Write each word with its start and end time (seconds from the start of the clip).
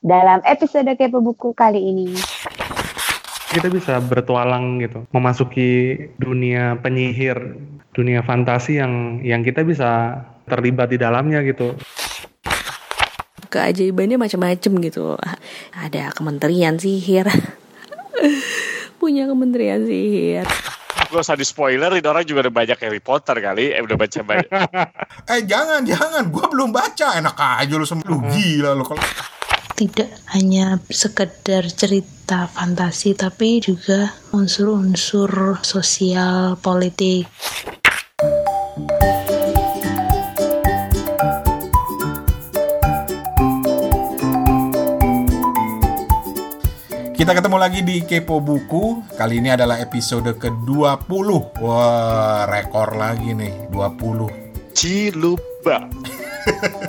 dalam 0.00 0.40
episode 0.48 0.88
Kepo 0.96 1.20
Buku 1.20 1.52
kali 1.52 1.92
ini. 1.92 2.16
Kita 3.50 3.68
bisa 3.68 4.00
bertualang 4.00 4.80
gitu, 4.80 5.04
memasuki 5.12 5.96
dunia 6.16 6.80
penyihir, 6.80 7.36
dunia 7.92 8.24
fantasi 8.24 8.80
yang 8.80 9.20
yang 9.20 9.44
kita 9.44 9.60
bisa 9.66 10.22
terlibat 10.48 10.94
di 10.94 10.98
dalamnya 11.02 11.44
gitu. 11.44 11.76
Keajaibannya 13.50 14.16
macam-macam 14.16 14.72
gitu. 14.86 15.18
Ada 15.74 16.14
kementerian 16.14 16.78
sihir. 16.78 17.26
Punya 19.02 19.26
kementerian 19.26 19.82
sihir. 19.82 20.46
Gak 21.10 21.26
usah 21.26 21.34
di 21.34 21.42
spoiler, 21.42 21.90
ini 21.90 22.06
orang 22.06 22.22
juga 22.22 22.46
udah 22.46 22.54
banyak 22.54 22.78
Harry 22.86 23.02
Potter 23.02 23.34
kali, 23.42 23.74
eh 23.74 23.82
udah 23.82 23.98
baca 23.98 24.20
banyak. 24.22 24.46
eh 25.34 25.42
jangan, 25.42 25.82
jangan, 25.82 26.30
gue 26.30 26.46
belum 26.54 26.70
baca, 26.70 27.18
enak 27.18 27.34
aja 27.34 27.74
lu 27.74 27.82
semua, 27.82 28.06
lu 28.06 28.22
gila 28.30 28.78
lu 28.78 28.86
kalau 28.86 29.02
tidak 29.80 30.12
hanya 30.36 30.76
sekedar 30.92 31.64
cerita 31.72 32.44
fantasi 32.52 33.16
tapi 33.16 33.64
juga 33.64 34.12
unsur-unsur 34.36 35.56
sosial 35.64 36.60
politik. 36.60 37.24
Kita 47.16 47.32
ketemu 47.36 47.56
lagi 47.56 47.80
di 47.80 48.04
Kepo 48.04 48.44
Buku. 48.44 49.16
Kali 49.16 49.40
ini 49.40 49.48
adalah 49.48 49.80
episode 49.80 50.36
ke-20. 50.36 51.28
Wah, 51.60 52.44
rekor 52.48 52.96
lagi 53.00 53.32
nih, 53.32 53.72
20. 53.72 54.76
Ciluba. 54.76 55.88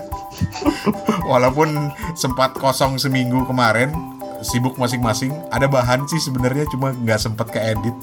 Walaupun 1.32 1.94
sempat 2.14 2.58
kosong 2.58 2.98
seminggu 2.98 3.46
kemarin, 3.46 3.94
sibuk 4.42 4.76
masing-masing. 4.76 5.32
Ada 5.54 5.70
bahan 5.70 6.06
sih 6.10 6.20
sebenarnya 6.20 6.66
cuma 6.70 6.92
nggak 6.92 7.20
sempat 7.22 7.50
ke 7.54 7.60
edit. 7.62 7.94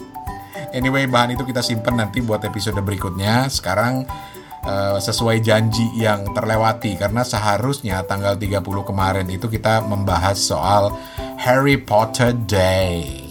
Anyway, 0.72 1.08
bahan 1.08 1.32
itu 1.32 1.42
kita 1.48 1.64
simpen 1.64 1.96
nanti 1.96 2.20
buat 2.20 2.44
episode 2.44 2.78
berikutnya. 2.84 3.48
Sekarang 3.48 4.04
uh, 4.68 4.98
sesuai 5.00 5.40
janji 5.40 5.88
yang 5.96 6.28
terlewati 6.36 6.96
karena 7.00 7.24
seharusnya 7.24 8.04
tanggal 8.04 8.36
30 8.36 8.62
kemarin 8.84 9.26
itu 9.32 9.48
kita 9.48 9.80
membahas 9.84 10.36
soal 10.36 10.92
Harry 11.40 11.80
Potter 11.80 12.36
Day. 12.36 13.28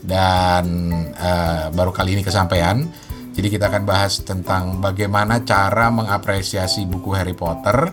Dan 0.00 0.90
uh, 1.16 1.70
baru 1.72 1.94
kali 1.94 2.18
ini 2.18 2.22
kesampaian. 2.26 2.82
Jadi 3.30 3.46
kita 3.56 3.70
akan 3.70 3.86
bahas 3.86 4.20
tentang 4.26 4.82
bagaimana 4.82 5.40
cara 5.46 5.88
mengapresiasi 5.88 6.84
buku 6.84 7.14
Harry 7.14 7.32
Potter. 7.32 7.88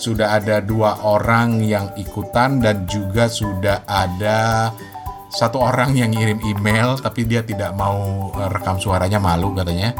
Sudah 0.00 0.40
ada 0.40 0.64
dua 0.64 1.04
orang 1.04 1.60
yang 1.60 1.92
ikutan 2.00 2.56
dan 2.64 2.88
juga 2.88 3.28
sudah 3.28 3.84
ada 3.84 4.72
satu 5.28 5.60
orang 5.60 5.94
yang 5.94 6.10
ngirim 6.10 6.40
email 6.42 6.98
tapi 6.98 7.28
dia 7.28 7.44
tidak 7.44 7.76
mau 7.76 8.32
eh, 8.34 8.48
rekam 8.48 8.80
suaranya 8.80 9.20
malu 9.20 9.52
katanya. 9.52 9.92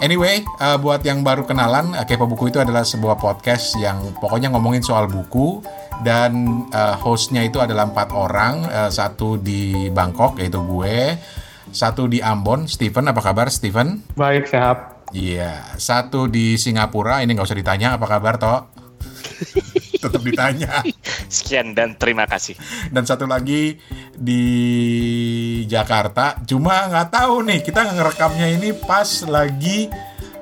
Anyway, 0.00 0.40
uh, 0.56 0.80
buat 0.80 1.04
yang 1.04 1.20
baru 1.20 1.44
kenalan, 1.44 1.92
uh, 1.92 2.08
Kepo 2.08 2.24
Buku 2.24 2.48
itu 2.48 2.56
adalah 2.56 2.88
sebuah 2.88 3.20
podcast 3.20 3.76
yang 3.76 4.16
pokoknya 4.16 4.48
ngomongin 4.48 4.80
soal 4.80 5.04
buku 5.12 5.60
dan 6.00 6.64
uh, 6.72 6.96
hostnya 6.96 7.44
itu 7.44 7.60
adalah 7.60 7.84
empat 7.84 8.08
orang, 8.16 8.64
uh, 8.64 8.88
satu 8.88 9.36
di 9.36 9.92
Bangkok 9.92 10.40
yaitu 10.40 10.56
gue, 10.64 11.20
satu 11.68 12.08
di 12.08 12.24
Ambon, 12.24 12.64
Steven 12.64 13.12
apa 13.12 13.20
kabar 13.20 13.52
Steven? 13.52 14.00
Baik, 14.16 14.48
sehat. 14.48 15.04
Iya, 15.12 15.76
satu 15.76 16.32
di 16.32 16.56
Singapura, 16.56 17.20
ini 17.20 17.36
nggak 17.36 17.52
usah 17.52 17.60
ditanya 17.60 18.00
apa 18.00 18.08
kabar 18.08 18.40
toh? 18.40 18.79
Tetap 20.02 20.22
ditanya. 20.24 20.80
Sekian 21.28 21.76
dan 21.76 21.96
terima 21.96 22.24
kasih. 22.24 22.56
Dan 22.88 23.04
satu 23.04 23.28
lagi 23.28 23.76
di 24.16 24.44
Jakarta, 25.68 26.40
cuma 26.44 26.88
nggak 26.88 27.08
tahu 27.12 27.44
nih 27.44 27.60
kita 27.60 27.84
ngerekamnya 27.92 28.46
ini 28.56 28.72
pas 28.72 29.06
lagi 29.28 29.92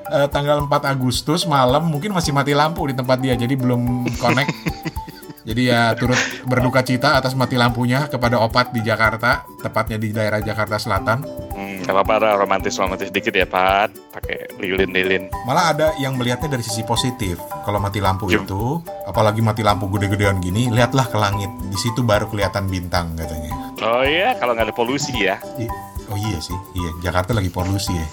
uh, 0.09 0.27
tanggal 0.31 0.65
4 0.65 0.93
Agustus 0.95 1.43
malam, 1.45 1.87
mungkin 1.91 2.15
masih 2.15 2.33
mati 2.33 2.55
lampu 2.55 2.87
di 2.89 2.95
tempat 2.95 3.17
dia, 3.19 3.35
jadi 3.35 3.53
belum 3.55 4.07
connect. 4.17 4.51
Jadi 5.49 5.65
ya 5.65 5.97
turut 5.97 6.19
berduka 6.45 6.85
cita 6.85 7.17
atas 7.17 7.33
mati 7.33 7.57
lampunya 7.57 8.05
kepada 8.05 8.37
opat 8.37 8.69
di 8.69 8.85
Jakarta, 8.85 9.49
tepatnya 9.57 9.97
di 9.97 10.13
daerah 10.13 10.45
Jakarta 10.45 10.77
Selatan. 10.77 11.25
Hmm, 11.25 11.81
apa-apa 11.89 12.37
romantis 12.37 12.77
romantis 12.77 13.09
dikit 13.09 13.33
ya 13.33 13.49
Pat, 13.49 13.89
pakai 14.29 14.61
lilin-lilin. 14.61 15.33
Malah 15.49 15.65
ada 15.73 15.87
yang 15.97 16.13
melihatnya 16.13 16.53
dari 16.53 16.61
sisi 16.61 16.85
positif. 16.85 17.41
Kalau 17.65 17.81
mati 17.81 17.97
lampu 17.97 18.29
Yum. 18.29 18.45
itu, 18.45 18.63
apalagi 19.09 19.41
mati 19.41 19.65
lampu 19.65 19.89
gede-gedean 19.89 20.37
gini, 20.37 20.69
lihatlah 20.69 21.09
ke 21.09 21.17
langit. 21.17 21.49
Di 21.65 21.77
situ 21.81 22.05
baru 22.05 22.29
kelihatan 22.29 22.69
bintang 22.69 23.17
katanya. 23.17 23.73
Oh 23.81 24.05
iya, 24.05 24.37
kalau 24.37 24.53
nggak 24.53 24.69
ada 24.69 24.75
polusi 24.75 25.25
ya. 25.25 25.41
I- 25.57 25.71
oh 26.13 26.17
iya 26.17 26.37
sih, 26.37 26.57
iya 26.77 26.89
Jakarta 27.01 27.33
lagi 27.33 27.49
polusi 27.49 27.89
ya. 27.97 28.07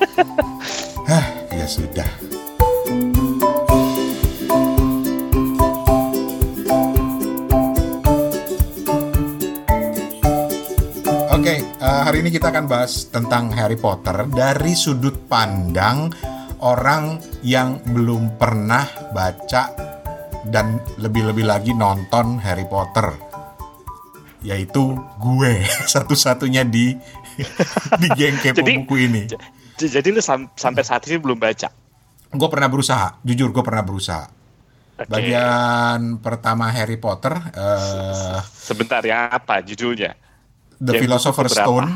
Hah, 1.10 1.24
ya 1.52 1.66
sudah. 1.68 2.29
Oke, 11.40 11.56
eh, 11.56 12.00
hari 12.04 12.20
ini 12.20 12.28
kita 12.28 12.52
akan 12.52 12.68
bahas 12.68 13.08
tentang 13.08 13.48
Harry 13.56 13.80
Potter 13.80 14.28
dari 14.28 14.76
sudut 14.76 15.24
pandang 15.24 16.12
orang 16.60 17.16
yang 17.40 17.80
belum 17.80 18.36
pernah 18.36 18.84
baca 19.16 19.72
dan 20.44 20.76
lebih-lebih 21.00 21.48
lagi 21.48 21.72
nonton 21.72 22.36
Harry 22.44 22.68
Potter. 22.68 23.16
Yaitu 24.44 24.92
gue, 25.16 25.64
satu-satunya 25.96 26.68
di 26.68 26.92
di 28.04 28.08
geng 28.12 28.36
kepo 28.36 28.60
Jadi- 28.60 28.76
buku 28.84 28.94
ini. 29.00 29.22
Jadi 29.80 30.12
lu 30.12 30.20
sam- 30.20 30.52
sampai 30.52 30.84
saat 30.84 31.08
ini 31.08 31.16
belum 31.16 31.40
baca. 31.40 31.72
Gue 32.36 32.48
pernah 32.52 32.68
berusaha, 32.68 33.16
jujur 33.24 33.48
gue 33.48 33.64
pernah 33.64 33.80
berusaha. 33.80 34.28
Oke. 34.28 35.08
Bagian 35.08 36.20
pertama 36.20 36.68
Harry 36.68 37.00
Potter, 37.00 37.32
eh, 37.32 38.44
Sebentar 38.44 39.00
ya, 39.00 39.32
apa 39.32 39.64
judulnya? 39.64 40.28
The 40.80 40.96
Philosopher's? 40.96 41.52
Stone. 41.52 41.88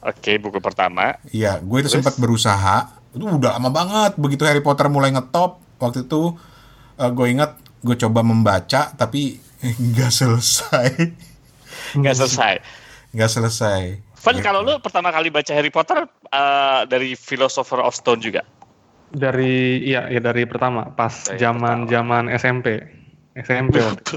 Oke, 0.00 0.36
buku 0.36 0.60
pertama. 0.60 1.16
Iya, 1.28 1.60
gue 1.60 1.78
itu 1.80 1.90
sempat 1.90 2.16
berusaha. 2.16 2.88
Itu 3.12 3.26
udah 3.26 3.56
lama 3.56 3.68
banget. 3.68 4.16
Begitu 4.16 4.44
Harry 4.44 4.60
Potter 4.60 4.88
mulai 4.88 5.08
ngetop, 5.10 5.60
waktu 5.76 6.04
itu 6.04 6.36
eh, 6.96 7.10
gue 7.10 7.26
ingat 7.28 7.56
gue 7.80 7.96
coba 7.96 8.20
membaca, 8.20 8.92
tapi 8.92 9.36
nggak 9.92 10.12
selesai, 10.12 10.88
Nggak 11.96 12.16
selesai. 12.16 12.54
nggak 13.16 13.30
selesai. 13.30 13.80
Van, 14.20 14.36
Gitu. 14.36 14.44
kalau 14.44 14.60
lu 14.60 14.76
pertama 14.78 15.08
kali 15.08 15.32
baca 15.32 15.48
Harry 15.52 15.72
Potter 15.72 16.04
eh, 16.28 16.80
dari 16.84 17.12
Philosopher 17.12 17.80
of 17.80 17.92
Stone 17.92 18.20
juga? 18.20 18.44
Dari 19.10 19.82
iya 19.82 20.06
ya 20.06 20.20
dari 20.22 20.46
pertama 20.46 20.86
pas 20.86 21.26
zaman-zaman 21.34 22.30
SMP. 22.30 22.99
SMP 23.40 23.80
waktu 23.80 24.00
itu. 24.00 24.16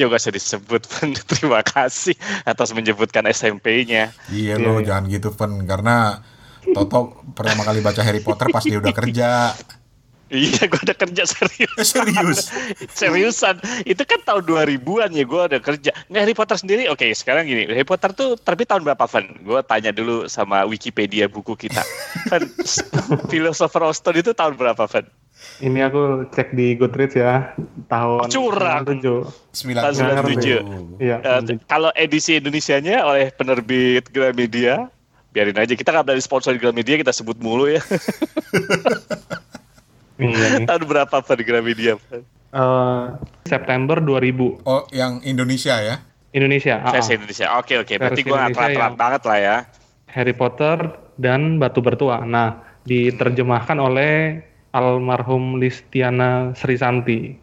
ya 0.00 0.08
gak 0.08 0.20
usah 0.20 0.34
disebut, 0.34 0.82
Van. 0.88 1.10
Terima 1.30 1.60
kasih 1.60 2.16
atas 2.44 2.72
menyebutkan 2.72 3.24
SMP-nya. 3.28 4.12
Iya 4.32 4.54
Iya, 4.56 4.62
lo, 4.62 4.80
iya. 4.80 4.92
jangan 4.92 5.04
gitu, 5.10 5.28
Pen. 5.32 5.64
Karena 5.64 6.20
Toto 6.64 7.20
pertama 7.36 7.60
kali 7.60 7.84
baca 7.84 8.00
Harry 8.00 8.24
Potter 8.24 8.48
pas 8.48 8.64
dia 8.64 8.80
udah 8.80 8.94
kerja. 8.96 9.52
Iya, 10.32 10.66
gue 10.66 10.80
udah 10.80 10.96
kerja 10.96 11.22
serius. 11.28 11.86
Serius? 11.92 12.48
Seriusan. 12.96 13.60
Itu 13.84 14.08
kan 14.08 14.24
tahun 14.24 14.48
2000-an 14.48 15.10
ya 15.12 15.24
gue 15.28 15.42
udah 15.52 15.60
kerja. 15.60 15.90
Nah, 16.08 16.24
Harry 16.24 16.32
Potter 16.32 16.56
sendiri, 16.56 16.88
oke 16.88 17.04
sekarang 17.12 17.44
gini. 17.44 17.68
Harry 17.68 17.84
Potter 17.84 18.16
tuh 18.16 18.40
terbit 18.40 18.72
tahun 18.72 18.88
berapa, 18.88 19.04
Van? 19.04 19.26
Gue 19.44 19.60
tanya 19.68 19.92
dulu 19.92 20.24
sama 20.26 20.64
Wikipedia 20.64 21.28
buku 21.28 21.52
kita. 21.54 21.84
Van, 22.32 22.42
Philosopher 23.28 23.84
of 23.84 23.92
Stone 23.92 24.24
itu 24.24 24.32
tahun 24.32 24.56
berapa, 24.56 24.88
Van? 24.88 25.04
Ini 25.60 25.92
aku 25.92 26.32
cek 26.32 26.56
di 26.56 26.72
Goodreads 26.72 27.20
ya 27.20 27.52
tahun 27.92 28.32
Curang. 28.32 29.04
97. 29.52 29.52
97. 29.52 31.04
Iya. 31.04 31.16
Eh, 31.20 31.60
kalau 31.68 31.92
edisi 31.92 32.40
Indonesianya 32.40 33.04
oleh 33.04 33.28
penerbit 33.28 34.08
Gramedia, 34.08 34.88
biarin 35.36 35.58
aja. 35.60 35.76
Kita 35.76 35.92
nggak 35.92 36.06
berani 36.08 36.22
sponsor 36.24 36.56
Gramedia, 36.56 36.96
kita 36.96 37.12
sebut 37.12 37.36
mulu 37.44 37.68
ya. 37.68 37.84
Iya 40.14 40.62
tahun 40.62 40.82
berapa, 40.86 41.16
Van, 41.18 41.40
Gramedia? 41.42 41.94
Eh, 42.54 43.04
September 43.44 43.98
2000 43.98 44.62
Oh, 44.62 44.86
yang 44.94 45.18
Indonesia 45.26 45.74
ya? 45.74 45.96
Indonesia. 46.30 46.82
Versi 46.86 47.14
ah. 47.14 47.16
Indonesia. 47.18 47.46
Oke, 47.58 47.74
oke. 47.78 47.94
Berarti 47.98 48.22
Versi 48.22 48.30
gue 48.30 48.34
nggak 48.34 48.50
telat-telat 48.54 48.90
yang- 48.90 48.98
banget 48.98 49.22
lah 49.26 49.38
ya. 49.38 49.56
Harry 50.10 50.34
Potter 50.34 50.78
dan 51.18 51.58
Batu 51.58 51.82
Bertua. 51.82 52.22
Nah, 52.22 52.62
diterjemahkan 52.86 53.78
oleh 53.78 54.42
almarhum 54.70 55.58
Listiana 55.58 56.54
Srisanti, 56.54 57.34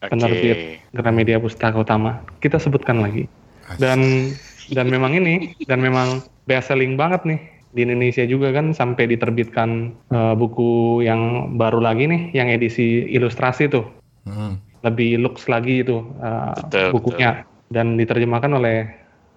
Oke. 0.00 0.08
penerbit 0.08 0.58
Gramedia 0.92 1.36
Pustaka 1.36 1.76
Utama. 1.76 2.24
Kita 2.40 2.56
sebutkan 2.56 3.00
lagi. 3.00 3.28
Dan 3.76 4.32
dan 4.72 4.88
memang 4.88 5.12
ini 5.12 5.52
dan 5.64 5.80
memang 5.80 6.20
best 6.44 6.72
selling 6.72 6.96
banget 6.96 7.24
nih 7.24 7.40
di 7.78 7.86
Indonesia 7.86 8.26
juga 8.26 8.50
kan 8.50 8.74
sampai 8.74 9.06
diterbitkan 9.06 9.94
eh, 10.10 10.34
buku 10.34 11.06
yang 11.06 11.54
baru 11.54 11.78
lagi 11.78 12.10
nih 12.10 12.34
yang 12.34 12.50
edisi 12.50 13.06
ilustrasi 13.14 13.70
tuh. 13.70 13.86
Hmm. 14.28 14.60
lebih 14.86 15.18
looks 15.18 15.50
lagi 15.50 15.82
itu 15.82 16.04
uh, 16.22 16.54
Betul, 16.54 16.94
bukunya 16.94 17.42
dan 17.72 17.98
diterjemahkan 17.98 18.52
oleh 18.54 18.86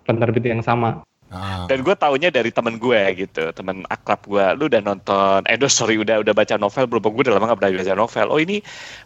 penerbit 0.05 0.45
yang 0.45 0.61
sama. 0.61 1.01
Ah, 1.31 1.63
Dan 1.63 1.87
gue 1.87 1.95
taunya 1.95 2.27
dari 2.27 2.51
temen 2.51 2.75
gue 2.75 2.99
gitu, 3.15 3.55
temen 3.55 3.87
akrab 3.87 4.19
gue. 4.27 4.45
Lu 4.59 4.67
udah 4.67 4.83
nonton, 4.83 5.47
eh 5.47 5.55
sorry 5.71 5.95
udah 5.95 6.19
udah 6.19 6.33
baca 6.35 6.59
novel 6.59 6.91
belum? 6.91 7.07
Gue 7.07 7.23
udah 7.23 7.39
lama 7.39 7.55
gak 7.55 7.59
pernah 7.63 7.71
baca 7.71 7.95
novel. 7.95 8.27
Oh 8.27 8.39
ini 8.39 8.59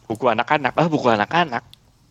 buku 0.09 0.25
anak-anak. 0.25 0.73
Ah 0.73 0.89
buku 0.89 1.05
anak-anak. 1.05 1.61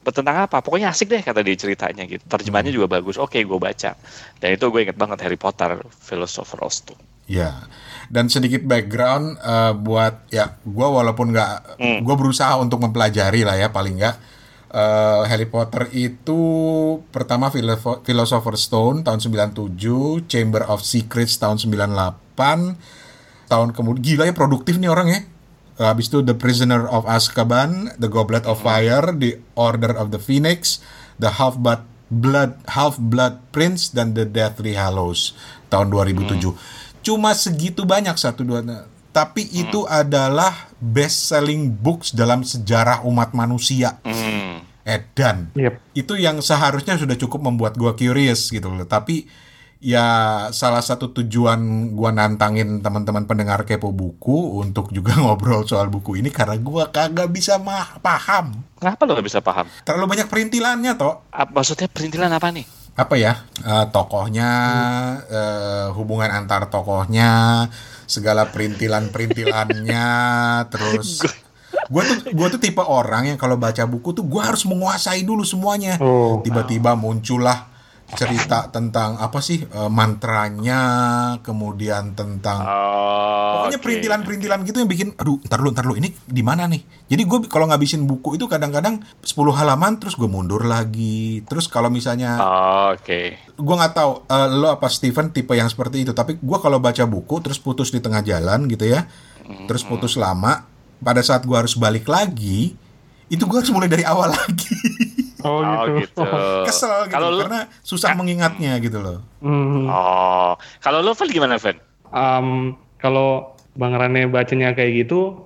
Tentang 0.05 0.37
apa? 0.47 0.63
Pokoknya 0.63 0.95
asik 0.95 1.11
deh 1.11 1.19
kata 1.19 1.43
dia 1.43 1.59
ceritanya 1.59 2.07
gitu. 2.07 2.23
Terjemahannya 2.31 2.71
juga 2.71 2.87
bagus. 2.87 3.19
Oke 3.19 3.43
gue 3.43 3.59
baca. 3.59 3.99
Dan 4.39 4.49
itu 4.55 4.65
gue 4.71 4.81
inget 4.87 4.95
banget 4.95 5.19
Harry 5.27 5.41
Potter, 5.41 5.83
Philosopher's 5.91 6.79
Stone. 6.87 7.14
Ya, 7.25 7.65
dan 8.07 8.29
sedikit 8.29 8.61
background 8.63 9.37
eh, 9.39 9.73
buat 9.73 10.29
ya, 10.29 10.61
gue 10.61 10.89
walaupun 10.91 11.33
nggak, 11.33 11.53
Hmm. 11.77 11.99
gue 12.01 12.15
berusaha 12.15 12.53
untuk 12.57 12.79
mempelajari 12.79 13.43
lah 13.43 13.57
ya 13.57 13.69
paling 13.69 13.97
nggak. 13.97 14.17
Eh, 14.69 15.23
Harry 15.25 15.47
Potter 15.47 15.89
itu 15.91 16.41
pertama 17.09 17.49
Philosoph- 17.49 18.03
Philosopher's 18.03 18.63
Stone 18.63 19.03
tahun 19.03 19.23
97, 19.23 20.27
Chamber 20.27 20.67
of 20.67 20.83
Secrets 20.83 21.39
tahun 21.39 21.57
98, 21.57 22.77
tahun 23.47 23.73
kemudian 23.73 24.03
gila 24.03 24.25
ya 24.25 24.35
produktif 24.35 24.77
nih 24.77 24.91
orang 24.91 25.09
ya. 25.09 25.21
Eh, 25.75 25.87
Habis 25.87 26.07
itu 26.07 26.21
The 26.21 26.35
Prisoner 26.35 26.85
of 26.85 27.07
Azkaban, 27.07 27.97
The 27.97 28.07
Goblet 28.07 28.45
of 28.45 28.61
Fire, 28.61 29.11
The 29.13 29.41
Order 29.55 29.97
of 29.97 30.11
the 30.11 30.19
Phoenix, 30.19 30.79
The 31.17 31.33
Half 31.33 31.57
Blood 31.57 31.83
Blood 32.07 32.61
Half 32.69 33.01
Blood 33.01 33.49
Prince 33.49 33.91
dan 33.91 34.13
The 34.13 34.23
Deathly 34.23 34.77
Hallows 34.77 35.35
tahun 35.67 35.89
2007. 35.89 36.55
Cuma 37.05 37.37
segitu 37.37 37.85
banyak 37.85 38.17
satu 38.17 38.41
dua 38.43 38.65
tapi 39.15 39.47
itu 39.55 39.87
adalah 39.87 40.75
best 40.83 41.31
selling 41.31 41.71
books 41.71 42.11
dalam 42.11 42.43
sejarah 42.43 43.07
umat 43.07 43.31
manusia. 43.31 44.03
Hmm. 44.03 44.67
Edan. 44.83 45.55
Yep. 45.55 45.75
Itu 45.95 46.19
yang 46.19 46.43
seharusnya 46.43 46.99
sudah 46.99 47.15
cukup 47.15 47.47
membuat 47.47 47.79
gua 47.79 47.95
curious 47.95 48.51
gitu 48.51 48.69
loh. 48.69 48.85
Tapi 48.85 49.25
ya 49.79 50.05
salah 50.51 50.83
satu 50.83 51.15
tujuan 51.15 51.95
gua 51.95 52.11
nantangin 52.11 52.83
teman-teman 52.83 53.25
pendengar 53.25 53.63
kepo 53.63 53.95
buku 53.95 54.61
untuk 54.61 54.91
juga 54.91 55.15
ngobrol 55.23 55.63
soal 55.65 55.89
buku 55.89 56.19
ini 56.19 56.35
karena 56.35 56.59
gua 56.59 56.91
kagak 56.91 57.31
bisa 57.31 57.57
mah 57.57 58.03
paham. 58.03 58.67
Kenapa 58.83 59.09
lo 59.09 59.17
gak 59.17 59.25
bisa 59.31 59.41
paham? 59.41 59.65
Terlalu 59.87 60.11
banyak 60.11 60.29
perintilannya 60.29 60.93
toh. 60.99 61.25
Ap- 61.33 61.55
maksudnya 61.55 61.89
perintilan 61.89 62.29
apa 62.29 62.53
nih? 62.53 62.67
Apa 62.95 63.15
ya? 63.19 63.43
eh, 63.67 63.87
tokohnya, 63.91 64.51
eh, 65.27 65.87
hubungan 65.99 66.31
antar 66.31 66.71
tokohnya, 66.71 67.67
segala 68.07 68.49
perintilan-perintilannya, 68.55 70.09
terus 70.73 71.27
gue 71.85 72.03
tuh 72.07 72.17
gue 72.33 72.47
tuh 72.55 72.61
tipe 72.63 72.81
orang 72.81 73.35
yang 73.35 73.39
kalau 73.39 73.59
baca 73.59 73.85
buku 73.85 74.15
tuh 74.15 74.25
gue 74.25 74.39
harus 74.41 74.63
menguasai 74.65 75.27
dulu 75.27 75.43
semuanya. 75.43 75.99
Oh. 75.99 76.39
Tiba-tiba 76.41 76.95
muncullah 76.95 77.74
cerita 78.15 78.59
tentang 78.69 79.17
apa 79.17 79.39
sih 79.39 79.61
eh, 79.61 79.91
mantranya, 79.91 80.81
kemudian 81.41 82.13
tentang 82.13 82.63
Oh, 82.65 83.65
Pokoknya 83.65 83.77
oke. 83.77 83.85
perintilan-perintilan 83.85 84.59
gitu 84.63 84.77
yang 84.79 84.89
bikin, 84.89 85.09
aduh, 85.15 85.39
ntar 85.43 85.59
dulu, 85.59 85.71
ntar 85.71 85.85
dulu, 85.85 85.97
ini 85.97 86.11
di 86.21 86.41
mana 86.41 86.65
nih? 86.65 86.83
Jadi 87.07 87.23
gue 87.23 87.39
kalau 87.47 87.67
ngabisin 87.67 88.05
buku 88.05 88.35
itu 88.35 88.45
kadang-kadang 88.45 89.01
10 89.19 89.27
halaman, 89.53 89.97
terus 89.97 90.15
gue 90.15 90.27
mundur 90.27 90.65
lagi. 90.65 91.45
Terus 91.45 91.67
kalau 91.67 91.89
misalnya, 91.89 92.37
Oh, 92.37 92.89
Oke. 92.93 93.37
gue 93.51 93.75
nggak 93.75 93.95
tahu 93.95 94.11
eh, 94.27 94.49
lo 94.51 94.69
apa 94.71 94.87
Steven 94.87 95.31
tipe 95.31 95.53
yang 95.53 95.67
seperti 95.67 96.03
itu. 96.03 96.13
Tapi 96.13 96.37
gue 96.37 96.59
kalau 96.59 96.79
baca 96.79 97.05
buku 97.05 97.41
terus 97.41 97.57
putus 97.57 97.89
di 97.89 97.99
tengah 97.99 98.21
jalan 98.21 98.67
gitu 98.67 98.85
ya, 98.85 99.07
terus 99.65 99.83
putus 99.83 100.15
lama, 100.15 100.65
pada 100.99 101.21
saat 101.21 101.43
gue 101.43 101.55
harus 101.55 101.75
balik 101.75 102.05
lagi, 102.05 102.75
itu 103.27 103.43
gue 103.43 103.57
harus 103.57 103.71
mulai 103.71 103.87
dari 103.87 104.03
awal 104.03 104.33
lagi. 104.37 104.73
Oh, 105.45 105.61
Oh 105.61 105.85
gitu. 106.01 106.25
gitu. 106.25 106.25
Kesel 106.67 107.07
gitu, 107.07 107.15
Kalau 107.21 107.29
lu, 107.37 107.45
karena 107.45 107.69
susah 107.85 108.17
mengingatnya 108.17 108.81
gitu 108.81 108.99
loh. 108.99 109.21
Hmm. 109.45 109.87
oh, 109.87 110.57
kalau 110.81 111.05
lu 111.05 111.13
Vel 111.13 111.29
gimana 111.29 111.61
Vel? 111.61 111.77
Um, 112.11 112.75
kalau 112.97 113.53
Bang 113.77 113.93
Rane 113.93 114.25
bacanya 114.33 114.73
kayak 114.73 115.05
gitu, 115.05 115.45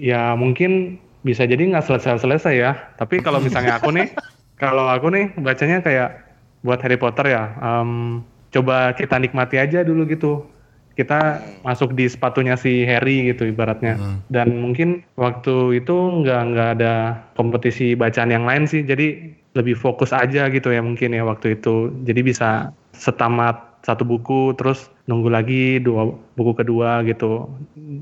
ya 0.00 0.32
mungkin 0.32 0.96
bisa 1.20 1.44
jadi 1.44 1.60
nggak 1.60 1.84
selesai-selesai 1.84 2.54
ya. 2.56 2.72
Tapi 2.96 3.20
kalau 3.20 3.38
misalnya 3.44 3.76
aku 3.76 3.92
nih, 3.92 4.08
kalau 4.62 4.88
aku 4.88 5.12
nih 5.12 5.36
bacanya 5.36 5.84
kayak 5.84 6.24
buat 6.64 6.80
Harry 6.80 6.96
Potter 6.96 7.28
ya, 7.28 7.52
um, 7.60 8.24
coba 8.48 8.96
kita 8.96 9.20
nikmati 9.20 9.60
aja 9.60 9.84
dulu 9.84 10.08
gitu. 10.08 10.48
Kita 10.94 11.42
masuk 11.66 11.98
di 11.98 12.06
sepatunya 12.06 12.54
si 12.54 12.86
Harry 12.86 13.30
gitu 13.34 13.50
ibaratnya. 13.50 13.98
Dan 14.30 14.62
mungkin 14.62 15.02
waktu 15.18 15.82
itu 15.82 15.94
nggak 16.22 16.40
nggak 16.54 16.68
ada 16.80 16.94
kompetisi 17.34 17.98
bacaan 17.98 18.30
yang 18.30 18.46
lain 18.46 18.64
sih. 18.70 18.86
Jadi 18.86 19.34
lebih 19.54 19.78
fokus 19.78 20.10
aja 20.10 20.50
gitu 20.50 20.70
ya 20.70 20.82
mungkin 20.82 21.14
ya 21.14 21.26
waktu 21.26 21.58
itu. 21.58 21.90
Jadi 22.06 22.20
bisa 22.22 22.70
setamat 22.94 23.74
satu 23.84 24.00
buku 24.06 24.56
terus 24.56 24.88
nunggu 25.04 25.28
lagi 25.28 25.76
dua 25.76 26.08
buku 26.40 26.56
kedua 26.56 27.04
gitu 27.04 27.52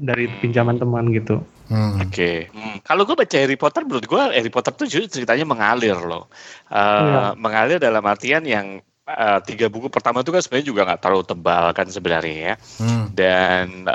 dari 0.07 0.31
pinjaman 0.39 0.79
teman 0.79 1.11
gitu. 1.11 1.43
Hmm. 1.67 1.99
Oke. 1.99 2.53
Hmm, 2.55 2.79
Kalau 2.85 3.03
gue 3.03 3.17
baca 3.17 3.37
Harry 3.41 3.57
Potter, 3.59 3.83
menurut 3.83 4.07
gue 4.07 4.23
Harry 4.31 4.53
Potter 4.53 4.77
tuh 4.77 4.87
justru 4.87 5.21
ceritanya 5.21 5.49
mengalir 5.49 5.97
loh. 5.99 6.29
Uh, 6.69 7.03
Iya. 7.03 7.23
Mengalir 7.35 7.79
dalam 7.83 8.05
artian 8.07 8.45
yang 8.47 8.85
uh, 9.07 9.39
tiga 9.43 9.67
buku 9.67 9.91
pertama 9.91 10.23
itu 10.23 10.31
kan 10.31 10.43
sebenarnya 10.43 10.69
juga 10.69 10.81
nggak 10.87 11.01
terlalu 11.03 11.25
tebal 11.27 11.65
kan 11.75 11.87
sebenarnya 11.91 12.37
ya. 12.37 12.55
Hmm. 12.79 13.05
Dan 13.13 13.87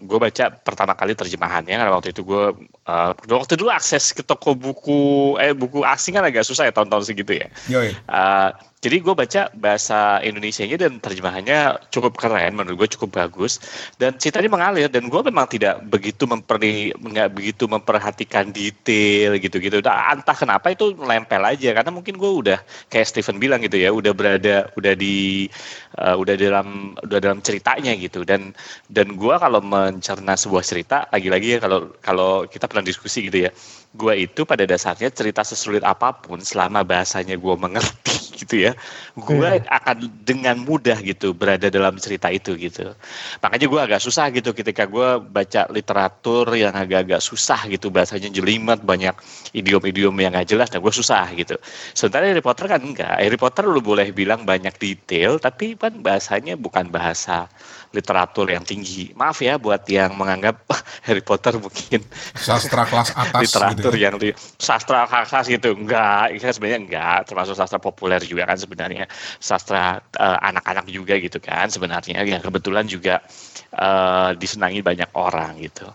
gue 0.00 0.18
baca 0.18 0.44
pertama 0.52 0.92
kali 0.96 1.12
terjemahannya 1.16 1.76
karena 1.76 1.92
waktu 1.92 2.12
itu 2.12 2.22
gue 2.24 2.44
uh, 2.90 3.10
waktu 3.30 3.54
dulu 3.54 3.70
akses 3.70 4.10
ke 4.10 4.26
toko 4.26 4.58
buku 4.58 5.38
eh 5.38 5.54
buku 5.54 5.86
asing 5.86 6.18
kan 6.18 6.26
agak 6.26 6.42
susah 6.42 6.66
ya 6.66 6.74
tahun-tahun 6.74 7.06
segitu 7.06 7.38
ya. 7.38 7.46
Yoi. 7.70 7.94
Uh, 8.10 8.50
jadi 8.80 8.96
gue 9.04 9.12
baca 9.12 9.52
bahasa 9.60 10.24
Indonesianya 10.24 10.80
dan 10.80 11.04
terjemahannya 11.04 11.84
cukup 11.92 12.16
keren, 12.16 12.56
menurut 12.56 12.80
gue 12.80 12.88
cukup 12.96 13.12
bagus 13.12 13.60
dan 14.00 14.16
ceritanya 14.16 14.48
mengalir 14.48 14.88
dan 14.88 15.12
gue 15.12 15.20
memang 15.20 15.44
tidak 15.52 15.84
begitu 15.84 16.24
memperi 16.24 16.96
nggak 16.96 17.28
begitu 17.36 17.68
memperhatikan 17.68 18.48
detail 18.48 19.36
gitu-gitu. 19.36 19.84
Nah, 19.84 20.16
entah 20.16 20.32
kenapa 20.32 20.72
itu 20.72 20.96
nempel 20.96 21.44
aja 21.44 21.76
karena 21.76 21.92
mungkin 21.92 22.16
gue 22.16 22.30
udah 22.32 22.58
kayak 22.88 23.04
Stephen 23.04 23.36
bilang 23.36 23.60
gitu 23.60 23.76
ya, 23.76 23.92
udah 23.92 24.16
berada 24.16 24.72
udah 24.72 24.96
di 24.96 25.52
uh, 26.00 26.16
udah 26.16 26.34
dalam 26.34 26.96
udah 27.04 27.18
dalam 27.20 27.38
ceritanya 27.44 27.92
gitu. 27.94 28.24
Dan 28.24 28.56
dan 28.88 29.14
gue 29.14 29.34
kalau 29.36 29.60
mencerna 29.60 30.34
sebuah 30.34 30.64
cerita 30.64 31.06
lagi-lagi 31.12 31.56
ya 31.56 31.58
kalau 31.60 31.92
kalau 32.00 32.30
kita 32.48 32.66
pernah 32.66 32.84
diskusi 32.84 33.28
gitu 33.28 33.46
ya, 33.46 33.50
gue 33.90 34.14
itu 34.22 34.46
pada 34.46 34.62
dasarnya 34.62 35.10
cerita 35.10 35.42
sesulit 35.42 35.82
apa 35.82 36.14
pun 36.14 36.38
selama 36.38 36.86
bahasanya 36.86 37.34
gue 37.34 37.54
mengerti 37.58 38.14
gitu 38.40 38.70
ya 38.70 38.72
gue 39.18 39.50
akan 39.66 40.06
dengan 40.22 40.62
mudah 40.62 40.94
gitu 41.02 41.34
berada 41.34 41.66
dalam 41.66 41.98
cerita 41.98 42.30
itu 42.30 42.54
gitu. 42.54 42.94
Makanya 43.42 43.66
gue 43.66 43.80
agak 43.82 44.00
susah 44.00 44.30
gitu 44.30 44.54
ketika 44.54 44.86
gue 44.86 45.18
baca 45.18 45.66
literatur 45.68 46.46
yang 46.54 46.72
agak-agak 46.72 47.18
susah 47.18 47.66
gitu 47.66 47.90
bahasanya 47.90 48.30
jelimet 48.30 48.80
banyak 48.86 49.12
idiom-idiom 49.52 50.14
yang 50.22 50.32
gak 50.38 50.48
jelas 50.48 50.70
nah 50.70 50.78
gue 50.78 50.94
susah 50.94 51.26
gitu. 51.34 51.58
Sementara 51.92 52.30
Harry 52.30 52.40
Potter 52.40 52.70
kan 52.70 52.80
enggak 52.80 53.18
Harry 53.18 53.36
Potter 53.36 53.66
lu 53.66 53.82
boleh 53.82 54.14
bilang 54.14 54.46
banyak 54.46 54.72
detail 54.78 55.42
tapi 55.42 55.74
kan 55.74 55.98
bahasanya 55.98 56.54
bukan 56.54 56.88
bahasa 56.88 57.50
literatur 57.90 58.46
yang 58.46 58.62
tinggi. 58.62 59.10
Maaf 59.18 59.42
ya 59.42 59.58
buat 59.58 59.82
yang 59.90 60.14
menganggap 60.14 60.62
"Wah, 60.70 60.80
Harry 61.10 61.22
Potter 61.22 61.58
mungkin 61.58 62.06
Sastra 62.38 62.86
kelas 62.86 63.10
atas 63.18 63.50
literatur 63.80 63.96
yang 63.96 64.14
di 64.20 64.30
sastra 64.60 65.08
khas 65.08 65.48
gitu. 65.48 65.72
Enggak 65.72 66.36
itu 66.36 66.44
kan 66.44 66.54
sebenarnya 66.54 66.80
enggak. 66.84 67.18
Termasuk 67.26 67.56
sastra 67.56 67.80
populer 67.80 68.20
juga 68.20 68.44
kan 68.44 68.60
sebenarnya. 68.60 69.08
Sastra 69.40 69.98
eh, 70.20 70.38
anak-anak 70.44 70.86
juga 70.92 71.16
gitu 71.16 71.40
kan 71.40 71.72
sebenarnya. 71.72 72.20
Yang 72.20 72.44
kebetulan 72.44 72.84
juga 72.84 73.24
eh, 73.72 74.30
disenangi 74.36 74.84
banyak 74.84 75.08
orang 75.16 75.56
gitu. 75.64 75.88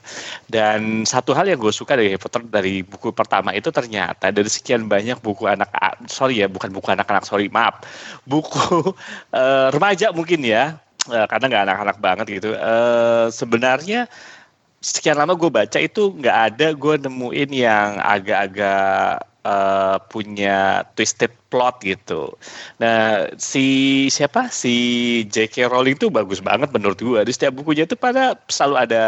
Dan 0.49 1.05
satu 1.05 1.37
hal 1.37 1.45
yang 1.45 1.61
gue 1.61 1.71
suka 1.71 1.93
dari 1.93 2.09
Harry 2.11 2.21
Potter 2.21 2.41
dari 2.49 2.81
buku 2.81 3.13
pertama 3.13 3.53
itu 3.53 3.69
ternyata 3.69 4.33
dari 4.33 4.49
sekian 4.49 4.89
banyak 4.89 5.21
buku 5.21 5.45
anak 5.45 5.69
sorry 6.09 6.41
ya 6.41 6.47
bukan 6.49 6.73
buku 6.73 6.89
anak-anak 6.89 7.23
sorry 7.23 7.47
maaf. 7.53 7.85
Buku 8.25 8.91
eh, 9.37 9.67
remaja 9.69 10.09
mungkin 10.09 10.41
ya. 10.41 10.81
Karena 11.05 11.45
nggak 11.45 11.63
anak-anak 11.69 11.97
banget 12.01 12.25
gitu. 12.41 12.49
Eh, 12.57 13.29
sebenarnya 13.29 14.09
sekian 14.85 15.17
lama 15.17 15.33
gue 15.33 15.49
baca 15.49 15.77
itu 15.81 16.13
nggak 16.21 16.37
ada 16.53 16.67
gue 16.77 16.95
nemuin 17.01 17.49
yang 17.49 17.89
agak-agak 17.97 19.25
eh, 19.45 19.97
punya 20.13 20.85
twisted 20.93 21.33
plot 21.49 21.81
gitu. 21.81 22.33
Nah 22.81 23.25
si 23.39 23.65
siapa 24.11 24.51
si 24.51 24.75
J.K. 25.31 25.71
Rowling 25.71 25.97
tuh 25.97 26.09
bagus 26.13 26.39
banget 26.43 26.69
menurut 26.75 26.99
gue. 27.01 27.19
Di 27.25 27.31
setiap 27.33 27.57
bukunya 27.57 27.89
itu 27.89 27.97
pada 27.97 28.37
selalu 28.51 28.75
ada 28.89 29.03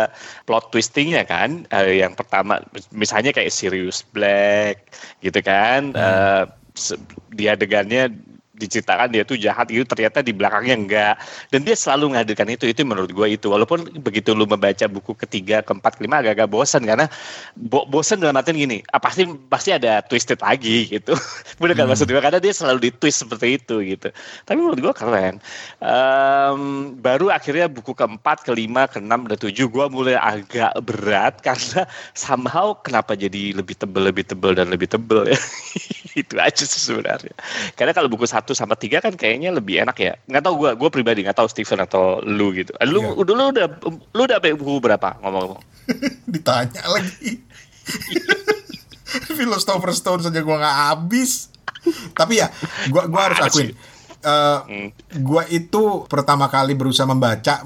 plot 0.49 0.73
twistingnya 0.73 1.23
kan. 1.29 1.65
Eh, 1.73 2.01
yang 2.01 2.13
pertama 2.17 2.57
misalnya 2.93 3.29
kayak 3.35 3.53
Sirius 3.53 4.01
Black 4.15 4.89
gitu 5.21 5.39
kan. 5.45 5.93
Eh, 5.93 6.43
se- 6.77 6.99
di 7.33 7.45
adegannya 7.49 8.09
diceritakan 8.57 9.13
dia 9.13 9.23
tuh 9.23 9.37
jahat 9.37 9.69
itu 9.69 9.85
ternyata 9.85 10.25
di 10.25 10.33
belakangnya 10.33 10.75
enggak. 10.75 11.15
Dan 11.53 11.63
dia 11.63 11.77
selalu 11.77 12.17
menghadirkan 12.17 12.49
itu 12.49 12.65
itu 12.67 12.81
menurut 12.83 13.13
gue 13.13 13.27
itu. 13.37 13.47
Walaupun 13.47 14.01
begitu 14.01 14.33
lu 14.33 14.49
membaca 14.49 14.85
buku 14.89 15.13
ketiga 15.15 15.61
keempat 15.61 16.01
kelima 16.01 16.19
agak-agak 16.19 16.49
bosan 16.49 16.83
karena 16.83 17.05
bo 17.55 17.85
bosan 17.87 18.19
dalam 18.19 18.35
artian 18.37 18.57
gini 18.57 18.81
ah, 18.91 18.99
pasti 18.99 19.29
pasti 19.47 19.69
ada 19.71 20.01
twisted 20.05 20.41
lagi 20.41 20.89
gitu. 20.89 21.13
Bener 21.61 21.77
kan 21.77 21.87
maksud 21.87 22.09
gue 22.09 22.19
karena 22.21 22.41
dia 22.41 22.53
selalu 22.53 22.89
di 22.89 22.91
twist 22.91 23.23
seperti 23.23 23.61
itu 23.61 23.75
gitu. 23.85 24.09
Tapi 24.43 24.57
menurut 24.57 24.79
gue 24.81 24.93
keren. 24.93 25.37
Em, 25.81 26.61
baru 26.97 27.29
akhirnya 27.29 27.69
buku 27.69 27.93
keempat 27.93 28.43
kelima 28.43 28.89
keenam 28.89 29.29
dan 29.29 29.37
tujuh 29.37 29.69
gue 29.69 29.85
mulai 29.93 30.17
agak 30.17 30.73
berat 30.83 31.39
karena 31.45 31.85
somehow 32.17 32.73
kenapa 32.81 33.13
jadi 33.13 33.55
lebih 33.55 33.77
tebel 33.77 34.09
lebih 34.09 34.25
tebel 34.27 34.51
dan 34.55 34.67
lebih 34.71 34.89
tebel 34.89 35.29
ya? 35.29 35.39
Itu 36.21 36.33
aja 36.41 36.65
sih 36.65 36.81
sebenarnya. 36.81 37.35
Karena 37.77 37.93
kalau 37.93 38.09
buku 38.09 38.25
satu 38.25 38.46
sama 38.51 38.75
tiga 38.75 38.99
kan 38.99 39.11
kayaknya 39.11 39.49
lebih 39.49 39.81
enak 39.81 39.97
ya 39.97 40.13
nggak 40.23 40.39
tahu 40.41 40.53
gue 40.57 40.71
gue 40.75 40.89
pribadi 40.89 41.19
nggak 41.23 41.35
tahu 41.35 41.47
Steven 41.47 41.79
atau 41.81 42.19
lu 42.21 42.51
gitu 42.51 42.71
Eh, 42.75 42.85
lu 42.85 43.01
Iya. 43.01 43.11
udah 43.15 43.33
lu 43.33 43.43
udah 43.49 43.65
lu 44.13 44.21
udah 44.21 44.37
sampai 44.37 44.53
buku 44.53 44.77
berapa 44.77 45.09
ngomong-ngomong 45.19 45.61
Ditanya 46.33 46.83
lagi. 46.85 47.31
Philosopher 49.29 49.91
Stone 49.91 50.21
saja 50.21 50.39
gua 50.41 50.59
nggak 50.59 50.77
habis. 50.85 51.47
Tapi 52.11 52.33
ya, 52.37 52.51
gua 52.89 53.07
gua 53.07 53.21
harus 53.31 53.39
akuin. 53.39 53.71
sih? 53.71 53.75
eh, 54.19 54.59
Hmm. 54.59 54.89
gua 55.21 55.47
itu 55.47 56.03
pertama 56.05 56.47
kali 56.47 56.73
berusaha 56.73 57.05
membaca 57.05 57.63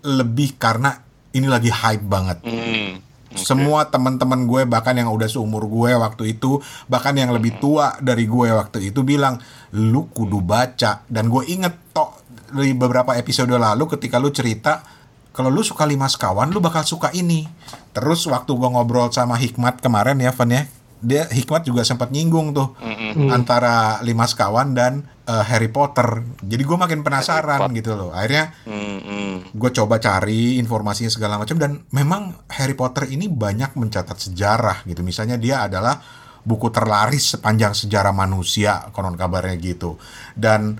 lebih 0.00 0.54
karena 0.54 0.94
ini 1.32 1.44
lagi 1.44 1.68
hype 1.68 2.04
banget. 2.04 2.38
Hmm. 2.40 3.02
Semua 3.34 3.90
teman-teman 3.90 4.46
gue 4.46 4.62
bahkan 4.64 4.94
yang 4.94 5.10
udah 5.10 5.26
seumur 5.26 5.66
gue 5.66 5.94
waktu 5.94 6.38
itu, 6.38 6.62
bahkan 6.86 7.14
yang 7.18 7.34
lebih 7.34 7.58
tua 7.58 7.98
dari 7.98 8.30
gue 8.30 8.48
waktu 8.54 8.94
itu 8.94 9.02
bilang, 9.02 9.38
"Lu 9.74 10.06
kudu 10.10 10.40
baca." 10.40 11.02
Dan 11.10 11.28
gue 11.28 11.42
inget 11.50 11.74
tok 11.90 12.22
dari 12.54 12.72
beberapa 12.72 13.18
episode 13.18 13.50
lalu 13.50 13.90
ketika 13.90 14.22
lu 14.22 14.30
cerita 14.30 14.86
kalau 15.34 15.50
lu 15.50 15.66
suka 15.66 15.82
lima 15.82 16.06
sekawan, 16.06 16.54
lu 16.54 16.62
bakal 16.62 16.86
suka 16.86 17.10
ini. 17.10 17.50
Terus 17.90 18.22
waktu 18.30 18.54
gue 18.54 18.68
ngobrol 18.70 19.10
sama 19.10 19.34
Hikmat 19.34 19.82
kemarin 19.82 20.22
ya, 20.22 20.30
Van 20.30 20.46
ya, 20.46 20.62
dia 21.04 21.28
Hikmat 21.28 21.68
juga 21.68 21.84
sempat 21.84 22.08
nyinggung 22.10 22.56
tuh 22.56 22.74
antara 23.30 24.00
lima 24.00 24.24
sekawan 24.24 24.72
dan 24.72 25.04
eh, 25.28 25.44
Harry 25.46 25.68
Potter. 25.68 26.24
Jadi 26.40 26.62
gue 26.64 26.76
makin 26.80 27.04
penasaran 27.04 27.68
gitu 27.76 27.94
loh. 27.94 28.10
Akhirnya 28.10 28.56
Hmm, 28.64 28.98
hmm. 29.04 29.34
gue 29.54 29.70
coba 29.76 30.00
cari 30.00 30.56
informasinya 30.56 31.12
segala 31.12 31.36
macam 31.36 31.60
dan 31.60 31.84
memang 31.92 32.48
Harry 32.56 32.74
Potter 32.74 33.06
ini 33.12 33.28
banyak 33.28 33.76
mencatat 33.76 34.16
sejarah 34.16 34.82
gitu 34.88 35.04
misalnya 35.04 35.36
dia 35.36 35.68
adalah 35.68 36.00
buku 36.44 36.68
terlaris 36.68 37.36
sepanjang 37.36 37.72
sejarah 37.72 38.12
manusia 38.12 38.92
konon 38.92 39.16
kabarnya 39.16 39.56
gitu 39.56 39.96
dan 40.36 40.76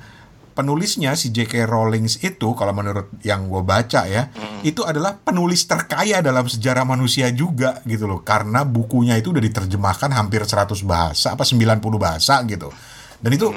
penulisnya 0.55 1.19
si 1.19 1.35
J.K. 1.35 1.67
Rowling 1.67 2.07
itu 2.07 2.49
kalau 2.55 2.71
menurut 2.71 3.11
yang 3.27 3.51
gue 3.51 3.63
baca 3.67 4.07
ya 4.07 4.31
itu 4.63 4.87
adalah 4.87 5.19
penulis 5.19 5.67
terkaya 5.67 6.23
dalam 6.23 6.47
sejarah 6.47 6.87
manusia 6.87 7.29
juga 7.35 7.83
gitu 7.85 8.07
loh 8.07 8.23
karena 8.23 8.63
bukunya 8.63 9.19
itu 9.19 9.35
udah 9.35 9.43
diterjemahkan 9.43 10.15
hampir 10.15 10.47
100 10.47 10.71
bahasa 10.87 11.35
apa 11.35 11.43
90 11.43 11.83
bahasa 11.99 12.39
gitu 12.47 12.71
dan 13.19 13.31
itu 13.35 13.51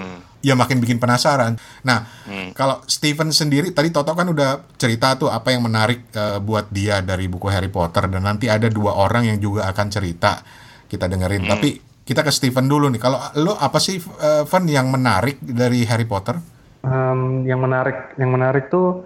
ya 0.46 0.56
makin 0.56 0.80
bikin 0.80 0.96
penasaran. 1.02 1.60
Nah, 1.84 2.08
kalau 2.56 2.80
Steven 2.88 3.34
sendiri 3.36 3.76
tadi 3.76 3.92
Toto 3.92 4.16
kan 4.16 4.32
udah 4.32 4.64
cerita 4.80 5.20
tuh 5.20 5.28
apa 5.28 5.52
yang 5.52 5.68
menarik 5.68 6.08
eh, 6.16 6.40
buat 6.40 6.72
dia 6.72 7.04
dari 7.04 7.28
buku 7.28 7.52
Harry 7.52 7.68
Potter 7.68 8.08
dan 8.08 8.24
nanti 8.24 8.48
ada 8.48 8.72
dua 8.72 8.96
orang 8.96 9.28
yang 9.28 9.44
juga 9.44 9.68
akan 9.68 9.88
cerita 9.92 10.40
kita 10.88 11.12
dengerin. 11.12 11.52
Tapi 11.52 11.70
kita 12.08 12.24
ke 12.24 12.32
Steven 12.32 12.64
dulu 12.64 12.88
nih. 12.88 13.02
Kalau 13.02 13.20
lo 13.44 13.60
apa 13.60 13.84
sih 13.84 14.00
Van 14.48 14.64
yang 14.72 14.88
menarik 14.88 15.44
dari 15.44 15.84
Harry 15.84 16.08
Potter? 16.08 16.57
Em, 16.86 17.44
yang 17.50 17.60
menarik, 17.64 18.14
yang 18.22 18.30
menarik 18.30 18.70
tuh 18.70 19.02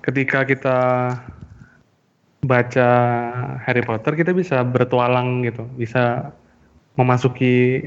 ketika 0.00 0.48
kita 0.48 0.78
baca 2.40 2.90
Harry 3.66 3.84
Potter 3.84 4.16
kita 4.16 4.32
bisa 4.32 4.64
bertualang 4.64 5.44
gitu, 5.44 5.68
bisa 5.76 6.32
memasuki 6.96 7.84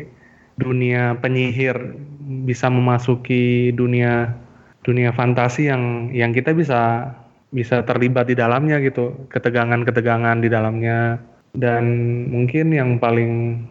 dunia 0.61 1.17
penyihir, 1.17 1.97
bisa 2.45 2.69
memasuki 2.69 3.73
dunia 3.73 4.37
dunia 4.85 5.09
fantasi 5.13 5.69
yang 5.71 6.13
yang 6.13 6.29
kita 6.29 6.53
bisa 6.53 7.11
bisa 7.51 7.83
terlibat 7.83 8.29
di 8.29 8.35
dalamnya 8.37 8.77
gitu, 8.79 9.27
ketegangan-ketegangan 9.33 10.39
di 10.39 10.49
dalamnya. 10.51 11.19
Dan 11.51 11.83
mungkin 12.31 12.71
yang 12.71 12.95
paling 13.01 13.65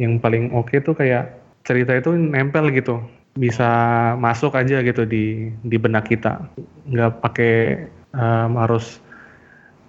yang 0.00 0.16
paling 0.22 0.54
oke 0.54 0.72
tuh 0.80 0.96
kayak 0.96 1.34
cerita 1.66 1.92
itu 1.98 2.14
nempel 2.16 2.72
gitu 2.72 3.17
bisa 3.38 3.70
masuk 4.18 4.58
aja 4.58 4.82
gitu 4.82 5.06
di 5.06 5.54
di 5.62 5.76
benak 5.78 6.10
kita. 6.10 6.42
Nggak 6.90 7.22
pakai 7.22 7.54
em, 8.12 8.52
harus 8.58 8.98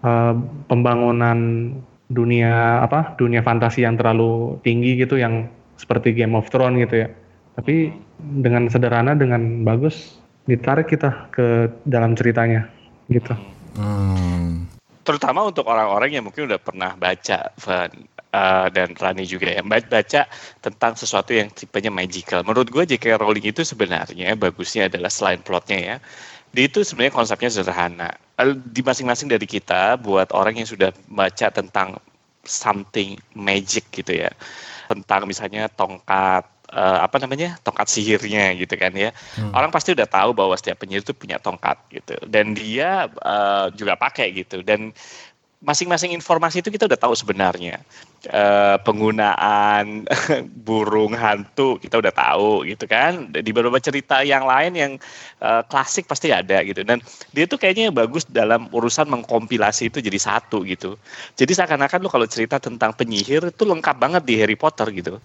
eh, 0.05 0.33
pembangunan 0.69 1.73
dunia 2.09 2.81
apa 2.85 3.17
dunia 3.17 3.41
fantasi 3.41 3.85
yang 3.85 3.97
terlalu 3.97 4.57
tinggi 4.65 4.97
gitu 4.97 5.17
yang 5.17 5.49
seperti 5.81 6.13
Game 6.13 6.37
of 6.37 6.47
Thrones 6.53 6.85
gitu 6.85 7.05
ya. 7.05 7.09
Tapi 7.57 7.91
dengan 8.39 8.69
sederhana 8.69 9.17
dengan 9.17 9.65
bagus 9.65 10.21
ditarik 10.47 10.87
kita 10.89 11.29
ke 11.33 11.67
dalam 11.89 12.13
ceritanya 12.13 12.69
gitu. 13.09 13.33
Hmm. 13.79 14.65
terutama 15.07 15.47
untuk 15.47 15.65
orang-orang 15.65 16.19
yang 16.19 16.25
mungkin 16.27 16.49
udah 16.51 16.59
pernah 16.59 16.93
baca 16.99 17.53
Van 17.63 17.91
uh, 18.33 18.67
dan 18.69 18.93
Rani 18.93 19.25
juga 19.25 19.49
ya 19.49 19.61
ba- 19.65 19.83
baca 19.83 20.25
tentang 20.61 20.93
sesuatu 20.97 21.33
yang 21.33 21.49
tipenya 21.49 21.89
magical. 21.89 22.45
Menurut 22.45 22.69
gue 22.69 22.83
J.K. 22.95 23.17
Rowling 23.21 23.49
itu 23.49 23.65
sebenarnya 23.65 24.37
bagusnya 24.37 24.89
adalah 24.89 25.09
selain 25.09 25.41
plotnya 25.41 25.77
ya, 25.77 25.95
dia 26.53 26.65
itu 26.65 26.81
sebenarnya 26.85 27.13
konsepnya 27.13 27.49
sederhana. 27.49 28.09
Eh, 28.37 28.55
Di 28.55 28.81
masing-masing 28.85 29.29
dari 29.29 29.45
kita 29.45 29.97
buat 29.99 30.29
orang 30.33 30.57
yang 30.61 30.69
sudah 30.69 30.93
baca 31.09 31.49
tentang 31.53 31.97
something 32.45 33.19
magic 33.35 33.85
gitu 33.91 34.25
ya, 34.25 34.31
tentang 34.89 35.27
misalnya 35.29 35.69
tongkat 35.69 36.47
eh, 36.73 36.99
apa 37.01 37.17
namanya 37.21 37.57
tongkat 37.65 37.89
sihirnya 37.89 38.53
gitu 38.57 38.73
kan 38.77 38.93
ya 38.93 39.09
orang 39.53 39.73
pasti 39.73 39.93
udah 39.97 40.05
tahu 40.05 40.37
bahwa 40.37 40.53
setiap 40.53 40.81
penyihir 40.81 41.01
itu 41.01 41.13
punya 41.17 41.41
tongkat 41.41 41.77
gitu 41.89 42.15
dan 42.29 42.53
dia 42.53 43.09
eh, 43.09 43.65
juga 43.73 43.97
pakai 43.97 44.33
gitu 44.33 44.61
dan 44.61 44.93
masing-masing 45.59 46.15
informasi 46.15 46.63
itu 46.63 46.71
kita 46.71 46.87
udah 46.87 46.99
tahu 46.99 47.11
sebenarnya. 47.11 47.83
Eh, 48.27 48.77
penggunaan 48.83 50.07
burung 50.67 51.15
hantu 51.15 51.79
kita 51.79 51.99
udah 51.99 52.11
tahu 52.15 52.63
gitu 52.67 52.87
kan. 52.87 53.27
Di 53.31 53.51
beberapa 53.51 53.79
cerita 53.79 54.23
yang 54.23 54.47
lain 54.47 54.73
yang 54.75 54.91
eh, 55.43 55.61
klasik 55.67 56.07
pasti 56.07 56.31
ada 56.31 56.63
gitu. 56.63 56.83
Dan 56.87 57.03
dia 57.35 57.43
tuh 57.43 57.59
kayaknya 57.59 57.91
bagus 57.91 58.23
dalam 58.27 58.71
urusan 58.71 59.11
mengkompilasi 59.11 59.91
itu 59.91 59.99
jadi 59.99 60.19
satu 60.19 60.63
gitu. 60.63 60.95
Jadi 61.35 61.51
seakan-akan 61.51 62.07
lu 62.07 62.09
kalau 62.11 62.27
cerita 62.27 62.55
tentang 62.59 62.95
penyihir 62.95 63.51
itu 63.51 63.63
lengkap 63.67 63.95
banget 63.99 64.23
di 64.23 64.39
Harry 64.39 64.55
Potter 64.55 64.87
gitu. 64.95 65.19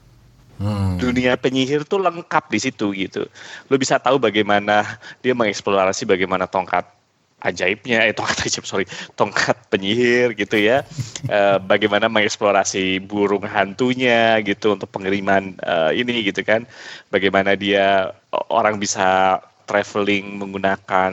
Hmm. 0.55 0.95
dunia 1.03 1.35
penyihir 1.35 1.83
tuh 1.83 1.99
lengkap 1.99 2.47
di 2.47 2.59
situ 2.63 2.95
gitu. 2.95 3.27
Lo 3.67 3.75
bisa 3.75 3.99
tahu 3.99 4.23
bagaimana 4.23 4.87
dia 5.19 5.35
mengeksplorasi 5.35 6.07
bagaimana 6.07 6.47
tongkat 6.47 6.87
ajaibnya, 7.45 8.09
eh 8.09 8.17
tongkat 8.17 8.49
ajaib 8.49 8.65
sorry, 8.65 8.87
tongkat 9.15 9.55
penyihir 9.69 10.33
gitu 10.33 10.57
ya. 10.57 10.83
Eh, 11.29 11.57
bagaimana 11.61 12.09
mengeksplorasi 12.09 13.05
burung 13.05 13.45
hantunya 13.45 14.41
gitu 14.41 14.73
untuk 14.73 14.89
pengiriman 14.89 15.55
eh, 15.61 16.01
ini 16.01 16.25
gitu 16.25 16.41
kan. 16.41 16.65
Bagaimana 17.13 17.53
dia 17.55 18.17
orang 18.49 18.81
bisa 18.81 19.39
traveling 19.69 20.41
menggunakan 20.41 21.13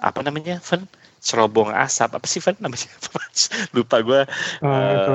apa 0.00 0.20
namanya, 0.22 0.62
Van? 0.62 0.86
Cerobong 1.20 1.74
asap 1.76 2.16
apa 2.16 2.26
sih 2.30 2.40
Van 2.40 2.56
namanya? 2.62 2.88
Lupa 3.76 4.00
gue. 4.00 4.22
Oh, 4.64 4.90
itu. 4.94 5.12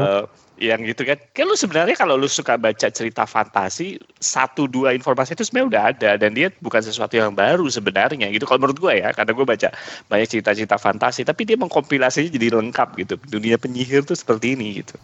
Yang 0.59 0.83
gitu 0.87 1.03
kan. 1.03 1.19
Kan 1.35 1.45
lu 1.51 1.55
sebenarnya 1.55 1.95
kalau 1.99 2.15
lu 2.15 2.27
suka 2.31 2.55
baca 2.55 2.87
cerita 2.87 3.27
fantasi, 3.27 3.99
satu 4.19 4.67
dua 4.67 4.95
informasi 4.95 5.35
itu 5.35 5.43
sebenarnya 5.43 5.69
udah 5.69 5.83
ada 5.95 6.11
dan 6.15 6.31
dia 6.31 6.47
bukan 6.63 6.79
sesuatu 6.79 7.15
yang 7.19 7.35
baru 7.35 7.67
sebenarnya 7.67 8.31
gitu. 8.31 8.47
Kalau 8.47 8.63
menurut 8.63 8.79
gue 8.79 8.93
ya, 9.03 9.11
karena 9.11 9.31
gue 9.35 9.45
baca 9.45 9.69
banyak 10.07 10.27
cerita-cerita 10.31 10.79
fantasi, 10.79 11.27
tapi 11.27 11.43
dia 11.43 11.59
mengkompilasinya 11.59 12.31
jadi 12.31 12.47
lengkap 12.55 12.89
gitu. 12.99 13.15
Dunia 13.27 13.59
penyihir 13.59 14.07
tuh 14.07 14.15
seperti 14.15 14.55
ini 14.55 14.83
gitu. 14.83 14.95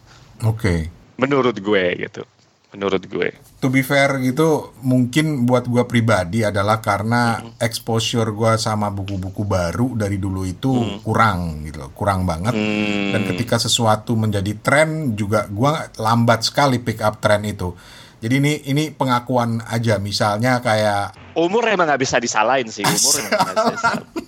Oke. 0.44 0.88
Menurut 1.20 1.56
gue 1.60 1.84
gitu. 2.00 2.24
Menurut 2.72 3.04
gue. 3.04 3.28
To 3.60 3.68
be 3.68 3.84
fair 3.84 4.16
gitu, 4.24 4.72
mungkin 4.80 5.44
buat 5.44 5.68
gua 5.68 5.84
pribadi 5.84 6.40
adalah 6.40 6.80
karena 6.80 7.36
exposure 7.60 8.32
gua 8.32 8.56
sama 8.56 8.88
buku-buku 8.88 9.44
baru 9.44 9.92
dari 9.92 10.16
dulu 10.16 10.48
itu 10.48 11.04
kurang 11.04 11.68
gitu, 11.68 11.84
loh, 11.84 11.90
kurang 11.92 12.24
banget. 12.24 12.56
Hmm, 12.56 13.12
Dan 13.12 13.28
ketika 13.28 13.60
sesuatu 13.60 14.16
menjadi 14.16 14.56
tren 14.56 15.12
juga 15.12 15.44
gua 15.52 15.92
lambat 16.00 16.48
sekali 16.48 16.80
pick 16.80 17.04
up 17.04 17.20
tren 17.20 17.44
itu. 17.44 17.76
Jadi 18.24 18.40
ini 18.40 18.52
ini 18.70 18.88
pengakuan 18.88 19.60
aja, 19.68 20.00
misalnya 20.00 20.64
kayak 20.64 21.12
umur 21.36 21.68
emang 21.68 21.90
nggak 21.90 22.00
bisa 22.00 22.16
disalahin 22.22 22.72
sih. 22.72 22.88
Umur 22.88 23.20
emang 23.20 23.36
nggak 23.36 23.52
bisa 23.52 23.68
disalahin. 23.76 24.08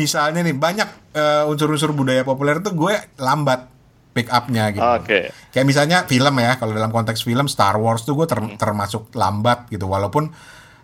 misalnya 0.00 0.40
nih 0.44 0.56
banyak 0.56 0.88
eh, 1.16 1.44
unsur-unsur 1.48 1.92
budaya 1.92 2.24
populer 2.24 2.60
tuh 2.60 2.76
gue 2.76 2.94
lambat 3.20 3.68
pick 4.12 4.28
up-nya 4.28 4.72
gitu. 4.76 4.84
Oke. 4.84 5.32
Kayak 5.50 5.66
misalnya 5.66 5.98
film 6.04 6.36
ya, 6.36 6.60
kalau 6.60 6.76
dalam 6.76 6.92
konteks 6.92 7.24
film 7.24 7.48
Star 7.48 7.80
Wars 7.80 8.04
tuh 8.04 8.12
gue 8.12 8.28
ter- 8.28 8.56
termasuk 8.60 9.08
lambat 9.16 9.72
gitu, 9.72 9.88
walaupun 9.88 10.28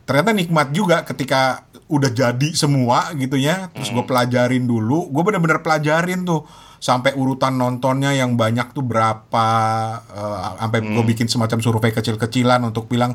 ternyata 0.09 0.33
nikmat 0.33 0.73
juga 0.73 1.05
ketika 1.05 1.69
udah 1.93 2.09
jadi 2.09 2.49
semua 2.57 3.13
gitu 3.17 3.37
ya, 3.37 3.69
terus 3.73 3.93
gue 3.93 4.05
pelajarin 4.05 4.65
dulu, 4.65 5.13
gue 5.13 5.23
bener-bener 5.25 5.61
pelajarin 5.61 6.25
tuh 6.25 6.49
sampai 6.81 7.13
urutan 7.13 7.61
nontonnya 7.61 8.17
yang 8.17 8.33
banyak 8.33 8.73
tuh 8.73 8.85
berapa, 8.85 9.47
eh, 10.09 10.49
sampai 10.65 10.81
gue 10.81 11.05
bikin 11.05 11.29
semacam 11.29 11.59
survei 11.61 11.93
kecil-kecilan 11.93 12.65
untuk 12.65 12.89
bilang 12.89 13.13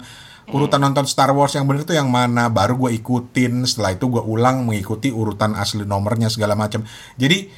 urutan 0.51 0.83
nonton 0.83 1.07
Star 1.07 1.31
Wars 1.31 1.55
yang 1.55 1.65
bener 1.65 1.87
tuh 1.87 1.95
yang 1.95 2.11
mana, 2.11 2.51
baru 2.51 2.75
gue 2.75 2.91
ikutin, 2.99 3.63
setelah 3.65 3.95
itu 3.95 4.11
gue 4.11 4.21
ulang 4.21 4.67
mengikuti 4.67 5.09
urutan 5.09 5.55
asli 5.57 5.87
nomornya 5.87 6.29
segala 6.29 6.53
macam. 6.53 6.83
Jadi 7.17 7.49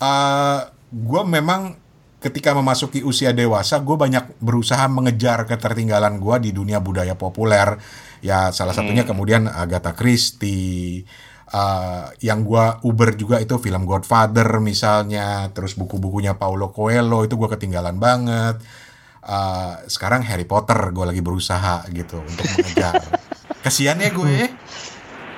eh 0.00 0.60
gue 0.90 1.22
memang 1.26 1.76
ketika 2.20 2.52
memasuki 2.52 3.00
usia 3.00 3.32
dewasa, 3.32 3.80
gue 3.80 3.96
banyak 3.96 4.36
berusaha 4.38 4.84
mengejar 4.92 5.48
ketertinggalan 5.48 6.20
gue 6.20 6.36
di 6.44 6.50
dunia 6.52 6.78
budaya 6.78 7.16
populer. 7.16 7.80
Ya 8.20 8.52
salah 8.52 8.76
satunya 8.76 9.08
kemudian 9.08 9.48
Agatha 9.48 9.96
Christie. 9.96 11.08
eh, 11.50 12.06
yang 12.22 12.46
gue 12.46 12.64
uber 12.86 13.18
juga 13.18 13.42
itu 13.42 13.58
film 13.58 13.82
Godfather 13.82 14.62
misalnya, 14.62 15.50
terus 15.50 15.74
buku-bukunya 15.74 16.38
Paulo 16.38 16.70
Coelho 16.70 17.26
itu 17.26 17.34
gue 17.34 17.50
ketinggalan 17.50 17.98
banget. 17.98 18.62
Eh, 19.26 19.74
sekarang 19.90 20.22
Harry 20.30 20.46
Potter 20.46 20.78
gue 20.94 21.10
lagi 21.10 21.18
berusaha 21.18 21.90
gitu 21.90 22.22
untuk 22.22 22.46
mengejar. 22.54 23.02
Kesian 23.66 23.98
ya 23.98 24.14
gue. 24.14 24.46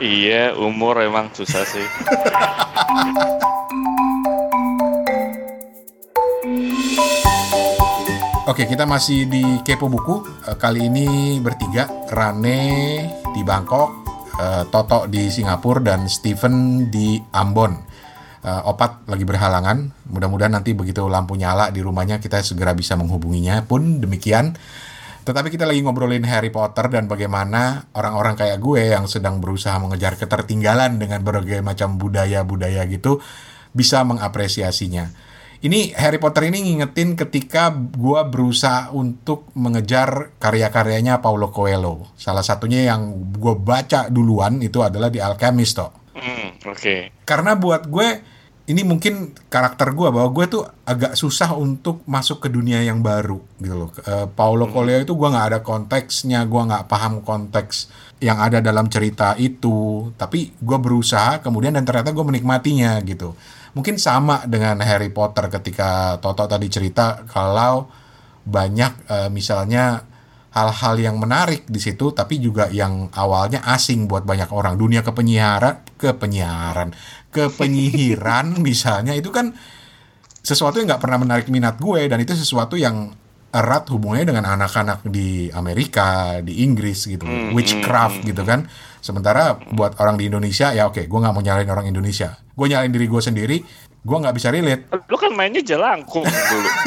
Iya, 0.04 0.52
umur 0.60 1.00
emang 1.00 1.32
susah 1.32 1.64
sih. 1.64 1.86
Oke, 8.52 8.68
kita 8.68 8.84
masih 8.84 9.32
di 9.32 9.64
Kepo 9.64 9.88
Buku. 9.88 10.44
Eh, 10.44 10.60
Kali 10.60 10.92
ini 10.92 11.40
bertiga, 11.40 11.88
Rane 12.12 12.60
di 13.32 13.40
Bangkok, 13.40 14.04
eh, 14.36 14.68
Toto 14.68 15.08
di 15.08 15.32
Singapura, 15.32 15.80
dan 15.80 16.04
Steven 16.04 16.84
di 16.92 17.16
Ambon. 17.32 17.72
Eh, 18.44 18.62
Opat 18.68 19.08
lagi 19.08 19.24
berhalangan. 19.24 20.04
Mudah-mudahan 20.04 20.52
nanti 20.52 20.76
begitu 20.76 21.00
lampu 21.08 21.32
nyala 21.40 21.72
di 21.72 21.80
rumahnya 21.80 22.20
kita 22.20 22.44
segera 22.44 22.76
bisa 22.76 22.92
menghubunginya. 22.92 23.64
Pun 23.64 24.04
demikian. 24.04 24.52
Tetapi 25.24 25.48
kita 25.48 25.64
lagi 25.64 25.80
ngobrolin 25.80 26.28
Harry 26.28 26.52
Potter 26.52 26.92
dan 26.92 27.08
bagaimana 27.08 27.88
orang-orang 27.96 28.36
kayak 28.36 28.60
gue 28.60 28.92
yang 28.92 29.08
sedang 29.08 29.40
berusaha 29.40 29.80
mengejar 29.80 30.20
ketertinggalan 30.20 31.00
dengan 31.00 31.24
berbagai 31.24 31.64
macam 31.64 31.96
budaya-budaya 31.96 32.84
gitu 32.84 33.16
bisa 33.72 34.04
mengapresiasinya. 34.04 35.31
Ini 35.62 35.94
Harry 35.94 36.18
Potter 36.18 36.50
ini 36.50 36.58
ngingetin 36.58 37.14
ketika 37.14 37.70
gua 37.70 38.26
berusaha 38.26 38.90
untuk 38.90 39.46
mengejar 39.54 40.34
karya-karyanya 40.42 41.22
Paulo 41.22 41.54
Coelho. 41.54 42.10
Salah 42.18 42.42
satunya 42.42 42.90
yang 42.90 43.30
gue 43.30 43.54
baca 43.54 44.10
duluan 44.10 44.58
itu 44.58 44.82
adalah 44.82 45.06
di 45.06 45.22
Alchemist 45.22 45.78
toh. 45.78 45.94
Hmm, 46.18 46.58
oke. 46.66 47.14
Karena 47.22 47.54
buat 47.54 47.86
gue 47.86 48.08
ini 48.74 48.82
mungkin 48.82 49.38
karakter 49.46 49.94
gue 49.94 50.10
bahwa 50.10 50.34
gue 50.34 50.50
tuh 50.50 50.66
agak 50.82 51.14
susah 51.14 51.54
untuk 51.54 52.02
masuk 52.10 52.42
ke 52.42 52.50
dunia 52.50 52.82
yang 52.82 52.98
baru 52.98 53.38
gitu 53.62 53.86
loh. 53.86 53.90
Eh, 54.02 54.26
Paulo 54.34 54.66
Coelho 54.66 55.06
itu 55.06 55.14
gua 55.14 55.30
nggak 55.30 55.46
ada 55.46 55.60
konteksnya, 55.62 56.42
gua 56.42 56.66
nggak 56.66 56.90
paham 56.90 57.22
konteks 57.22 57.86
yang 58.18 58.42
ada 58.42 58.58
dalam 58.58 58.90
cerita 58.90 59.38
itu. 59.38 60.10
Tapi 60.18 60.58
gue 60.58 60.78
berusaha 60.82 61.38
kemudian 61.38 61.78
dan 61.78 61.86
ternyata 61.86 62.10
gue 62.10 62.26
menikmatinya 62.26 62.98
gitu. 63.06 63.38
Mungkin 63.72 63.96
sama 63.96 64.44
dengan 64.44 64.80
Harry 64.84 65.08
Potter 65.08 65.48
ketika 65.48 66.20
Toto 66.20 66.44
tadi 66.44 66.68
cerita 66.68 67.24
kalau 67.24 67.88
banyak 68.44 68.92
eh, 69.08 69.28
misalnya 69.32 70.04
hal-hal 70.52 70.94
yang 71.00 71.16
menarik 71.16 71.64
di 71.64 71.80
situ 71.80 72.12
tapi 72.12 72.36
juga 72.36 72.68
yang 72.68 73.08
awalnya 73.16 73.64
asing 73.64 74.04
buat 74.04 74.28
banyak 74.28 74.52
orang. 74.52 74.76
Dunia 74.76 75.00
kepenyiaran 75.00 75.96
kepenyiaran. 75.96 76.92
Kepenyihiran 77.32 78.58
misalnya 78.66 79.16
itu 79.16 79.32
kan 79.32 79.56
sesuatu 80.42 80.82
yang 80.82 80.90
nggak 80.90 81.02
pernah 81.02 81.18
menarik 81.22 81.46
minat 81.48 81.78
gue 81.78 82.10
dan 82.10 82.18
itu 82.18 82.34
sesuatu 82.34 82.74
yang 82.74 83.14
erat 83.52 83.84
hubungannya 83.92 84.26
dengan 84.26 84.48
anak-anak 84.48 85.06
di 85.06 85.48
Amerika 85.52 86.40
di 86.44 86.66
Inggris 86.66 87.08
gitu. 87.08 87.24
Witchcraft 87.56 88.26
gitu 88.26 88.42
kan 88.44 88.68
sementara 89.02 89.58
buat 89.74 89.98
orang 89.98 90.14
di 90.14 90.30
Indonesia 90.30 90.70
ya 90.70 90.86
oke 90.86 91.04
gue 91.04 91.18
nggak 91.18 91.34
mau 91.34 91.42
nyalain 91.42 91.66
orang 91.66 91.90
Indonesia 91.90 92.38
gue 92.38 92.66
nyalain 92.70 92.94
diri 92.94 93.10
gue 93.10 93.18
sendiri 93.18 93.58
gue 94.02 94.16
nggak 94.16 94.34
bisa 94.34 94.48
relate 94.54 94.86
Lu 95.10 95.18
kan 95.18 95.34
mainnya 95.34 95.60
jelangkung 95.60 96.24
dulu. 96.24 96.70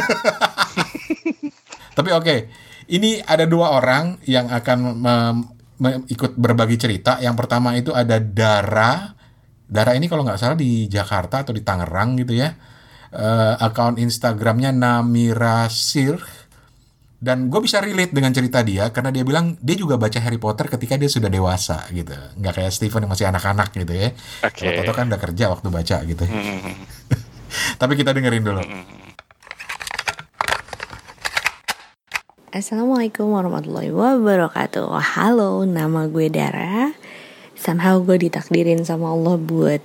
Tapi 1.95 2.09
oke, 2.11 2.35
ini 2.91 3.23
ada 3.23 3.47
dua 3.47 3.79
orang 3.79 4.19
yang 4.27 4.51
akan 4.51 4.77
mem- 4.99 5.47
mem- 5.79 6.03
ikut 6.11 6.35
berbagi 6.35 6.75
cerita. 6.75 7.23
Yang 7.23 7.35
pertama 7.39 7.71
itu 7.79 7.95
ada 7.95 8.19
Dara. 8.19 9.15
Dara 9.65 9.95
ini 9.95 10.11
kalau 10.11 10.27
nggak 10.27 10.35
salah 10.35 10.59
di 10.59 10.91
Jakarta 10.91 11.47
atau 11.47 11.55
di 11.55 11.63
Tangerang 11.63 12.19
gitu 12.19 12.35
ya. 12.35 12.51
Eh, 13.15 13.53
akun 13.63 13.95
Instagramnya 13.95 14.75
Namira 14.75 15.71
Sir. 15.71 16.19
Dan 17.25 17.49
gue 17.49 17.57
bisa 17.57 17.81
relate 17.81 18.13
dengan 18.13 18.29
cerita 18.29 18.61
dia 18.61 18.93
karena 18.93 19.09
dia 19.09 19.25
bilang 19.25 19.57
dia 19.57 19.73
juga 19.73 19.97
baca 19.97 20.21
Harry 20.21 20.37
Potter 20.37 20.69
ketika 20.69 20.93
dia 20.93 21.09
sudah 21.09 21.25
dewasa 21.25 21.89
gitu. 21.89 22.13
Nggak 22.37 22.53
kayak 22.53 22.69
Stephen 22.69 23.01
yang 23.01 23.09
masih 23.09 23.25
anak-anak 23.25 23.73
gitu 23.73 23.97
ya. 23.97 24.13
Oke. 24.45 24.61
Kalau 24.61 24.85
Toto 24.85 24.93
kan 24.93 25.09
udah 25.09 25.17
kerja 25.17 25.49
waktu 25.49 25.67
baca 25.73 25.97
gitu. 26.05 26.21
Hmm, 26.21 26.85
Tapi 27.81 27.93
kita 27.97 28.13
dengerin 28.13 28.45
dulu. 28.45 28.61
Assalamualaikum 32.53 33.33
warahmatullahi 33.33 33.89
wabarakatuh 33.89 34.87
Halo, 35.17 35.67
nama 35.67 36.07
gue 36.07 36.31
Dara 36.31 36.95
Somehow 37.57 37.99
gue 38.05 38.15
ditakdirin 38.15 38.85
sama 38.87 39.11
Allah 39.11 39.35
buat 39.35 39.83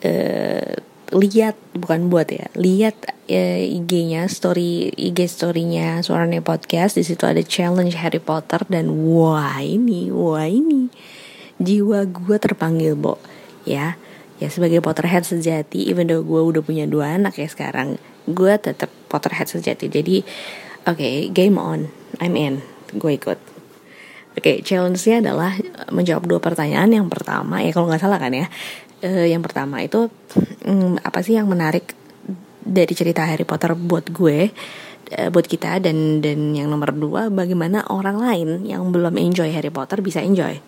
eh 0.00 0.89
Lihat, 1.10 1.58
bukan 1.74 2.06
buat 2.06 2.30
ya 2.30 2.46
Lihat 2.54 3.26
eh, 3.26 3.66
IG-nya, 3.66 4.30
story 4.30 4.94
IG 4.94 5.26
story-nya 5.26 6.00
Suaranya 6.06 6.38
Podcast 6.42 6.94
Di 6.98 7.04
situ 7.06 7.26
ada 7.26 7.42
challenge 7.42 7.98
Harry 7.98 8.22
Potter 8.22 8.62
Dan 8.70 9.10
wah 9.10 9.58
ini, 9.58 10.08
wah 10.14 10.46
ini 10.46 10.86
Jiwa 11.58 12.06
gue 12.06 12.36
terpanggil, 12.38 12.94
Bo 12.94 13.18
Ya, 13.66 13.98
ya 14.38 14.48
sebagai 14.48 14.78
Potterhead 14.80 15.26
sejati 15.26 15.90
Even 15.90 16.06
though 16.06 16.22
gue 16.22 16.40
udah 16.40 16.62
punya 16.62 16.86
dua 16.86 17.18
anak 17.18 17.36
ya 17.36 17.50
sekarang 17.50 17.98
Gue 18.30 18.54
tetap 18.56 18.88
Potterhead 19.10 19.50
sejati 19.50 19.90
Jadi 19.90 20.22
Oke, 20.88 21.28
game 21.28 21.60
on. 21.60 21.92
I'm 22.24 22.32
in. 22.40 22.64
Gue 22.96 23.20
ikut. 23.20 23.36
Oke, 24.32 24.64
challenge-nya 24.64 25.20
adalah 25.20 25.52
menjawab 25.92 26.24
dua 26.24 26.40
pertanyaan. 26.40 26.88
Yang 26.88 27.12
pertama, 27.12 27.60
ya 27.60 27.68
kalau 27.76 27.92
nggak 27.92 28.00
salah 28.00 28.16
kan 28.16 28.32
ya. 28.32 28.48
Eh, 29.00 29.32
yang 29.32 29.40
pertama 29.40 29.80
itu 29.80 30.12
hmm, 30.68 31.00
apa 31.00 31.24
sih 31.24 31.32
yang 31.32 31.48
menarik 31.48 31.96
dari 32.60 32.92
cerita 32.92 33.24
Harry 33.24 33.48
Potter 33.48 33.72
buat 33.72 34.12
gue, 34.12 34.52
eh, 35.08 35.28
buat 35.32 35.46
kita 35.48 35.80
dan 35.80 36.20
dan 36.20 36.52
yang 36.52 36.68
nomor 36.68 36.92
dua, 36.92 37.32
bagaimana 37.32 37.88
orang 37.88 38.20
lain 38.20 38.48
yang 38.68 38.92
belum 38.92 39.16
enjoy 39.16 39.48
Harry 39.56 39.72
Potter 39.72 40.04
bisa 40.04 40.20
enjoy. 40.20 40.60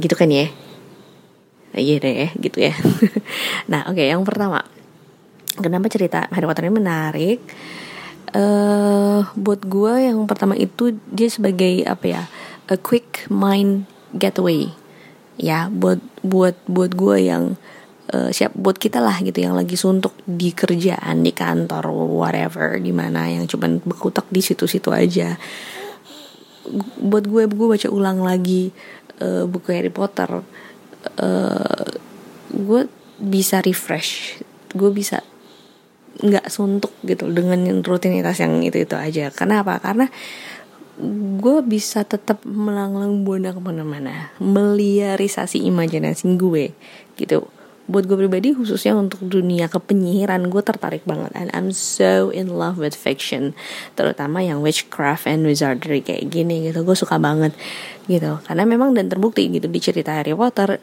Gitu 0.00 0.14
kan 0.16 0.32
ya? 0.32 0.48
Iya 1.76 1.96
deh, 2.02 2.32
gitu 2.40 2.58
ya. 2.66 2.74
nah, 3.70 3.86
oke, 3.92 4.00
yang 4.00 4.24
pertama, 4.24 4.64
kenapa 5.60 5.86
cerita 5.92 6.24
Harry 6.32 6.48
Potter 6.48 6.66
ini 6.66 6.74
menarik? 6.80 7.40
eh 8.30 9.20
buat 9.34 9.66
gue 9.66 10.06
yang 10.06 10.22
pertama 10.30 10.54
itu 10.54 10.94
dia 11.10 11.26
sebagai 11.26 11.82
apa 11.82 12.04
ya 12.06 12.22
a 12.70 12.78
quick 12.78 13.26
mind 13.26 13.90
getaway 14.14 14.70
ya 15.40 15.72
buat 15.72 16.04
buat 16.20 16.52
buat 16.68 16.92
gue 16.92 17.16
yang 17.32 17.56
eh, 18.12 18.28
siap 18.28 18.52
buat 18.52 18.76
kita 18.76 19.00
lah 19.00 19.16
gitu 19.24 19.40
yang 19.40 19.56
lagi 19.56 19.74
suntuk 19.74 20.12
di 20.28 20.52
kerjaan 20.52 21.24
di 21.24 21.32
kantor 21.32 21.88
whatever 21.88 22.76
di 22.76 22.92
mana 22.92 23.24
yang 23.32 23.48
cuman 23.48 23.80
berkutak 23.80 24.28
di 24.28 24.44
situ-situ 24.44 24.92
aja. 24.92 25.40
Buat 27.00 27.24
gue 27.24 27.48
gue 27.48 27.66
baca 27.72 27.88
ulang 27.88 28.20
lagi 28.20 28.68
eh, 29.16 29.48
buku 29.48 29.72
Harry 29.72 29.90
Potter 29.90 30.44
eh 31.16 31.88
gue 32.50 32.82
bisa 33.16 33.64
refresh 33.64 34.44
gue 34.76 34.90
bisa 34.92 35.24
nggak 36.20 36.52
suntuk 36.52 36.92
gitu 37.00 37.32
dengan 37.32 37.64
rutinitas 37.80 38.44
yang 38.44 38.60
itu 38.60 38.84
itu 38.84 38.92
aja. 38.92 39.32
Karena 39.32 39.64
apa? 39.64 39.80
Karena 39.80 40.06
gue 41.40 41.58
bisa 41.64 42.04
tetap 42.04 42.44
melanglang 42.44 43.24
buana 43.24 43.50
ke 43.50 43.60
mana-mana. 43.60 44.30
Meliarisasi 44.38 45.64
imajinasi 45.66 46.36
gue 46.36 46.76
gitu. 47.16 47.48
Buat 47.90 48.06
gue 48.06 48.22
pribadi 48.22 48.54
khususnya 48.54 48.94
untuk 48.94 49.26
dunia 49.26 49.66
kepenyihiran 49.66 50.46
gue 50.46 50.62
tertarik 50.62 51.02
banget. 51.02 51.34
And 51.34 51.50
I'm 51.50 51.74
so 51.74 52.30
in 52.30 52.54
love 52.54 52.78
with 52.78 52.94
fiction. 52.94 53.56
Terutama 53.98 54.44
yang 54.46 54.62
witchcraft 54.62 55.26
and 55.26 55.42
wizardry 55.42 56.04
kayak 56.04 56.30
gini 56.30 56.70
gitu. 56.70 56.86
Gue 56.86 56.94
suka 56.94 57.18
banget 57.18 57.50
gitu. 58.06 58.38
Karena 58.46 58.62
memang 58.62 58.94
dan 58.94 59.10
terbukti 59.10 59.50
gitu 59.50 59.66
di 59.66 59.80
cerita 59.82 60.14
Harry 60.14 60.36
Potter 60.36 60.78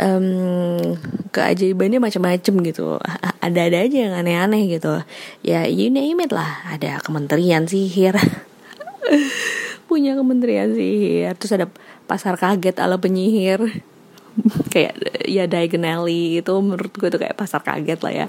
em, 0.00 0.96
keajaibannya 1.30 2.00
macam-macam 2.00 2.54
gitu. 2.64 2.96
Ada-ada 3.44 3.84
aja 3.84 3.96
yang 4.08 4.14
aneh-aneh 4.16 4.72
gitu. 4.72 5.04
Ya 5.44 5.68
you 5.68 5.92
name 5.92 6.24
it 6.24 6.32
lah. 6.32 6.64
Ada 6.72 7.04
kementerian 7.04 7.68
sihir 7.68 8.16
punya 9.90 10.14
kementerian 10.14 10.70
sihir. 10.72 11.34
Terus 11.38 11.52
ada 11.56 11.66
pasar 12.06 12.38
kaget 12.38 12.78
ala 12.78 12.96
penyihir. 13.00 13.82
Kayak 14.72 14.94
ya 15.26 15.50
diagonally 15.50 16.38
itu 16.38 16.54
menurut 16.62 16.94
gue 16.94 17.10
tuh 17.10 17.18
kayak 17.18 17.34
pasar 17.34 17.66
kaget 17.66 17.98
lah 17.98 18.14
ya. 18.14 18.26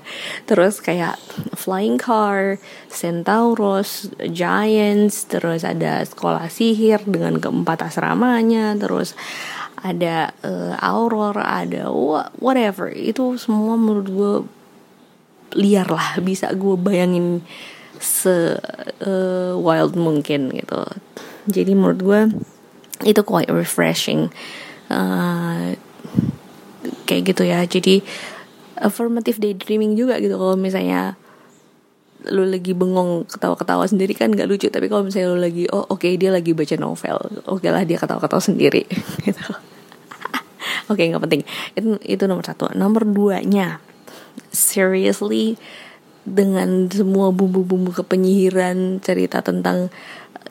Terus 0.49 0.81
kayak 0.81 1.21
flying 1.53 2.01
car 2.01 2.57
centaurus 2.89 4.09
giants 4.33 5.29
terus 5.29 5.61
ada 5.61 6.01
sekolah 6.01 6.49
sihir 6.49 7.05
dengan 7.05 7.37
keempat 7.37 7.85
asramanya 7.93 8.73
terus 8.81 9.13
ada 9.81 10.33
uh, 10.41 10.73
auror 10.81 11.37
ada 11.37 11.93
wha- 11.93 12.33
whatever. 12.41 12.89
Itu 12.89 13.37
semua 13.37 13.77
menurut 13.77 14.07
gue 14.09 14.33
liar 15.61 15.85
lah. 15.85 16.17
Bisa 16.17 16.49
gue 16.57 16.75
bayangin 16.81 17.45
se 18.01 18.57
uh, 19.05 19.53
wild 19.61 19.93
mungkin 19.93 20.49
gitu. 20.49 20.81
Jadi 21.45 21.71
menurut 21.77 22.01
gue 22.01 22.21
itu 23.05 23.21
quite 23.21 23.49
refreshing. 23.53 24.33
Uh, 24.89 25.77
kayak 27.05 27.31
gitu 27.31 27.45
ya. 27.45 27.61
Jadi 27.63 28.01
affirmative 28.81 29.37
daydreaming 29.37 29.93
juga 29.93 30.17
gitu. 30.17 30.35
Kalau 30.35 30.57
misalnya 30.57 31.15
lu 32.21 32.45
lagi 32.45 32.77
bengong 32.77 33.25
ketawa-ketawa 33.25 33.85
sendiri 33.85 34.17
kan 34.17 34.33
gak 34.33 34.49
lucu. 34.49 34.69
Tapi 34.73 34.89
kalau 34.89 35.05
misalnya 35.05 35.33
lu 35.33 35.39
lagi 35.41 35.69
oh 35.69 35.85
oke 35.85 36.09
dia 36.17 36.33
lagi 36.33 36.57
baca 36.57 36.75
novel. 36.81 37.17
Oke 37.45 37.69
lah 37.69 37.85
dia 37.85 38.01
ketawa-ketawa 38.01 38.41
sendiri. 38.41 38.83
Gitu. 39.25 39.45
Oke 40.89 41.07
nggak 41.07 41.23
penting. 41.23 41.41
Itu 41.77 41.95
itu 42.03 42.23
nomor 42.27 42.43
satu. 42.43 42.67
Nomor 42.75 43.07
duanya 43.07 43.79
seriously 44.51 45.55
dengan 46.21 46.85
semua 46.87 47.33
bumbu-bumbu 47.33 47.97
kepenyihiran 47.97 49.01
cerita 49.01 49.41
tentang 49.41 49.89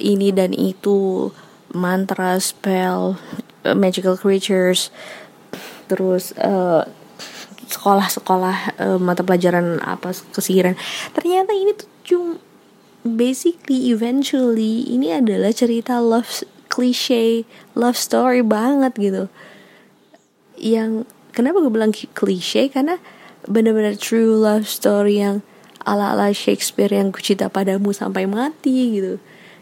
ini 0.03 0.35
dan 0.35 0.51
itu 0.51 1.31
mantra 1.71 2.39
spell 2.43 3.15
uh, 3.63 3.77
magical 3.77 4.19
creatures 4.19 4.91
terus 5.87 6.35
uh, 6.39 6.83
sekolah-sekolah 7.71 8.57
uh, 8.83 8.99
mata 8.99 9.23
pelajaran 9.23 9.79
apa 9.83 10.11
kesihiran. 10.35 10.75
Ternyata 11.15 11.55
ini 11.55 11.73
tuh 11.79 11.89
cuma 12.03 12.35
basically 13.07 13.95
eventually 13.95 14.85
ini 14.91 15.15
adalah 15.15 15.55
cerita 15.55 16.03
love 16.03 16.45
cliche 16.67 17.47
love 17.79 17.99
story 17.99 18.43
banget 18.43 18.93
gitu. 18.99 19.25
Yang 20.59 21.07
kenapa 21.31 21.63
gue 21.63 21.73
bilang 21.73 21.95
cliche? 21.95 22.69
Karena 22.69 22.99
benar-benar 23.47 23.97
true 23.97 24.35
love 24.37 24.67
story 24.67 25.23
yang 25.23 25.41
ala-ala 25.85 26.33
Shakespeare 26.33 26.93
yang 26.93 27.12
kucita 27.12 27.49
padamu 27.49 27.93
sampai 27.95 28.29
mati 28.29 29.01
gitu. 29.01 29.14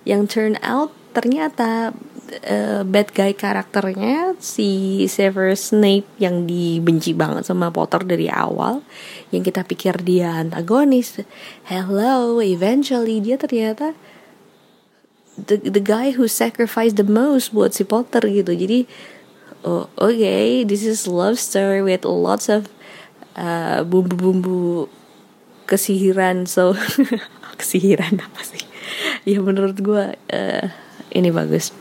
Yang 0.02 0.22
turn 0.30 0.54
out 0.64 0.94
ternyata 1.12 1.92
uh, 2.46 2.82
bad 2.84 3.10
guy 3.16 3.32
karakternya 3.32 4.36
si 4.38 5.02
Severus 5.08 5.72
Snape 5.72 6.06
yang 6.20 6.44
dibenci 6.44 7.16
banget 7.16 7.48
sama 7.48 7.72
Potter 7.72 8.04
dari 8.04 8.28
awal 8.28 8.84
yang 9.32 9.42
kita 9.42 9.64
pikir 9.64 9.98
dia 10.04 10.38
antagonis. 10.38 11.18
Hello 11.66 12.38
eventually 12.38 13.18
dia 13.18 13.40
ternyata 13.40 13.96
the 15.38 15.58
the 15.62 15.82
guy 15.82 16.14
who 16.14 16.26
sacrificed 16.26 16.98
the 16.98 17.06
most 17.06 17.54
buat 17.54 17.72
si 17.74 17.86
Potter 17.86 18.26
gitu. 18.28 18.52
Jadi 18.52 18.84
oh 19.64 19.90
oke 19.98 20.14
okay, 20.14 20.62
this 20.62 20.84
is 20.84 21.08
love 21.08 21.40
story 21.40 21.80
with 21.80 22.04
lots 22.04 22.46
of 22.46 22.68
uh, 23.34 23.82
bumbu-bumbu 23.86 24.90
kesihiran 25.68 26.48
so 26.48 26.72
kesihiran 27.60 28.24
apa 28.24 28.40
sih? 28.40 28.64
Ya 29.28 29.44
menurut 29.44 29.76
gue 29.76 30.16
uh, 30.16 30.66
ini 31.12 31.28
bagus. 31.28 31.76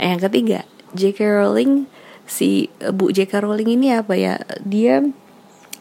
Yang 0.00 0.32
ketiga 0.32 0.60
J.K. 0.96 1.20
Rowling 1.20 1.84
si 2.24 2.72
Bu 2.96 3.12
J.K. 3.12 3.44
Rowling 3.44 3.76
ini 3.76 3.92
apa 3.92 4.16
ya? 4.16 4.40
Dia 4.64 5.04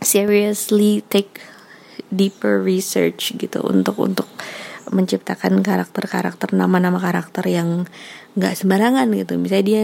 seriously 0.04 1.02
take 1.08 1.40
deeper 2.12 2.60
research 2.60 3.36
gitu 3.40 3.64
untuk 3.64 3.96
untuk 4.00 4.28
menciptakan 4.88 5.60
karakter-karakter 5.64 6.56
nama-nama 6.56 7.00
karakter 7.00 7.44
yang 7.48 7.88
nggak 8.40 8.56
sembarangan 8.56 9.08
gitu. 9.16 9.36
Misalnya 9.36 9.66
dia 9.68 9.84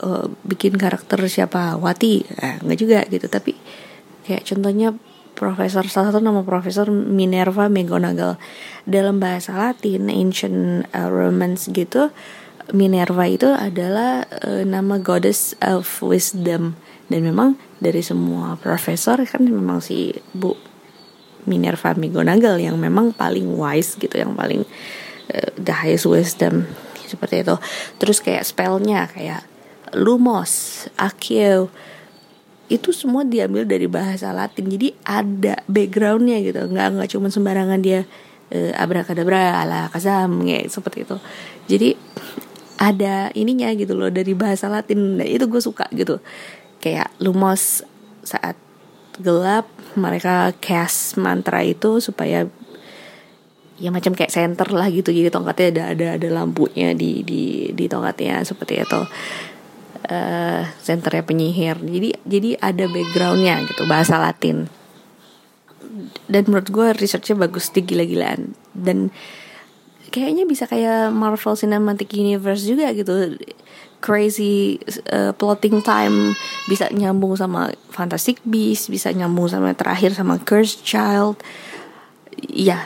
uh, 0.00 0.28
bikin 0.44 0.76
karakter 0.80 1.20
siapa? 1.28 1.76
Wati. 1.76 2.24
Eh, 2.24 2.56
nggak 2.64 2.78
juga 2.78 3.00
gitu. 3.08 3.26
Tapi 3.28 3.52
kayak 4.24 4.48
contohnya 4.48 4.96
profesor 5.34 5.84
salah 5.90 6.14
satu 6.14 6.22
nama 6.22 6.46
profesor 6.46 6.88
Minerva 6.90 7.66
McGonagall. 7.66 8.38
Dalam 8.86 9.18
bahasa 9.18 9.52
Latin 9.54 10.08
ancient 10.08 10.88
uh, 10.94 11.10
Romance 11.10 11.68
gitu 11.68 12.14
Minerva 12.72 13.28
itu 13.28 13.50
adalah 13.50 14.24
uh, 14.40 14.64
nama 14.64 14.96
goddess 14.96 15.52
of 15.60 15.84
wisdom. 16.00 16.78
Dan 17.10 17.20
memang 17.28 17.60
dari 17.76 18.00
semua 18.00 18.56
profesor 18.56 19.20
kan 19.28 19.44
memang 19.44 19.84
si 19.84 20.16
Bu 20.32 20.56
Minerva 21.44 21.92
McGonagall 21.92 22.64
yang 22.64 22.80
memang 22.80 23.12
paling 23.12 23.52
wise 23.60 24.00
gitu 24.00 24.16
yang 24.16 24.32
paling 24.32 24.64
uh, 25.28 25.50
the 25.60 25.74
highest 25.76 26.08
wisdom. 26.08 26.64
Seperti 27.04 27.44
itu. 27.44 27.60
Terus 28.00 28.24
kayak 28.24 28.48
spellnya 28.48 29.04
kayak 29.12 29.44
Lumos, 29.92 30.86
Accio 30.96 31.68
itu 32.72 32.96
semua 32.96 33.28
diambil 33.28 33.68
dari 33.68 33.84
bahasa 33.84 34.32
Latin. 34.32 34.72
Jadi 34.72 34.96
ada 35.04 35.60
backgroundnya 35.68 36.40
gitu. 36.40 36.64
Nggak 36.64 36.86
nggak 36.96 37.08
cuma 37.12 37.28
sembarangan 37.28 37.80
dia 37.84 38.08
uh, 38.52 38.72
abrakadabra 38.76 39.60
ala 39.60 39.92
kazam 39.92 40.44
kayak 40.44 40.72
seperti 40.72 41.04
itu. 41.04 41.16
Jadi 41.68 41.88
ada 42.80 43.28
ininya 43.36 43.68
gitu 43.76 43.92
loh 43.92 44.08
dari 44.08 44.32
bahasa 44.32 44.72
Latin. 44.72 45.20
Nah, 45.20 45.28
itu 45.28 45.44
gue 45.44 45.60
suka 45.60 45.86
gitu. 45.92 46.18
Kayak 46.80 47.12
lumos 47.20 47.84
saat 48.24 48.56
gelap 49.20 49.68
mereka 49.94 50.50
cast 50.58 51.20
mantra 51.20 51.62
itu 51.62 52.02
supaya 52.02 52.48
ya 53.78 53.90
macam 53.92 54.16
kayak 54.16 54.32
center 54.32 54.72
lah 54.72 54.88
gitu. 54.88 55.12
Jadi 55.12 55.28
tongkatnya 55.28 55.68
ada 55.68 55.82
ada 55.92 56.06
ada 56.16 56.28
lampunya 56.32 56.96
di 56.96 57.20
di 57.20 57.70
di 57.76 57.84
tongkatnya 57.86 58.40
seperti 58.40 58.80
itu 58.80 59.00
uh, 60.08 61.22
penyihir. 61.24 61.76
Jadi 61.80 62.08
jadi 62.24 62.50
ada 62.60 62.84
backgroundnya 62.88 63.64
gitu 63.68 63.88
bahasa 63.88 64.20
Latin. 64.20 64.68
Dan 66.26 66.42
menurut 66.50 66.68
gue 66.68 66.86
researchnya 66.98 67.38
bagus 67.38 67.70
di 67.70 67.84
gila-gilaan 67.84 68.56
dan 68.74 69.14
kayaknya 70.10 70.42
bisa 70.42 70.66
kayak 70.66 71.14
Marvel 71.14 71.54
Cinematic 71.54 72.10
Universe 72.14 72.66
juga 72.66 72.90
gitu. 72.92 73.38
Crazy 74.04 74.76
uh, 75.08 75.32
plotting 75.32 75.80
time 75.80 76.36
bisa 76.68 76.92
nyambung 76.92 77.40
sama 77.40 77.72
Fantastic 77.88 78.36
Beasts 78.44 78.92
bisa 78.92 79.08
nyambung 79.16 79.48
sama 79.48 79.72
terakhir 79.72 80.12
sama 80.12 80.36
Cursed 80.42 80.84
Child. 80.84 81.40
Ya 82.44 82.84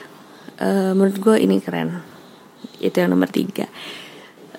uh, 0.63 0.95
menurut 0.95 1.19
gue 1.19 1.37
ini 1.43 1.59
keren. 1.59 2.05
Itu 2.79 3.03
yang 3.03 3.11
nomor 3.11 3.27
tiga 3.33 3.67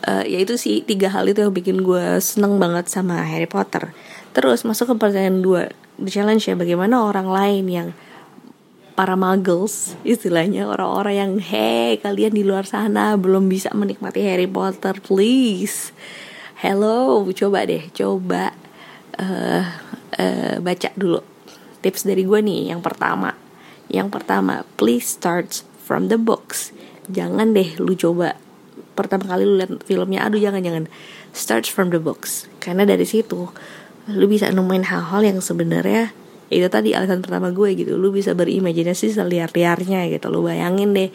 uh, 0.07 0.23
ya 0.23 0.39
itu 0.39 0.55
sih 0.55 0.85
tiga 0.85 1.11
hal 1.11 1.27
itu 1.27 1.43
yang 1.43 1.53
bikin 1.55 1.83
gue 1.83 2.19
seneng 2.23 2.61
banget 2.61 2.87
sama 2.87 3.19
Harry 3.25 3.49
Potter. 3.49 3.91
Terus 4.31 4.63
masuk 4.63 4.93
ke 4.93 4.95
pertanyaan 4.95 5.41
dua 5.41 5.61
the 5.99 6.11
challenge 6.11 6.47
ya 6.47 6.55
bagaimana 6.55 7.03
orang 7.03 7.27
lain 7.27 7.65
yang 7.67 7.87
para 8.95 9.15
muggles 9.15 9.95
istilahnya 10.03 10.67
orang-orang 10.67 11.15
yang 11.15 11.33
hey 11.39 11.99
kalian 12.03 12.35
di 12.35 12.43
luar 12.43 12.67
sana 12.67 13.15
belum 13.15 13.47
bisa 13.47 13.71
menikmati 13.71 14.23
Harry 14.23 14.47
Potter 14.47 14.95
please. 14.99 15.95
Hello 16.59 17.23
coba 17.31 17.63
deh 17.63 17.87
coba 17.95 18.51
uh, 19.15 19.63
uh, 20.19 20.55
baca 20.59 20.89
dulu 20.99 21.23
tips 21.79 22.03
dari 22.03 22.27
gue 22.27 22.39
nih. 22.43 22.75
Yang 22.75 22.81
pertama 22.83 23.35
yang 23.87 24.11
pertama 24.11 24.67
please 24.75 25.07
start 25.07 25.63
from 25.83 26.11
the 26.11 26.19
books. 26.19 26.75
Jangan 27.07 27.55
deh 27.55 27.79
lu 27.79 27.95
coba 27.95 28.35
pertama 28.99 29.31
kali 29.31 29.47
lu 29.47 29.55
lihat 29.55 29.71
filmnya 29.87 30.27
aduh 30.27 30.35
jangan 30.35 30.59
jangan 30.59 30.83
start 31.31 31.63
from 31.71 31.95
the 31.95 32.01
books. 32.03 32.51
Karena 32.59 32.83
dari 32.83 33.07
situ 33.07 33.47
lu 34.11 34.25
bisa 34.27 34.51
nemuin 34.51 34.83
hal-hal 34.91 35.21
yang 35.23 35.39
sebenarnya 35.39 36.11
itu 36.51 36.65
tadi 36.67 36.91
alasan 36.91 37.23
pertama 37.23 37.55
gue 37.55 37.79
gitu. 37.79 37.95
Lu 37.95 38.11
bisa 38.11 38.35
berimajinasi 38.35 39.15
seliar-liarnya 39.15 40.11
gitu. 40.11 40.27
Lu 40.27 40.43
bayangin 40.43 40.91
deh 40.91 41.09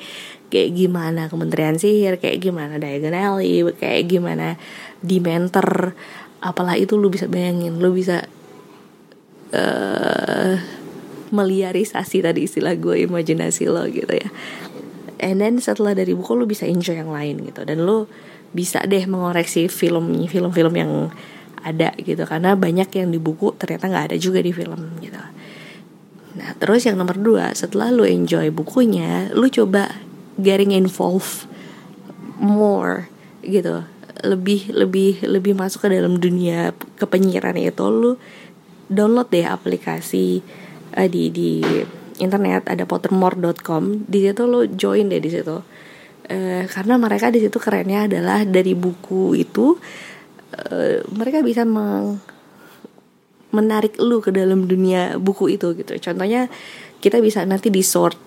kayak 0.48 0.72
gimana 0.72 1.28
kementerian 1.28 1.76
sihir 1.76 2.22
kayak 2.22 2.40
gimana 2.40 2.80
Diagon 2.80 3.12
Alley 3.12 3.68
kayak 3.76 4.08
gimana 4.08 4.56
Dementor. 5.04 5.92
Apalah 6.40 6.80
itu 6.80 6.96
lu 6.96 7.12
bisa 7.12 7.28
bayangin. 7.28 7.82
Lu 7.82 7.92
bisa 7.92 8.24
uh, 9.52 10.54
meliarisasi 11.34 12.22
tadi 12.22 12.46
istilah 12.46 12.78
gue 12.78 13.10
imajinasi 13.10 13.66
lo 13.66 13.82
gitu 13.90 14.14
ya 14.14 14.28
and 15.24 15.40
then 15.40 15.56
setelah 15.56 15.96
dari 15.96 16.12
buku 16.12 16.36
lu 16.36 16.44
bisa 16.44 16.68
enjoy 16.68 17.00
yang 17.00 17.08
lain 17.08 17.40
gitu. 17.48 17.64
Dan 17.64 17.88
lu 17.88 18.04
bisa 18.52 18.84
deh 18.84 19.08
mengoreksi 19.08 19.72
film 19.72 20.28
film-film 20.28 20.74
yang 20.76 20.92
ada 21.64 21.96
gitu. 21.96 22.28
Karena 22.28 22.52
banyak 22.52 22.92
yang 22.92 23.08
di 23.08 23.16
buku 23.16 23.56
ternyata 23.56 23.88
nggak 23.88 24.04
ada 24.12 24.16
juga 24.20 24.44
di 24.44 24.52
film 24.52 25.00
gitu. 25.00 25.16
Nah, 26.34 26.50
terus 26.60 26.84
yang 26.84 27.00
nomor 27.00 27.16
dua, 27.16 27.54
setelah 27.56 27.94
lu 27.94 28.04
enjoy 28.04 28.50
bukunya, 28.52 29.32
lu 29.32 29.48
coba 29.48 29.96
getting 30.36 30.76
involved 30.76 31.48
more 32.36 33.08
gitu. 33.40 33.86
Lebih 34.20 34.76
lebih 34.76 35.24
lebih 35.24 35.56
masuk 35.56 35.88
ke 35.88 35.88
dalam 35.94 36.20
dunia 36.20 36.76
kepenyiaran 37.00 37.56
itu 37.56 37.86
lu 37.88 38.20
download 38.90 39.30
deh 39.32 39.46
aplikasi 39.46 40.44
uh, 40.96 41.08
di 41.08 41.32
di 41.32 41.50
internet 42.18 42.68
ada 42.70 42.84
pottermore.com. 42.86 44.06
Di 44.06 44.28
situ 44.28 44.42
lu 44.46 44.66
join 44.70 45.10
deh 45.10 45.22
di 45.22 45.30
situ. 45.30 45.56
Uh, 46.24 46.64
karena 46.72 46.96
mereka 46.96 47.28
di 47.28 47.40
situ 47.42 47.60
kerennya 47.60 48.08
adalah 48.08 48.48
dari 48.48 48.72
buku 48.72 49.36
itu 49.36 49.76
uh, 50.56 50.98
mereka 51.12 51.44
bisa 51.44 51.68
meng 51.68 52.16
menarik 53.54 53.94
lu 54.02 54.18
ke 54.18 54.34
dalam 54.34 54.66
dunia 54.66 55.20
buku 55.20 55.54
itu 55.54 55.78
gitu. 55.78 55.94
Contohnya 56.02 56.50
kita 56.98 57.22
bisa 57.22 57.46
nanti 57.46 57.70
di 57.70 57.84
sort 57.84 58.18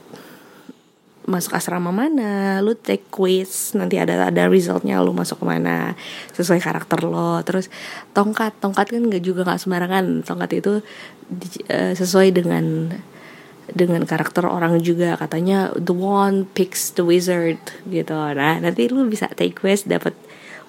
masuk 1.28 1.60
asrama 1.60 1.92
mana, 1.92 2.64
lu 2.64 2.72
take 2.72 3.04
quiz, 3.12 3.76
nanti 3.76 4.00
ada 4.00 4.32
ada 4.32 4.48
resultnya 4.48 5.04
lu 5.04 5.12
masuk 5.12 5.44
ke 5.44 5.46
mana 5.46 5.92
sesuai 6.32 6.64
karakter 6.64 7.04
lo. 7.04 7.44
Terus 7.44 7.68
tongkat, 8.16 8.56
tongkat 8.64 8.96
kan 8.96 9.04
nggak 9.04 9.20
juga 9.20 9.44
nggak 9.44 9.60
sembarangan. 9.60 10.24
Tongkat 10.24 10.52
itu 10.56 10.80
di, 11.28 11.48
uh, 11.68 11.92
sesuai 11.92 12.32
dengan 12.32 12.96
dengan 13.72 14.04
karakter 14.08 14.48
orang 14.48 14.80
juga. 14.80 15.16
Katanya 15.20 15.74
the 15.76 15.96
one 15.96 16.48
picks 16.56 16.94
the 16.96 17.04
wizard 17.04 17.60
gitu. 17.88 18.16
Nah 18.16 18.60
nanti 18.60 18.88
lu 18.88 19.08
bisa 19.08 19.28
take 19.34 19.58
quiz 19.58 19.88
dapat 19.88 20.16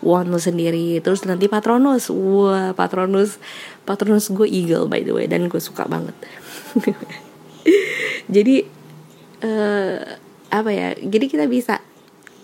wand 0.02 0.30
lu 0.30 0.38
sendiri. 0.38 0.98
Terus 1.02 1.26
nanti 1.26 1.46
patronus. 1.46 2.10
Wah 2.10 2.74
patronus 2.74 3.38
patronus 3.86 4.30
gue 4.30 4.48
eagle 4.48 4.90
by 4.90 5.02
the 5.02 5.12
way 5.14 5.26
dan 5.26 5.46
gue 5.46 5.60
suka 5.60 5.86
banget. 5.86 6.14
Jadi 8.34 8.78
uh, 9.44 9.98
apa 10.48 10.70
ya 10.72 10.96
jadi 10.96 11.28
kita 11.28 11.44
bisa 11.44 11.84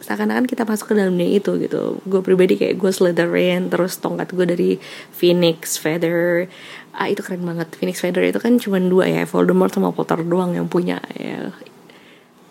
seakan-akan 0.05 0.45
kita 0.45 0.69
masuk 0.69 0.93
ke 0.93 0.95
dalam 1.01 1.17
dunia 1.17 1.40
itu 1.40 1.57
gitu. 1.57 1.97
Gue 2.05 2.21
pribadi 2.21 2.61
kayak 2.61 2.77
gue 2.77 2.93
Slytherin 2.93 3.73
terus 3.73 3.97
tongkat 3.97 4.37
gue 4.37 4.45
dari 4.45 4.71
Phoenix 5.17 5.81
Feather 5.81 6.45
ah 6.94 7.11
itu 7.11 7.20
keren 7.26 7.42
banget. 7.42 7.74
Phoenix 7.74 7.98
Feather 7.98 8.22
itu 8.22 8.38
kan 8.38 8.57
cuma 8.62 8.78
dua 8.78 9.11
ya 9.11 9.22
Voldemort 9.26 9.74
sama 9.74 9.90
Potter 9.90 10.22
doang 10.22 10.54
yang 10.54 10.70
punya. 10.70 11.02
Ya 11.18 11.50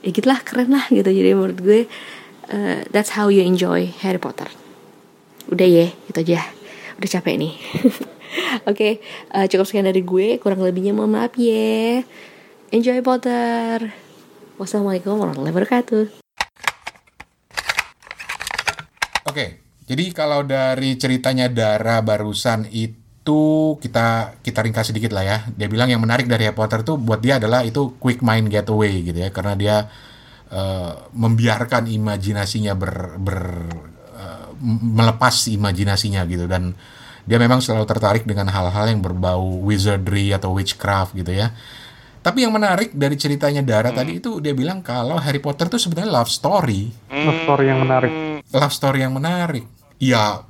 ya 0.03 0.10
gitulah 0.12 0.43
keren 0.43 0.75
lah 0.75 0.86
gitu. 0.91 1.08
Jadi 1.08 1.32
menurut 1.32 1.58
gue 1.63 1.82
uh, 2.51 2.79
that's 2.91 3.15
how 3.15 3.32
you 3.32 3.41
enjoy 3.41 3.88
Harry 4.03 4.19
Potter. 4.19 4.51
Udah 5.47 5.67
ya 5.67 5.88
itu 5.88 6.17
aja. 6.19 6.43
Udah 6.99 7.10
capek 7.10 7.36
nih. 7.39 7.53
Oke 8.67 8.75
okay, 8.75 8.93
uh, 9.32 9.47
cukup 9.47 9.65
sekian 9.65 9.88
dari 9.88 10.03
gue. 10.03 10.38
Kurang 10.43 10.60
lebihnya 10.60 10.91
mohon 10.91 11.15
maaf 11.15 11.39
ya. 11.39 12.03
Enjoy 12.69 12.99
Potter. 12.99 13.95
Wassalamualaikum 14.60 15.17
warahmatullahi 15.17 15.56
wabarakatuh. 15.56 16.03
Oke 19.23 19.39
okay, 19.39 19.49
jadi 19.88 20.03
kalau 20.13 20.45
dari 20.45 20.99
ceritanya 20.99 21.49
Dara 21.49 22.03
barusan 22.03 22.67
itu 22.69 23.03
kita 23.24 24.36
kita 24.44 24.60
ringkas 24.60 24.92
sedikit 24.92 25.16
lah 25.16 25.24
ya 25.24 25.38
dia 25.56 25.72
bilang 25.72 25.88
yang 25.88 26.04
menarik 26.04 26.28
dari 26.28 26.44
Harry 26.44 26.58
Potter 26.58 26.84
tuh 26.84 27.00
buat 27.00 27.24
dia 27.24 27.40
adalah 27.40 27.64
itu 27.64 27.96
quick 27.96 28.20
mind 28.20 28.52
getaway 28.52 29.00
gitu 29.00 29.16
ya 29.16 29.32
karena 29.32 29.54
dia 29.56 29.76
uh, 30.52 31.08
membiarkan 31.16 31.88
imajinasinya 31.88 32.76
ber, 32.76 33.16
ber 33.16 33.40
melepas 34.64 35.52
imajinasinya 35.52 36.24
gitu 36.30 36.48
dan 36.48 36.72
dia 37.24 37.40
memang 37.40 37.64
selalu 37.64 37.88
tertarik 37.88 38.24
dengan 38.28 38.52
hal-hal 38.52 38.92
yang 38.92 39.00
berbau 39.00 39.64
wizardry 39.64 40.36
atau 40.36 40.52
witchcraft 40.56 41.16
gitu 41.16 41.32
ya. 41.32 41.56
Tapi 42.24 42.48
yang 42.48 42.56
menarik 42.56 42.96
dari 42.96 43.20
ceritanya 43.20 43.60
Dara 43.64 43.92
hmm. 43.92 44.00
tadi 44.00 44.12
itu 44.20 44.40
dia 44.40 44.56
bilang 44.56 44.80
kalau 44.80 45.20
Harry 45.20 45.44
Potter 45.44 45.68
itu 45.68 45.80
sebenarnya 45.80 46.12
love 46.20 46.32
story. 46.32 46.92
Love 47.12 47.40
story 47.48 47.66
yang 47.68 47.80
menarik. 47.84 48.12
Love 48.48 48.76
story 48.76 49.00
yang 49.04 49.16
menarik. 49.16 49.64
Ya 50.00 50.44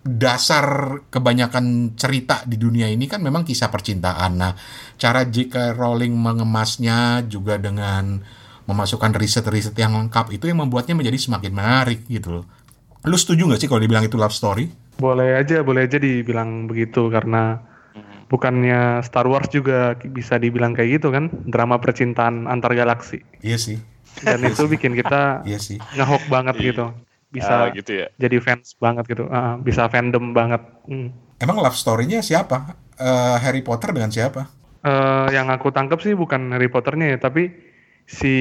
dasar 0.00 0.96
kebanyakan 1.12 1.92
cerita 1.92 2.40
di 2.48 2.56
dunia 2.56 2.88
ini 2.88 3.04
kan 3.04 3.20
memang 3.20 3.44
kisah 3.44 3.68
percintaan. 3.68 4.32
Nah, 4.40 4.52
cara 4.96 5.28
J.K. 5.28 5.76
Rowling 5.76 6.16
mengemasnya 6.16 7.24
juga 7.28 7.60
dengan 7.60 8.24
memasukkan 8.64 9.12
riset-riset 9.12 9.76
yang 9.76 9.98
lengkap 9.98 10.32
itu 10.32 10.48
yang 10.48 10.64
membuatnya 10.64 10.96
menjadi 10.96 11.18
semakin 11.20 11.52
menarik 11.52 12.00
gitu 12.08 12.40
loh. 12.40 12.44
Lu 13.04 13.16
setuju 13.16 13.48
gak 13.50 13.60
sih 13.60 13.68
kalau 13.68 13.80
dibilang 13.80 14.04
itu 14.04 14.16
love 14.16 14.32
story? 14.32 14.68
Boleh 15.00 15.36
aja, 15.40 15.64
boleh 15.64 15.88
aja 15.88 15.96
dibilang 15.96 16.68
begitu 16.68 17.08
karena 17.08 17.60
bukannya 18.30 19.02
Star 19.02 19.26
Wars 19.26 19.50
juga 19.50 19.98
bisa 19.98 20.38
dibilang 20.38 20.72
kayak 20.72 21.00
gitu 21.00 21.08
kan, 21.10 21.28
drama 21.48 21.80
percintaan 21.82 22.46
antar 22.46 22.72
galaksi. 22.76 23.20
Iya 23.42 23.58
sih. 23.58 23.80
Dan 24.22 24.44
itu 24.46 24.64
bikin 24.68 24.94
kita 24.94 25.42
iya 25.48 25.58
sih. 25.58 25.80
ngehok 25.96 26.28
banget 26.30 26.56
gitu. 26.60 26.92
Bisa 27.30 27.64
Ah, 27.64 27.70
gitu 27.70 27.94
ya. 27.94 28.10
jadi 28.16 28.36
fans 28.38 28.74
banget 28.74 29.06
gitu. 29.06 29.24
Ah, 29.26 29.54
bisa 29.56 29.86
fandom 29.86 30.30
banget. 30.30 30.58
Hmm. 30.84 31.14
Emang 31.36 31.56
love 31.56 31.74
story-nya 31.74 32.20
siapa? 32.20 32.74
Eh, 32.94 33.36
Harry 33.38 33.62
Potter 33.62 33.90
dengan 33.90 34.10
siapa? 34.10 34.50
Eh, 34.80 35.26
yang 35.30 35.46
aku 35.46 35.70
tangkap 35.70 35.98
sih 35.98 36.12
bukan 36.12 36.50
Harry 36.50 36.66
Potternya 36.66 37.14
ya, 37.14 37.18
tapi 37.18 37.48
si 38.04 38.34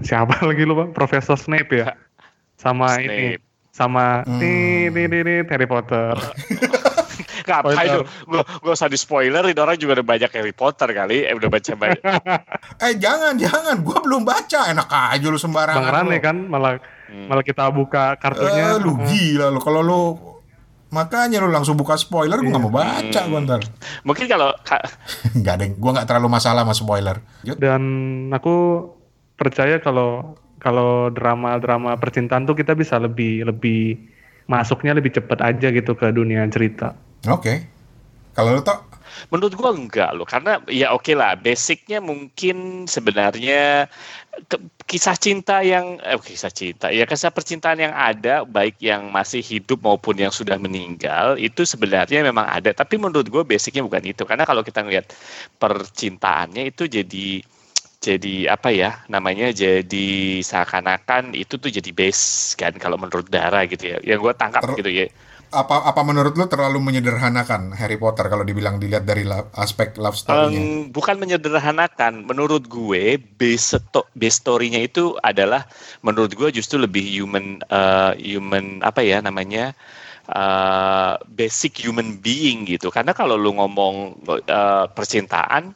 siapa 0.00 0.34
lagi 0.42 0.62
lupa 0.62 0.88
Profesor 0.88 1.36
Snape 1.36 1.70
ya, 1.76 1.94
sama 2.54 2.98
ini, 2.98 3.38
Snape. 3.38 3.42
sama 3.70 4.04
Hmm. 4.22 4.38
tit, 4.38 4.90
tit, 4.90 5.22
tit, 5.22 5.46
Harry 5.46 5.66
Potter. 5.66 6.14
Ngapain 7.40 7.72
Spoiler. 7.72 8.04
Gua 8.26 8.42
gak 8.44 8.74
usah 8.74 8.88
di 8.88 8.98
spoilerin 8.98 9.56
orang 9.56 9.76
juga 9.76 9.96
udah 9.96 10.06
banyak 10.06 10.30
Harry 10.30 10.52
Potter 10.52 10.88
kali. 10.90 11.24
Eh 11.24 11.32
udah 11.32 11.48
baca 11.48 11.72
banyak. 11.74 12.02
Eh 12.84 12.92
jangan 12.94 13.34
jangan, 13.34 13.80
gua 13.80 13.98
belum 13.98 14.22
baca. 14.22 14.68
Enak 14.68 14.84
aja 14.84 15.26
lu 15.26 15.36
sembarangan. 15.36 15.80
Bang 15.80 15.88
Rane 15.88 16.12
lu. 16.12 16.20
kan 16.20 16.36
malah 16.44 16.72
malah 17.08 17.42
kita 17.42 17.68
buka 17.68 18.16
kartunya. 18.16 18.74
Eh, 18.74 18.78
lu 18.78 18.96
gila 19.00 19.48
lu 19.48 19.58
kalau 19.58 19.80
lu 19.80 20.00
makanya 20.88 21.38
lu 21.38 21.48
langsung 21.48 21.76
buka 21.76 21.94
spoiler 21.94 22.36
gua 22.38 22.48
nggak 22.50 22.64
mau 22.64 22.72
baca 22.72 23.20
gua 23.26 23.40
ntar. 23.42 23.60
Mungkin 24.02 24.24
kalau 24.24 24.52
ka- 24.60 24.84
Nggak 25.38 25.54
ada, 25.54 25.64
gua 25.74 25.90
nggak 25.94 26.08
terlalu 26.08 26.28
masalah 26.30 26.62
sama 26.62 26.72
spoiler. 26.72 27.16
Yuk. 27.44 27.56
Dan 27.56 27.82
aku 28.30 28.88
percaya 29.34 29.78
kalau 29.78 30.34
kalau 30.58 31.06
drama-drama 31.08 31.94
percintaan 31.94 32.42
tuh 32.42 32.56
kita 32.56 32.72
bisa 32.72 32.98
lebih 32.98 33.46
lebih 33.46 33.94
masuknya 34.44 34.96
lebih 34.96 35.12
cepet 35.12 35.38
aja 35.38 35.68
gitu 35.68 35.92
ke 35.92 36.08
dunia 36.08 36.42
cerita. 36.48 36.96
Oke. 37.24 37.68
Kalau 38.32 38.54
lu 38.54 38.62
toh 38.62 38.88
menurut 39.28 39.52
gua 39.52 39.74
enggak 39.74 40.14
loh 40.14 40.22
karena 40.22 40.62
ya 40.68 40.92
oke 40.92 41.10
lah 41.10 41.34
basicnya 41.34 41.98
mungkin 41.98 42.86
sebenarnya 42.86 43.90
ke- 44.46 44.62
kisah 44.88 45.16
cinta 45.20 45.60
yang 45.60 46.00
eh 46.00 46.16
kisah 46.16 46.48
cinta 46.48 46.88
ya 46.88 47.04
kisah 47.04 47.28
percintaan 47.28 47.76
yang 47.76 47.92
ada 47.92 48.48
baik 48.48 48.80
yang 48.80 49.12
masih 49.12 49.44
hidup 49.44 49.84
maupun 49.84 50.16
yang 50.16 50.32
sudah 50.32 50.56
meninggal 50.56 51.36
itu 51.36 51.68
sebenarnya 51.68 52.24
memang 52.24 52.48
ada. 52.48 52.72
Tapi 52.72 52.96
menurut 52.96 53.28
gue 53.28 53.42
basicnya 53.44 53.84
bukan 53.84 54.00
itu. 54.08 54.24
Karena 54.24 54.48
kalau 54.48 54.64
kita 54.64 54.80
ngelihat 54.80 55.12
percintaannya 55.60 56.72
itu 56.72 56.88
jadi 56.88 57.44
jadi 57.98 58.34
apa 58.48 58.72
ya 58.72 59.04
namanya 59.12 59.52
jadi 59.52 60.40
seakan-akan 60.40 61.36
itu 61.36 61.60
tuh 61.60 61.68
jadi 61.68 61.90
base 61.92 62.56
kan 62.56 62.72
kalau 62.80 62.96
menurut 62.96 63.28
Dara 63.28 63.68
gitu 63.68 63.92
ya. 63.92 63.98
Yang 64.00 64.18
gue 64.24 64.34
tangkap 64.40 64.64
gitu 64.72 64.88
ya 64.88 65.06
apa 65.48 65.88
apa 65.88 66.00
menurut 66.04 66.36
lu 66.36 66.44
terlalu 66.44 66.78
menyederhanakan 66.80 67.72
Harry 67.74 67.96
Potter 67.96 68.28
kalau 68.28 68.44
dibilang 68.44 68.76
dilihat 68.76 69.08
dari 69.08 69.24
la- 69.24 69.48
aspek 69.56 69.96
love 69.96 70.16
story-nya? 70.16 70.60
Em, 70.60 70.92
bukan 70.92 71.16
menyederhanakan. 71.16 72.28
Menurut 72.28 72.68
gue, 72.68 73.16
base, 73.16 73.80
sto- 73.80 74.08
base 74.12 74.38
story-nya 74.40 74.84
itu 74.84 75.16
adalah 75.24 75.64
menurut 76.04 76.32
gue 76.36 76.48
justru 76.52 76.76
lebih 76.76 77.02
human, 77.02 77.60
eh, 77.64 78.12
human 78.36 78.84
apa 78.84 79.00
ya 79.00 79.24
namanya, 79.24 79.72
eh, 80.28 81.14
basic 81.32 81.80
human 81.80 82.20
being 82.20 82.68
gitu. 82.68 82.92
Karena 82.92 83.16
kalau 83.16 83.40
lu 83.40 83.56
ngomong 83.56 84.20
eh, 84.28 84.86
percintaan, 84.92 85.72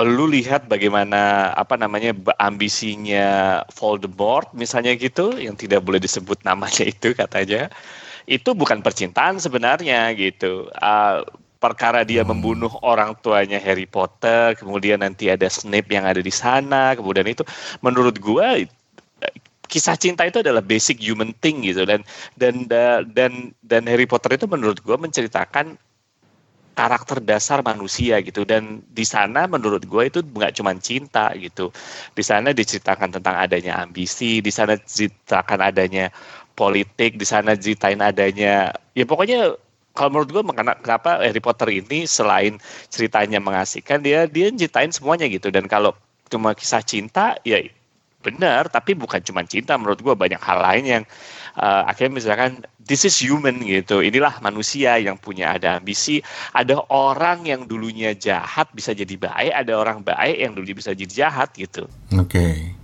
lu 0.00 0.24
lihat 0.24 0.72
bagaimana 0.72 1.52
apa 1.52 1.76
namanya 1.76 2.16
ambisinya 2.40 3.60
Voldemort 3.76 4.48
misalnya 4.56 4.96
gitu, 4.96 5.36
yang 5.36 5.52
tidak 5.52 5.84
boleh 5.84 6.00
disebut 6.00 6.40
namanya 6.48 6.84
itu 6.92 7.12
katanya 7.12 7.68
itu 8.26 8.50
bukan 8.54 8.80
percintaan 8.84 9.38
sebenarnya 9.42 10.12
gitu. 10.14 10.68
Ah, 10.78 11.22
perkara 11.62 12.02
dia 12.02 12.26
membunuh 12.26 12.70
orang 12.82 13.14
tuanya 13.22 13.62
Harry 13.62 13.86
Potter, 13.86 14.58
kemudian 14.58 14.98
nanti 14.98 15.30
ada 15.30 15.46
Snape 15.46 15.94
yang 15.94 16.02
ada 16.02 16.18
di 16.18 16.32
sana, 16.34 16.98
kemudian 16.98 17.26
itu 17.30 17.46
menurut 17.84 18.18
gua 18.18 18.58
kisah 19.70 19.96
cinta 19.96 20.28
itu 20.28 20.44
adalah 20.44 20.60
basic 20.60 21.00
human 21.00 21.32
thing 21.40 21.64
gitu. 21.64 21.86
Dan 21.88 22.04
dan 22.36 22.66
da- 22.68 23.02
dan 23.06 23.54
dan 23.64 23.82
Harry 23.88 24.04
Potter 24.04 24.36
itu 24.36 24.46
menurut 24.50 24.82
gua 24.84 24.98
menceritakan 25.00 25.78
karakter 26.72 27.20
dasar 27.20 27.60
manusia 27.60 28.16
gitu. 28.24 28.48
Dan 28.48 28.80
di 28.88 29.04
sana 29.04 29.44
menurut 29.44 29.84
gue 29.84 30.02
itu 30.08 30.20
nggak 30.24 30.56
cuma 30.56 30.72
cinta 30.80 31.28
gitu. 31.36 31.68
Di 32.16 32.24
sana 32.24 32.56
diceritakan 32.56 33.12
tentang 33.20 33.36
adanya 33.44 33.80
ambisi 33.84 34.40
di 34.40 34.48
sana 34.48 34.76
diceritakan 34.80 35.60
adanya 35.68 36.08
politik 36.54 37.16
di 37.16 37.26
sana 37.26 37.56
ceritain 37.56 38.00
adanya. 38.00 38.72
Ya 38.92 39.04
pokoknya 39.08 39.56
kalau 39.92 40.08
menurut 40.08 40.30
gue 40.32 40.42
kenapa 40.80 41.20
Harry 41.20 41.42
Potter 41.42 41.68
ini 41.68 42.08
selain 42.08 42.56
ceritanya 42.88 43.38
mengasihkan 43.40 44.00
dia 44.00 44.24
dia 44.24 44.48
ceritain 44.52 44.92
semuanya 44.92 45.28
gitu. 45.28 45.52
Dan 45.52 45.68
kalau 45.68 45.92
cuma 46.32 46.56
kisah 46.56 46.80
cinta 46.80 47.36
ya 47.44 47.60
benar 48.22 48.70
tapi 48.70 48.94
bukan 48.94 49.18
cuma 49.20 49.42
cinta 49.42 49.74
menurut 49.74 49.98
gue 49.98 50.14
banyak 50.14 50.38
hal 50.38 50.62
lain 50.62 50.84
yang 50.86 51.04
uh, 51.58 51.82
akhirnya 51.90 52.22
misalkan 52.22 52.64
this 52.80 53.04
is 53.04 53.18
human 53.18 53.60
gitu. 53.60 54.00
Inilah 54.00 54.40
manusia 54.40 54.96
yang 54.96 55.20
punya 55.20 55.52
ada 55.52 55.76
ambisi 55.76 56.24
ada 56.56 56.80
orang 56.88 57.44
yang 57.44 57.68
dulunya 57.68 58.16
jahat 58.16 58.70
bisa 58.72 58.96
jadi 58.96 59.18
baik 59.18 59.52
ada 59.52 59.72
orang 59.76 60.00
baik 60.00 60.38
yang 60.38 60.56
dulu 60.56 60.78
bisa 60.78 60.96
jadi 60.96 61.28
jahat 61.28 61.52
gitu. 61.52 61.84
Oke. 62.16 62.81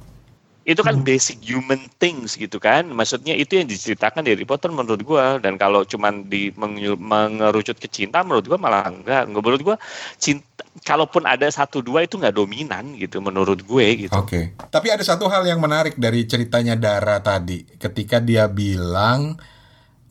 Itu 0.69 0.85
kan 0.85 1.01
basic 1.01 1.41
human 1.41 1.81
things 1.97 2.37
gitu 2.37 2.61
kan. 2.61 2.85
Maksudnya 2.93 3.33
itu 3.33 3.57
yang 3.57 3.65
diceritakan 3.65 4.21
di 4.21 4.37
Harry 4.37 4.45
Potter 4.45 4.69
menurut 4.69 5.01
gua. 5.01 5.41
Dan 5.41 5.57
kalau 5.57 5.89
cuman 5.89 6.29
di 6.29 6.53
mengerucut 6.53 7.81
ke 7.81 7.89
cinta 7.89 8.21
menurut 8.21 8.45
gua 8.45 8.61
malah 8.61 8.85
enggak. 8.93 9.25
Nggak, 9.33 9.43
menurut 9.49 9.63
gua 9.65 9.77
cinta 10.21 10.45
kalaupun 10.85 11.25
ada 11.25 11.49
satu 11.49 11.81
dua 11.81 12.05
itu 12.05 12.21
nggak 12.21 12.37
dominan 12.37 12.95
gitu 13.01 13.19
menurut 13.25 13.65
gue 13.65 14.07
gitu. 14.07 14.15
Oke. 14.15 14.55
Tapi 14.71 14.89
ada 14.93 15.03
satu 15.03 15.27
hal 15.27 15.47
yang 15.47 15.59
menarik 15.59 15.99
dari 15.99 16.29
ceritanya 16.29 16.79
Dara 16.79 17.19
tadi, 17.19 17.65
ketika 17.79 18.23
dia 18.23 18.47
bilang 18.47 19.39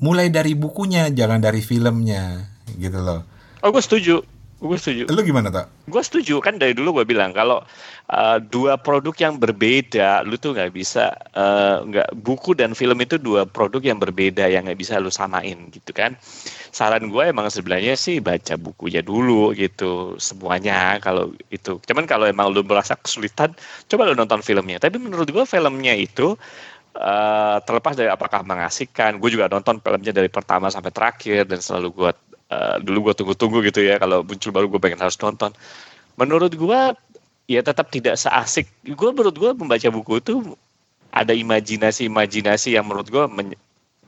mulai 0.03 0.27
dari 0.27 0.53
bukunya, 0.53 1.09
jangan 1.09 1.39
dari 1.41 1.63
filmnya, 1.63 2.51
gitu 2.77 2.99
loh. 3.01 3.25
oh 3.65 3.69
gue 3.73 3.81
setuju 3.81 4.36
gue 4.57 4.77
setuju. 4.77 5.03
Lu 5.13 5.21
gimana 5.21 5.53
tak? 5.53 5.69
gue 5.85 6.01
setuju. 6.01 6.41
Kan 6.41 6.57
dari 6.57 6.73
dulu 6.73 7.01
gue 7.01 7.05
bilang 7.05 7.29
kalau 7.29 7.61
uh, 8.09 8.37
dua 8.41 8.75
produk 8.81 9.13
yang 9.15 9.37
berbeda 9.37 10.25
lu 10.25 10.35
tuh 10.35 10.57
nggak 10.57 10.73
bisa 10.73 11.13
uh, 11.37 11.85
nggak 11.85 12.17
buku 12.25 12.57
dan 12.57 12.73
film 12.73 12.97
itu 12.99 13.21
dua 13.21 13.45
produk 13.45 13.79
yang 13.79 14.01
berbeda 14.01 14.49
yang 14.49 14.65
nggak 14.65 14.81
bisa 14.81 14.97
lu 14.97 15.13
samain 15.13 15.69
gitu 15.69 15.93
kan? 15.93 16.17
Saran 16.73 17.13
gue 17.13 17.23
emang 17.29 17.53
sebenarnya 17.53 17.93
sih 17.93 18.17
baca 18.17 18.57
bukunya 18.57 19.05
dulu 19.05 19.53
gitu 19.53 20.17
semuanya 20.17 20.97
kalau 20.99 21.31
itu. 21.53 21.77
Cuman 21.85 22.09
kalau 22.09 22.25
emang 22.25 22.49
lu 22.49 22.65
merasa 22.65 22.97
kesulitan 22.97 23.53
coba 23.87 24.09
lu 24.09 24.17
nonton 24.17 24.41
filmnya. 24.41 24.81
Tapi 24.81 24.97
menurut 24.97 25.29
gue 25.29 25.45
filmnya 25.45 25.93
itu 25.93 26.33
uh, 26.97 27.57
terlepas 27.61 27.93
dari 27.93 28.09
apakah 28.09 28.41
mengasihkan 28.41 29.21
gue 29.21 29.29
juga 29.29 29.47
nonton 29.47 29.79
filmnya 29.79 30.13
dari 30.13 30.29
pertama 30.29 30.67
sampai 30.73 30.91
terakhir 30.91 31.45
dan 31.45 31.61
selalu 31.61 31.89
gue 31.93 32.11
uh, 32.51 32.77
dulu 32.83 33.11
gue 33.11 33.13
tunggu-tunggu 33.23 33.63
gitu 33.67 33.83
ya 33.83 33.99
kalau 33.99 34.23
muncul 34.23 34.51
baru 34.51 34.65
gue 34.71 34.79
pengen 34.81 35.01
harus 35.01 35.17
nonton 35.19 35.51
menurut 36.17 36.53
gue 36.53 36.79
ya 37.47 37.61
tetap 37.63 37.87
tidak 37.91 38.19
seasik 38.19 38.67
gue 38.83 39.09
menurut 39.15 39.35
gue 39.35 39.51
membaca 39.55 39.87
buku 39.87 40.19
itu 40.19 40.33
ada 41.11 41.31
imajinasi-imajinasi 41.33 42.75
yang 42.75 42.85
menurut 42.85 43.07
gue 43.07 43.23
men- 43.31 43.59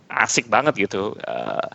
asik 0.09 0.49
banget 0.49 0.89
gitu 0.89 1.13
uh, 1.21 1.69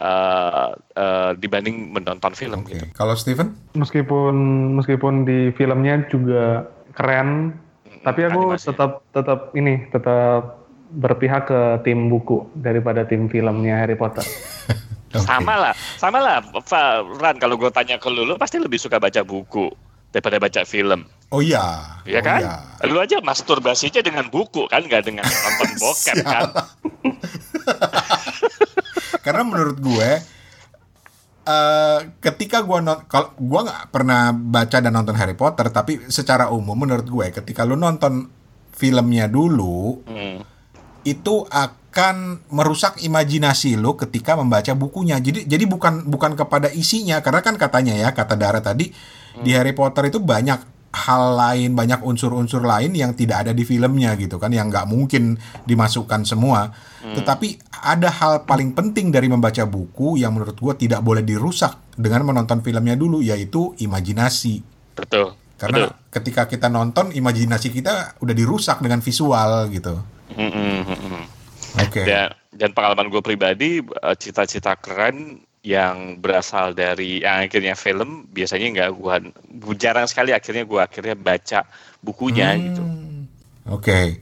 uh, 0.00 0.72
uh, 0.96 1.30
dibanding 1.36 1.92
menonton 1.92 2.32
film 2.32 2.64
Oke. 2.64 2.72
gitu. 2.72 2.84
Kalau 2.96 3.12
Steven? 3.12 3.52
meskipun 3.76 4.34
meskipun 4.80 5.28
di 5.28 5.52
filmnya 5.52 6.08
juga 6.08 6.64
keren 6.96 7.60
tapi 8.00 8.24
aku 8.24 8.56
animasinya. 8.56 8.68
tetap 8.72 8.90
tetap 9.12 9.40
ini 9.52 9.84
tetap 9.92 10.64
berpihak 10.94 11.44
ke 11.50 11.60
tim 11.84 12.08
buku 12.08 12.48
daripada 12.56 13.04
tim 13.04 13.28
filmnya 13.28 13.84
Harry 13.84 13.96
Potter 14.00 14.24
Oke. 15.14 15.22
Sama 15.22 15.54
lah, 15.54 15.74
sama 15.96 16.18
lah. 16.18 16.42
Ran, 17.22 17.38
kalau 17.38 17.54
gue 17.54 17.70
tanya 17.70 18.02
ke 18.02 18.10
lu, 18.10 18.26
lu 18.26 18.34
pasti 18.34 18.58
lebih 18.58 18.82
suka 18.82 18.98
baca 18.98 19.22
buku 19.22 19.70
daripada 20.10 20.42
baca 20.42 20.60
film. 20.66 21.06
Oh 21.30 21.38
iya. 21.38 21.98
Iya 22.02 22.18
oh, 22.18 22.24
kan? 22.26 22.40
iya. 22.42 22.54
Lu 22.90 22.98
aja 22.98 23.22
masturbasinya 23.22 24.02
dengan 24.02 24.26
buku 24.26 24.66
kan, 24.66 24.82
nggak 24.82 25.02
dengan 25.06 25.22
nonton 25.22 25.70
bokep 25.82 26.16
kan? 26.26 26.42
Karena 29.24 29.42
menurut 29.46 29.78
gue 29.78 30.10
eh 31.44 32.00
ketika 32.24 32.64
gua 32.64 32.80
non 32.80 33.04
kalau 33.04 33.36
gua 33.36 33.68
nggak 33.68 33.92
pernah 33.92 34.32
baca 34.32 34.80
dan 34.80 34.96
nonton 34.96 35.12
Harry 35.12 35.36
Potter 35.36 35.68
tapi 35.68 36.08
secara 36.08 36.48
umum 36.48 36.72
menurut 36.72 37.04
gue 37.04 37.26
ketika 37.36 37.68
lu 37.68 37.76
nonton 37.76 38.32
filmnya 38.72 39.28
dulu 39.28 40.00
Hmm. 40.08 40.40
itu 41.04 41.44
akan 41.44 41.83
merusak 42.50 42.98
imajinasi 43.00 43.78
lo 43.78 43.94
ketika 43.94 44.34
membaca 44.34 44.74
bukunya. 44.74 45.22
Jadi 45.22 45.46
jadi 45.46 45.64
bukan 45.64 46.10
bukan 46.10 46.34
kepada 46.34 46.68
isinya 46.74 47.22
karena 47.22 47.40
kan 47.40 47.54
katanya 47.54 47.94
ya 47.94 48.10
kata 48.10 48.34
Dara 48.34 48.58
tadi 48.58 48.90
di 49.38 49.50
Harry 49.54 49.74
Potter 49.74 50.10
itu 50.10 50.18
banyak 50.18 50.74
hal 50.94 51.34
lain, 51.34 51.74
banyak 51.74 52.06
unsur-unsur 52.06 52.62
lain 52.62 52.94
yang 52.94 53.18
tidak 53.18 53.46
ada 53.46 53.52
di 53.54 53.66
filmnya 53.66 54.14
gitu 54.14 54.38
kan 54.38 54.54
yang 54.54 54.70
nggak 54.70 54.86
mungkin 54.86 55.38
dimasukkan 55.66 56.22
semua. 56.22 56.70
Tetapi 57.04 57.78
ada 57.84 58.08
hal 58.08 58.48
paling 58.48 58.72
penting 58.72 59.10
dari 59.10 59.26
membaca 59.26 59.66
buku 59.66 60.22
yang 60.22 60.38
menurut 60.38 60.56
gua 60.56 60.74
tidak 60.78 61.02
boleh 61.02 61.26
dirusak 61.26 61.78
dengan 61.98 62.26
menonton 62.26 62.62
filmnya 62.62 62.94
dulu 62.94 63.22
yaitu 63.22 63.74
imajinasi. 63.78 64.62
Betul. 64.94 65.34
Karena 65.54 65.86
Betul. 65.86 66.10
ketika 66.10 66.42
kita 66.50 66.66
nonton 66.70 67.14
imajinasi 67.14 67.70
kita 67.70 68.18
udah 68.18 68.34
dirusak 68.34 68.82
dengan 68.82 68.98
visual 69.02 69.70
gitu. 69.70 69.94
Mm, 70.34 70.50
mm, 70.50 70.80
mm, 70.82 70.98
mm. 70.98 71.33
Oke. 71.82 72.06
Dan, 72.06 72.30
dan 72.54 72.70
pengalaman 72.70 73.10
gue 73.10 73.22
pribadi, 73.24 73.82
eh, 73.82 74.16
cita-cita 74.18 74.78
keren 74.78 75.42
yang 75.64 76.20
berasal 76.20 76.76
dari 76.76 77.24
yang 77.24 77.48
akhirnya 77.48 77.72
film 77.72 78.28
biasanya 78.28 78.68
nggak 78.68 78.90
gue 79.64 79.74
jarang 79.80 80.04
sekali 80.04 80.36
akhirnya 80.36 80.68
gue 80.68 80.76
akhirnya 80.76 81.16
baca 81.16 81.64
bukunya 82.04 82.52
gitu. 82.60 82.84
Hmm, 82.84 83.24
Oke. 83.72 84.20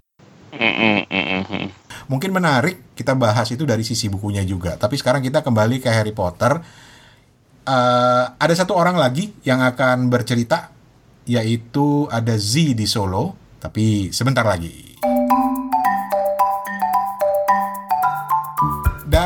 Mm, 0.54 0.62
mm, 0.62 1.02
mm, 1.10 1.42
mm. 1.50 1.66
Mungkin 2.06 2.30
menarik 2.30 2.94
kita 2.94 3.18
bahas 3.18 3.50
itu 3.50 3.66
dari 3.66 3.82
sisi 3.82 4.06
bukunya 4.06 4.46
juga. 4.46 4.78
Tapi 4.78 4.94
sekarang 4.94 5.18
kita 5.24 5.42
kembali 5.42 5.82
ke 5.82 5.90
Harry 5.90 6.14
Potter. 6.14 6.62
Eh, 7.66 8.24
ada 8.30 8.54
satu 8.54 8.78
orang 8.78 8.94
lagi 8.94 9.34
yang 9.42 9.64
akan 9.66 10.12
bercerita, 10.12 10.70
yaitu 11.26 12.06
ada 12.06 12.38
Z 12.38 12.78
di 12.78 12.86
Solo. 12.86 13.58
Tapi 13.58 14.14
sebentar 14.14 14.46
lagi. 14.46 14.91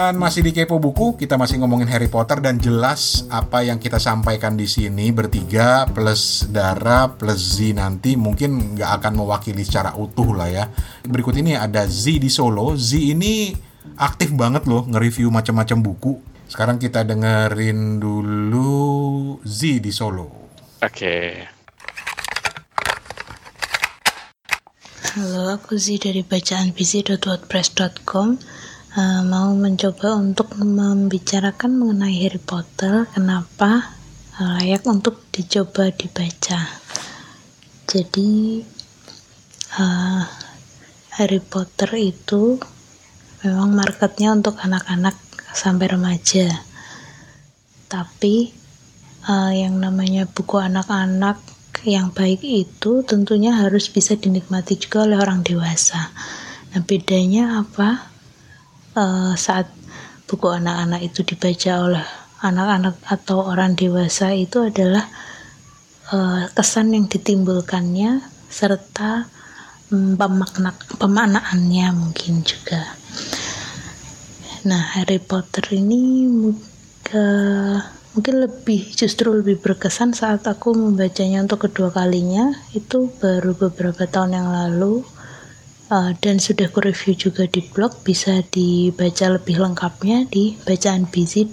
Dan 0.06 0.22
masih 0.22 0.46
di 0.46 0.54
Kepo 0.54 0.78
Buku, 0.78 1.18
kita 1.18 1.34
masih 1.34 1.58
ngomongin 1.58 1.90
Harry 1.90 2.06
Potter 2.06 2.38
dan 2.38 2.62
jelas 2.62 3.26
apa 3.26 3.66
yang 3.66 3.82
kita 3.82 3.98
sampaikan 3.98 4.54
di 4.54 4.70
sini 4.70 5.10
bertiga 5.10 5.82
plus 5.90 6.46
Dara 6.46 7.10
plus 7.10 7.58
Z 7.58 7.74
nanti 7.74 8.14
mungkin 8.14 8.78
nggak 8.78 9.02
akan 9.02 9.18
mewakili 9.18 9.66
secara 9.66 9.98
utuh 9.98 10.30
lah 10.30 10.46
ya. 10.46 10.70
Berikut 11.02 11.34
ini 11.34 11.58
ada 11.58 11.90
Z 11.90 12.22
di 12.22 12.30
Solo. 12.30 12.78
Z 12.78 12.94
ini 12.94 13.50
aktif 13.98 14.30
banget 14.30 14.70
loh 14.70 14.86
nge-review 14.86 15.26
macam-macam 15.26 15.78
buku. 15.82 16.22
Sekarang 16.46 16.78
kita 16.78 17.02
dengerin 17.02 17.98
dulu 17.98 19.42
Z 19.42 19.82
di 19.82 19.90
Solo. 19.90 20.54
Oke. 20.86 21.50
Halo, 25.18 25.58
aku 25.58 25.74
Zi 25.74 25.98
dari 25.98 26.22
bacaanbc.wordpress.com 26.22 28.55
Eh, 28.96 29.22
mau 29.28 29.52
mencoba 29.52 30.16
untuk 30.16 30.56
membicarakan 30.56 31.76
mengenai 31.76 32.16
Harry 32.24 32.40
Potter, 32.40 33.04
kenapa 33.12 33.92
eh, 34.40 34.48
layak 34.56 34.88
untuk 34.88 35.20
dicoba 35.28 35.92
dibaca. 35.92 36.64
Jadi 37.84 38.64
eh, 39.76 40.22
Harry 41.12 41.42
Potter 41.44 41.92
itu 42.00 42.56
memang 43.44 43.76
marketnya 43.76 44.32
untuk 44.32 44.56
anak-anak 44.64 45.12
sampai 45.52 45.92
remaja. 45.92 46.48
Tapi 47.92 48.48
eh, 49.28 49.52
yang 49.60 49.76
namanya 49.76 50.24
buku 50.24 50.56
anak-anak 50.56 51.36
yang 51.84 52.16
baik 52.16 52.40
itu 52.40 53.04
tentunya 53.04 53.60
harus 53.60 53.92
bisa 53.92 54.16
dinikmati 54.16 54.80
juga 54.80 55.04
oleh 55.04 55.20
orang 55.20 55.44
dewasa. 55.44 56.16
Nah, 56.72 56.80
bedanya 56.80 57.60
apa? 57.60 58.15
Eh, 58.96 59.32
saat 59.36 59.68
buku 60.24 60.48
anak-anak 60.48 61.04
itu 61.04 61.20
dibaca 61.20 61.72
oleh 61.84 62.04
anak-anak 62.40 62.96
atau 63.04 63.44
orang 63.44 63.76
dewasa 63.76 64.32
itu 64.32 64.72
adalah 64.72 65.04
eh, 66.16 66.48
kesan 66.56 66.96
yang 66.96 67.04
ditimbulkannya 67.04 68.24
serta 68.48 69.28
mm, 69.92 70.16
pemakna 70.16 70.72
pemaknaannya 70.96 71.86
mungkin 71.92 72.40
juga. 72.40 72.96
Nah, 74.64 74.82
Harry 74.96 75.20
Potter 75.20 75.76
ini 75.76 76.24
mungkin 78.16 78.34
lebih 78.48 78.96
justru 78.96 79.28
lebih 79.28 79.60
berkesan 79.60 80.16
saat 80.16 80.48
aku 80.48 80.72
membacanya 80.72 81.44
untuk 81.44 81.68
kedua 81.68 81.92
kalinya 81.92 82.48
itu 82.72 83.12
baru 83.20 83.52
beberapa 83.60 84.08
tahun 84.08 84.40
yang 84.40 84.48
lalu 84.48 85.04
Uh, 85.86 86.10
dan 86.18 86.42
sudah 86.42 86.66
ku 86.74 86.82
review 86.82 87.14
juga 87.14 87.46
di 87.46 87.62
blog 87.62 88.02
bisa 88.02 88.42
dibaca 88.50 89.38
lebih 89.38 89.62
lengkapnya 89.62 90.26
di 90.26 90.58
bacaan 90.66 91.06
BZ 91.06 91.46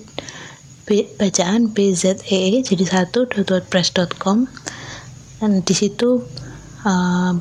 B, 0.90 1.06
bacaan 1.22 1.70
BZEE 1.70 2.66
jadi 2.66 2.82
satu 2.82 3.30
.wordpress.com 3.30 4.50
dan 5.38 5.62
di 5.62 5.76
situ 5.78 6.26
uh, 6.82 7.34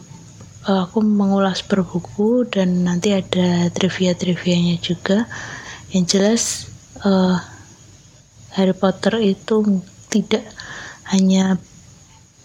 aku 0.68 0.99
mengulas 1.03 1.66
per 1.66 1.82
buku 1.82 2.47
dan 2.47 2.86
nanti 2.86 3.11
ada 3.11 3.66
trivia-trivianya 3.74 4.78
juga. 4.78 5.26
Yang 5.90 6.05
jelas 6.12 6.43
uh, 7.03 7.36
Harry 8.55 8.76
Potter 8.76 9.18
itu 9.18 9.82
tidak 10.07 10.45
hanya 11.11 11.59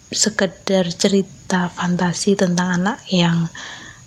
sekedar 0.08 0.88
cerita 0.96 1.68
fantasi 1.68 2.40
tentang 2.40 2.80
anak 2.80 3.04
yang 3.12 3.52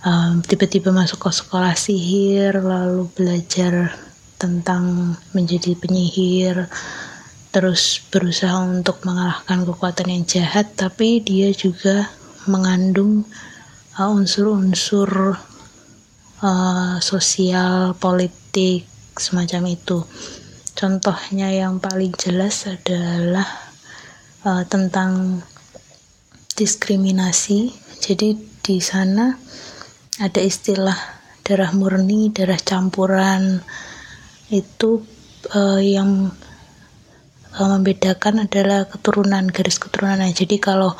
um, 0.04 0.40
tiba-tiba 0.44 0.92
masuk 0.92 1.28
ke 1.28 1.30
sekolah 1.32 1.74
sihir 1.76 2.60
lalu 2.60 3.08
belajar 3.12 3.92
tentang 4.40 5.16
menjadi 5.36 5.76
penyihir 5.76 6.68
terus 7.50 7.98
berusaha 8.08 8.62
untuk 8.62 9.02
mengalahkan 9.02 9.66
kekuatan 9.66 10.08
yang 10.08 10.24
jahat 10.24 10.70
tapi 10.78 11.20
dia 11.20 11.50
juga 11.50 12.08
mengandung 12.48 13.26
uh, 13.98 14.08
unsur-unsur 14.08 15.36
uh, 16.40 16.96
sosial 17.02 17.92
politik 17.98 18.88
semacam 19.16 19.76
itu. 19.76 20.00
Contohnya 20.72 21.52
yang 21.52 21.76
paling 21.82 22.16
jelas 22.16 22.64
adalah 22.64 23.44
uh, 24.48 24.64
tentang 24.64 25.44
diskriminasi. 26.56 27.74
Jadi 28.00 28.36
di 28.64 28.80
sana 28.80 29.36
ada 30.20 30.40
istilah 30.44 30.96
darah 31.40 31.72
murni 31.72 32.28
darah 32.28 32.60
campuran. 32.60 33.64
Itu 34.52 35.00
uh, 35.56 35.80
yang 35.80 36.28
uh, 37.56 37.68
membedakan 37.72 38.44
adalah 38.44 38.84
keturunan 38.84 39.48
garis 39.48 39.80
keturunan 39.80 40.20
jadi 40.30 40.60
kalau 40.60 40.92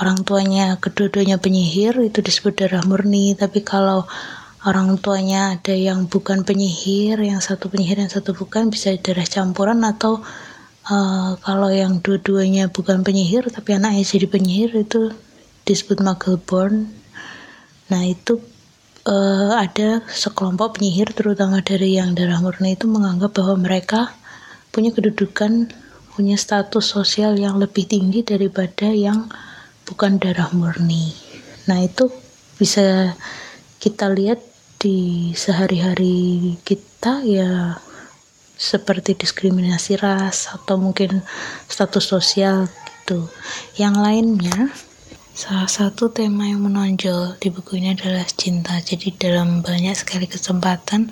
orang 0.00 0.24
tuanya 0.24 0.80
kedua-duanya 0.80 1.36
penyihir 1.36 2.00
itu 2.00 2.24
disebut 2.24 2.64
darah 2.64 2.82
murni. 2.88 3.36
Tapi 3.36 3.60
kalau 3.60 4.08
orang 4.64 4.96
tuanya 4.96 5.60
ada 5.60 5.76
yang 5.76 6.08
bukan 6.08 6.48
penyihir 6.48 7.20
yang 7.20 7.44
satu 7.44 7.68
penyihir 7.68 8.00
yang 8.00 8.10
satu 8.10 8.32
bukan 8.32 8.72
bisa 8.72 8.96
darah 8.96 9.28
campuran. 9.28 9.84
Atau 9.84 10.24
uh, 10.88 11.36
kalau 11.44 11.68
yang 11.68 12.00
dua-duanya 12.00 12.72
bukan 12.72 13.04
penyihir 13.04 13.52
tapi 13.52 13.76
anaknya 13.76 14.02
jadi 14.08 14.26
penyihir 14.32 14.72
itu 14.80 15.12
disebut 15.68 16.00
muggle 16.00 16.40
born. 16.40 16.88
Nah 17.92 18.08
itu 18.08 18.40
uh, 19.06 19.58
ada 19.58 20.02
sekelompok 20.06 20.78
penyihir 20.78 21.10
terutama 21.14 21.62
dari 21.62 21.98
yang 21.98 22.14
darah 22.14 22.38
murni 22.38 22.74
itu 22.74 22.86
menganggap 22.86 23.34
bahwa 23.34 23.66
mereka 23.68 24.14
punya 24.72 24.90
kedudukan 24.94 25.70
punya 26.12 26.36
status 26.36 26.92
sosial 26.92 27.40
yang 27.40 27.56
lebih 27.56 27.88
tinggi 27.88 28.20
daripada 28.20 28.92
yang 28.92 29.32
bukan 29.88 30.20
darah 30.20 30.52
murni. 30.52 31.16
Nah 31.66 31.80
itu 31.80 32.12
bisa 32.60 33.16
kita 33.80 34.12
lihat 34.12 34.38
di 34.76 35.30
sehari-hari 35.32 36.58
kita 36.62 37.24
ya 37.24 37.80
seperti 38.58 39.18
diskriminasi 39.18 39.98
ras 39.98 40.52
atau 40.52 40.78
mungkin 40.78 41.24
status 41.66 42.04
sosial 42.06 42.68
gitu. 42.68 43.26
Yang 43.80 43.94
lainnya 43.98 44.58
Salah 45.42 45.66
satu 45.66 46.06
tema 46.06 46.46
yang 46.46 46.70
menonjol 46.70 47.34
di 47.42 47.50
buku 47.50 47.82
ini 47.82 47.98
adalah 47.98 48.22
cinta. 48.30 48.78
Jadi 48.78 49.10
dalam 49.18 49.58
banyak 49.58 49.90
sekali 49.98 50.30
kesempatan 50.30 51.10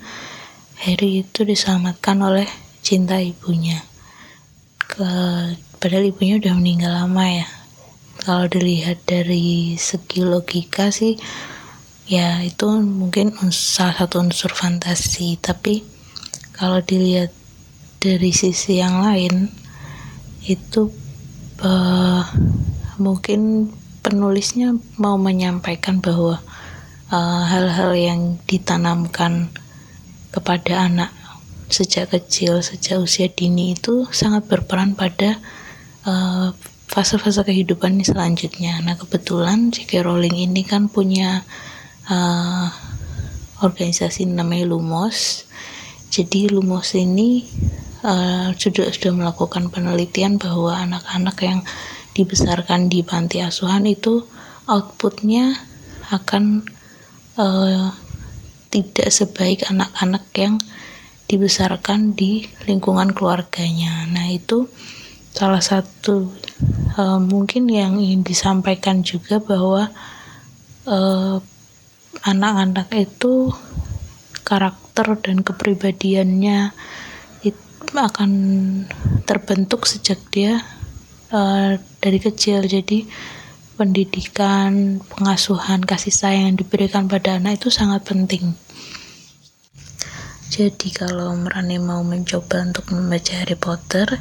Harry 0.86 1.26
itu 1.26 1.42
diselamatkan 1.42 2.22
oleh 2.22 2.46
cinta 2.78 3.18
ibunya. 3.18 3.82
Ke, 4.78 5.02
padahal 5.82 6.14
ibunya 6.14 6.38
udah 6.38 6.54
meninggal 6.54 6.94
lama 6.94 7.26
ya. 7.26 7.46
Kalau 8.22 8.46
dilihat 8.46 9.02
dari 9.02 9.74
segi 9.74 10.22
logika 10.22 10.94
sih 10.94 11.18
ya 12.06 12.38
itu 12.46 12.70
mungkin 12.86 13.34
salah 13.50 14.06
satu 14.06 14.22
unsur 14.22 14.54
fantasi. 14.54 15.42
Tapi 15.42 15.82
kalau 16.54 16.78
dilihat 16.78 17.34
dari 17.98 18.30
sisi 18.30 18.78
yang 18.78 19.02
lain 19.02 19.50
itu 20.46 20.86
uh, 21.66 22.22
mungkin 23.02 23.74
penulisnya 24.00 24.76
mau 24.96 25.20
menyampaikan 25.20 26.00
bahwa 26.00 26.40
uh, 27.12 27.42
hal-hal 27.46 27.92
uh, 27.92 27.98
yang 27.98 28.20
ditanamkan 28.48 29.52
kepada 30.30 30.86
anak 30.88 31.10
sejak 31.70 32.10
kecil, 32.10 32.64
sejak 32.64 32.98
usia 32.98 33.30
dini 33.30 33.78
itu 33.78 34.06
sangat 34.10 34.46
berperan 34.50 34.98
pada 34.98 35.38
uh, 36.06 36.50
fase-fase 36.90 37.42
uh, 37.42 37.46
kehidupan 37.46 38.02
selanjutnya. 38.02 38.82
Nah 38.82 38.98
kebetulan 38.98 39.70
J.K. 39.70 40.02
Rowling 40.02 40.34
ini 40.50 40.66
kan 40.66 40.90
punya 40.90 41.46
uh, 42.10 42.66
organisasi 43.62 44.26
namanya 44.26 44.66
Lumos. 44.66 45.46
Jadi 46.10 46.50
Lumos 46.50 46.90
ini 46.98 47.46
uh, 48.02 48.50
sudah 48.56 48.90
sudah 48.90 49.12
melakukan 49.14 49.70
penelitian 49.70 50.40
bahwa 50.40 50.74
anak-anak 50.74 51.36
yang 51.44 51.60
dibesarkan 52.14 52.90
di 52.90 53.06
panti 53.06 53.40
asuhan 53.40 53.86
itu 53.86 54.26
outputnya 54.66 55.54
akan 56.10 56.66
uh, 57.38 57.90
tidak 58.70 59.08
sebaik 59.10 59.66
anak-anak 59.66 60.24
yang 60.38 60.58
dibesarkan 61.30 62.14
di 62.18 62.46
lingkungan 62.66 63.14
keluarganya. 63.14 64.06
Nah 64.10 64.30
itu 64.30 64.66
salah 65.30 65.62
satu 65.62 66.26
uh, 66.98 67.22
mungkin 67.22 67.70
yang 67.70 67.98
ingin 68.02 68.26
disampaikan 68.26 69.06
juga 69.06 69.38
bahwa 69.38 69.94
eh, 70.90 71.38
anak-anak 72.26 72.90
itu 72.98 73.54
karakter 74.42 75.14
dan 75.22 75.46
kepribadiannya 75.46 76.74
itu 77.46 77.94
akan 77.94 78.30
terbentuk 79.24 79.86
sejak 79.86 80.18
dia 80.34 80.58
uh, 81.30 81.78
dari 82.02 82.18
kecil 82.18 82.66
jadi 82.66 83.06
pendidikan 83.80 85.00
pengasuhan 85.08 85.80
kasih 85.80 86.12
sayang 86.12 86.52
yang 86.52 86.58
diberikan 86.60 87.08
pada 87.08 87.40
anak 87.40 87.64
itu 87.64 87.72
sangat 87.72 88.04
penting. 88.04 88.52
Jadi 90.50 90.90
kalau 90.92 91.32
Merani 91.38 91.80
mau 91.80 92.02
mencoba 92.04 92.66
untuk 92.66 92.90
membaca 92.92 93.32
Harry 93.38 93.56
Potter 93.56 94.20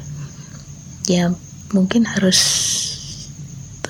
ya 1.10 1.28
mungkin 1.74 2.06
harus 2.06 2.38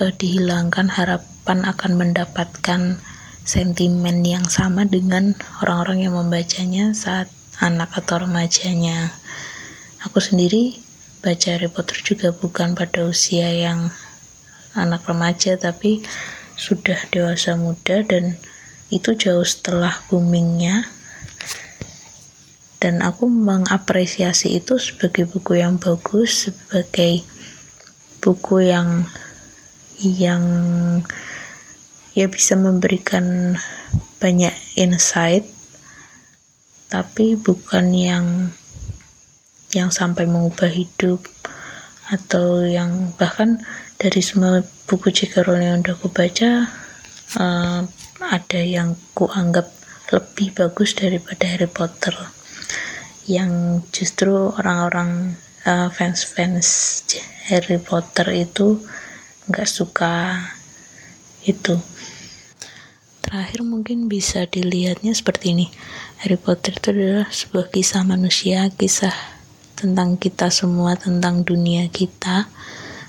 dihilangkan 0.00 0.88
harapan 0.88 1.68
akan 1.68 1.92
mendapatkan 2.00 2.96
sentimen 3.44 4.24
yang 4.24 4.48
sama 4.48 4.88
dengan 4.88 5.36
orang-orang 5.60 6.08
yang 6.08 6.14
membacanya 6.16 6.96
saat 6.96 7.28
anak 7.60 7.92
atau 7.92 8.24
remajanya. 8.24 9.12
Aku 10.08 10.16
sendiri 10.24 10.80
baca 11.20 11.52
Harry 11.52 11.68
Potter 11.68 12.00
juga 12.00 12.32
bukan 12.32 12.72
pada 12.72 13.04
usia 13.04 13.52
yang 13.52 13.92
anak 14.72 15.04
remaja 15.04 15.60
tapi 15.60 16.00
sudah 16.56 16.96
dewasa 17.12 17.56
muda 17.56 18.04
dan 18.04 18.36
itu 18.88 19.14
jauh 19.14 19.44
setelah 19.44 19.92
boomingnya. 20.08 20.88
Dan 22.80 23.04
aku 23.04 23.28
mengapresiasi 23.28 24.56
itu 24.56 24.80
sebagai 24.80 25.28
buku 25.28 25.60
yang 25.60 25.76
bagus 25.76 26.48
sebagai 26.48 27.20
buku 28.24 28.72
yang 28.72 29.04
yang 30.00 30.44
ya 32.16 32.24
bisa 32.24 32.56
memberikan 32.56 33.56
banyak 34.16 34.52
insight 34.80 35.44
tapi 36.90 37.36
bukan 37.36 37.94
yang 37.94 38.26
yang 39.74 39.94
sampai 39.94 40.26
mengubah 40.26 40.70
hidup 40.70 41.22
atau 42.10 42.66
yang 42.66 43.14
bahkan 43.14 43.62
dari 44.00 44.18
semua 44.18 44.66
buku 44.90 45.14
J.K. 45.14 45.46
Rowling 45.46 45.70
yang 45.70 45.80
udah 45.86 45.94
aku 45.94 46.10
baca 46.10 46.66
uh, 47.38 47.80
ada 48.20 48.60
yang 48.60 48.98
ku 49.14 49.30
anggap 49.30 49.70
lebih 50.10 50.50
bagus 50.58 50.98
daripada 50.98 51.46
Harry 51.46 51.70
Potter 51.70 52.12
yang 53.30 53.84
justru 53.94 54.50
orang-orang 54.58 55.38
uh, 55.62 55.86
fans-fans 55.94 57.06
Harry 57.46 57.78
Potter 57.78 58.26
itu 58.34 58.82
nggak 59.46 59.70
suka 59.70 60.34
itu 61.46 61.78
terakhir 63.22 63.62
mungkin 63.62 64.10
bisa 64.10 64.50
dilihatnya 64.50 65.14
seperti 65.14 65.54
ini 65.54 65.66
Harry 66.26 66.34
Potter 66.34 66.74
itu 66.74 66.90
adalah 66.90 67.30
sebuah 67.30 67.70
kisah 67.70 68.02
manusia 68.02 68.66
kisah 68.74 69.39
tentang 69.80 70.20
kita 70.20 70.52
semua, 70.52 71.00
tentang 71.00 71.40
dunia 71.40 71.88
kita, 71.88 72.52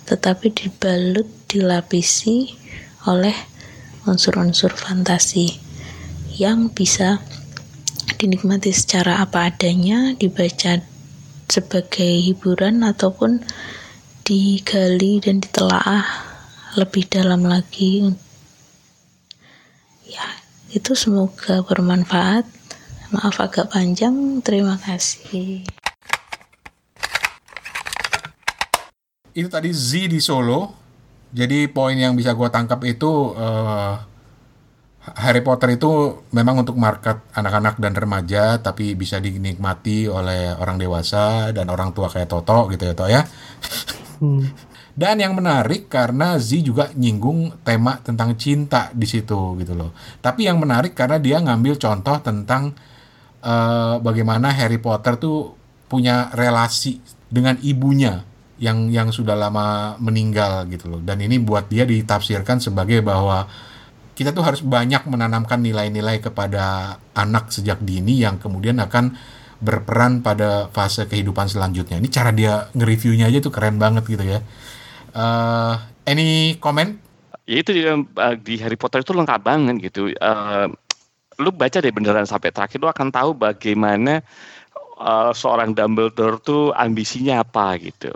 tetapi 0.07 0.55
dibalut, 0.55 1.27
dilapisi 1.51 2.55
oleh 3.11 3.35
unsur-unsur 4.07 4.71
fantasi 4.71 5.59
yang 6.39 6.71
bisa 6.71 7.19
dinikmati 8.15 8.71
secara 8.71 9.19
apa 9.19 9.51
adanya, 9.51 10.15
dibaca 10.15 10.79
sebagai 11.51 12.31
hiburan 12.31 12.87
ataupun 12.87 13.43
digali 14.23 15.19
dan 15.19 15.43
ditelaah 15.43 16.07
lebih 16.79 17.03
dalam 17.11 17.43
lagi. 17.43 18.15
Ya, 20.07 20.27
itu 20.71 20.95
semoga 20.95 21.59
bermanfaat. 21.67 22.47
Maaf 23.11 23.43
agak 23.43 23.75
panjang, 23.75 24.39
terima 24.39 24.79
kasih. 24.79 25.67
Itu 29.33 29.47
tadi 29.47 29.71
Z 29.71 30.11
di 30.11 30.19
Solo. 30.19 30.79
Jadi 31.31 31.71
poin 31.71 31.95
yang 31.95 32.19
bisa 32.19 32.35
gue 32.35 32.49
tangkap 32.51 32.83
itu 32.83 33.31
eh, 33.39 33.93
Harry 35.15 35.41
Potter 35.41 35.79
itu 35.79 36.21
memang 36.35 36.61
untuk 36.61 36.75
market 36.75 37.23
anak-anak 37.33 37.79
dan 37.79 37.95
remaja, 37.95 38.59
tapi 38.59 38.93
bisa 38.93 39.17
dinikmati 39.17 40.11
oleh 40.11 40.53
orang 40.59 40.75
dewasa 40.77 41.55
dan 41.55 41.71
orang 41.71 41.95
tua 41.95 42.11
kayak 42.11 42.29
Toto 42.29 42.67
gitu 42.69 42.83
ya, 42.85 42.93
Toto 42.93 43.07
ya. 43.09 43.21
Dan 44.91 45.23
yang 45.23 45.33
menarik 45.33 45.87
karena 45.87 46.35
Z 46.35 46.61
juga 46.61 46.91
nyinggung 46.93 47.63
tema 47.63 47.97
tentang 48.03 48.35
cinta 48.35 48.91
di 48.91 49.07
situ 49.07 49.55
gitu 49.57 49.71
loh. 49.71 49.95
Tapi 50.19 50.45
yang 50.45 50.59
menarik 50.59 50.93
karena 50.93 51.17
dia 51.17 51.39
ngambil 51.39 51.79
contoh 51.79 52.19
tentang 52.19 52.75
eh, 53.39 53.95
bagaimana 54.03 54.51
Harry 54.51 54.77
Potter 54.77 55.15
tuh 55.15 55.55
punya 55.87 56.27
relasi 56.35 56.99
dengan 57.31 57.55
ibunya 57.63 58.27
yang 58.61 58.93
yang 58.93 59.09
sudah 59.09 59.33
lama 59.33 59.97
meninggal 59.97 60.69
gitu 60.69 60.85
loh. 60.85 61.01
Dan 61.01 61.25
ini 61.25 61.41
buat 61.41 61.65
dia 61.65 61.81
ditafsirkan 61.81 62.61
sebagai 62.61 63.01
bahwa 63.01 63.49
kita 64.13 64.37
tuh 64.37 64.45
harus 64.45 64.61
banyak 64.61 65.01
menanamkan 65.09 65.65
nilai-nilai 65.65 66.21
kepada 66.21 66.95
anak 67.17 67.49
sejak 67.49 67.81
dini 67.81 68.21
yang 68.21 68.37
kemudian 68.37 68.77
akan 68.77 69.17
berperan 69.57 70.21
pada 70.21 70.69
fase 70.69 71.09
kehidupan 71.09 71.49
selanjutnya. 71.49 71.97
Ini 71.97 72.09
cara 72.13 72.29
dia 72.29 72.69
nge-reviewnya 72.77 73.33
aja 73.33 73.41
tuh 73.41 73.49
keren 73.49 73.81
banget 73.81 74.05
gitu 74.05 74.21
ya. 74.21 74.45
Eh, 75.09 75.73
any 76.05 76.61
comment? 76.61 77.01
Ya 77.49 77.65
itu 77.65 77.73
di, 77.73 77.81
eh, 77.81 78.35
di 78.45 78.61
Harry 78.61 78.77
Potter 78.77 79.01
itu 79.01 79.13
lengkap 79.17 79.41
banget 79.41 79.89
gitu. 79.89 80.13
Eh, 80.13 80.67
lu 81.41 81.49
baca 81.49 81.81
deh 81.81 81.89
beneran 81.89 82.29
sampai 82.29 82.53
terakhir 82.53 82.77
lu 82.77 82.89
akan 82.93 83.09
tahu 83.09 83.33
bagaimana 83.33 84.21
eh, 85.01 85.31
seorang 85.33 85.73
Dumbledore 85.73 86.37
tuh 86.45 86.69
ambisinya 86.77 87.41
apa 87.41 87.73
gitu. 87.81 88.13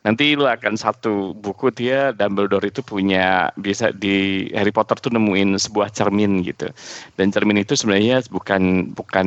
Nanti 0.00 0.32
lu 0.32 0.48
akan 0.48 0.80
satu 0.80 1.36
buku 1.36 1.68
dia 1.76 2.16
Dumbledore 2.16 2.72
itu 2.72 2.80
punya 2.80 3.52
bisa 3.60 3.92
di 3.92 4.48
Harry 4.56 4.72
Potter 4.72 4.96
tuh 4.96 5.12
nemuin 5.12 5.60
sebuah 5.60 5.92
cermin 5.92 6.40
gitu. 6.40 6.72
Dan 7.20 7.28
cermin 7.28 7.60
itu 7.60 7.76
sebenarnya 7.76 8.24
bukan 8.32 8.96
bukan 8.96 9.26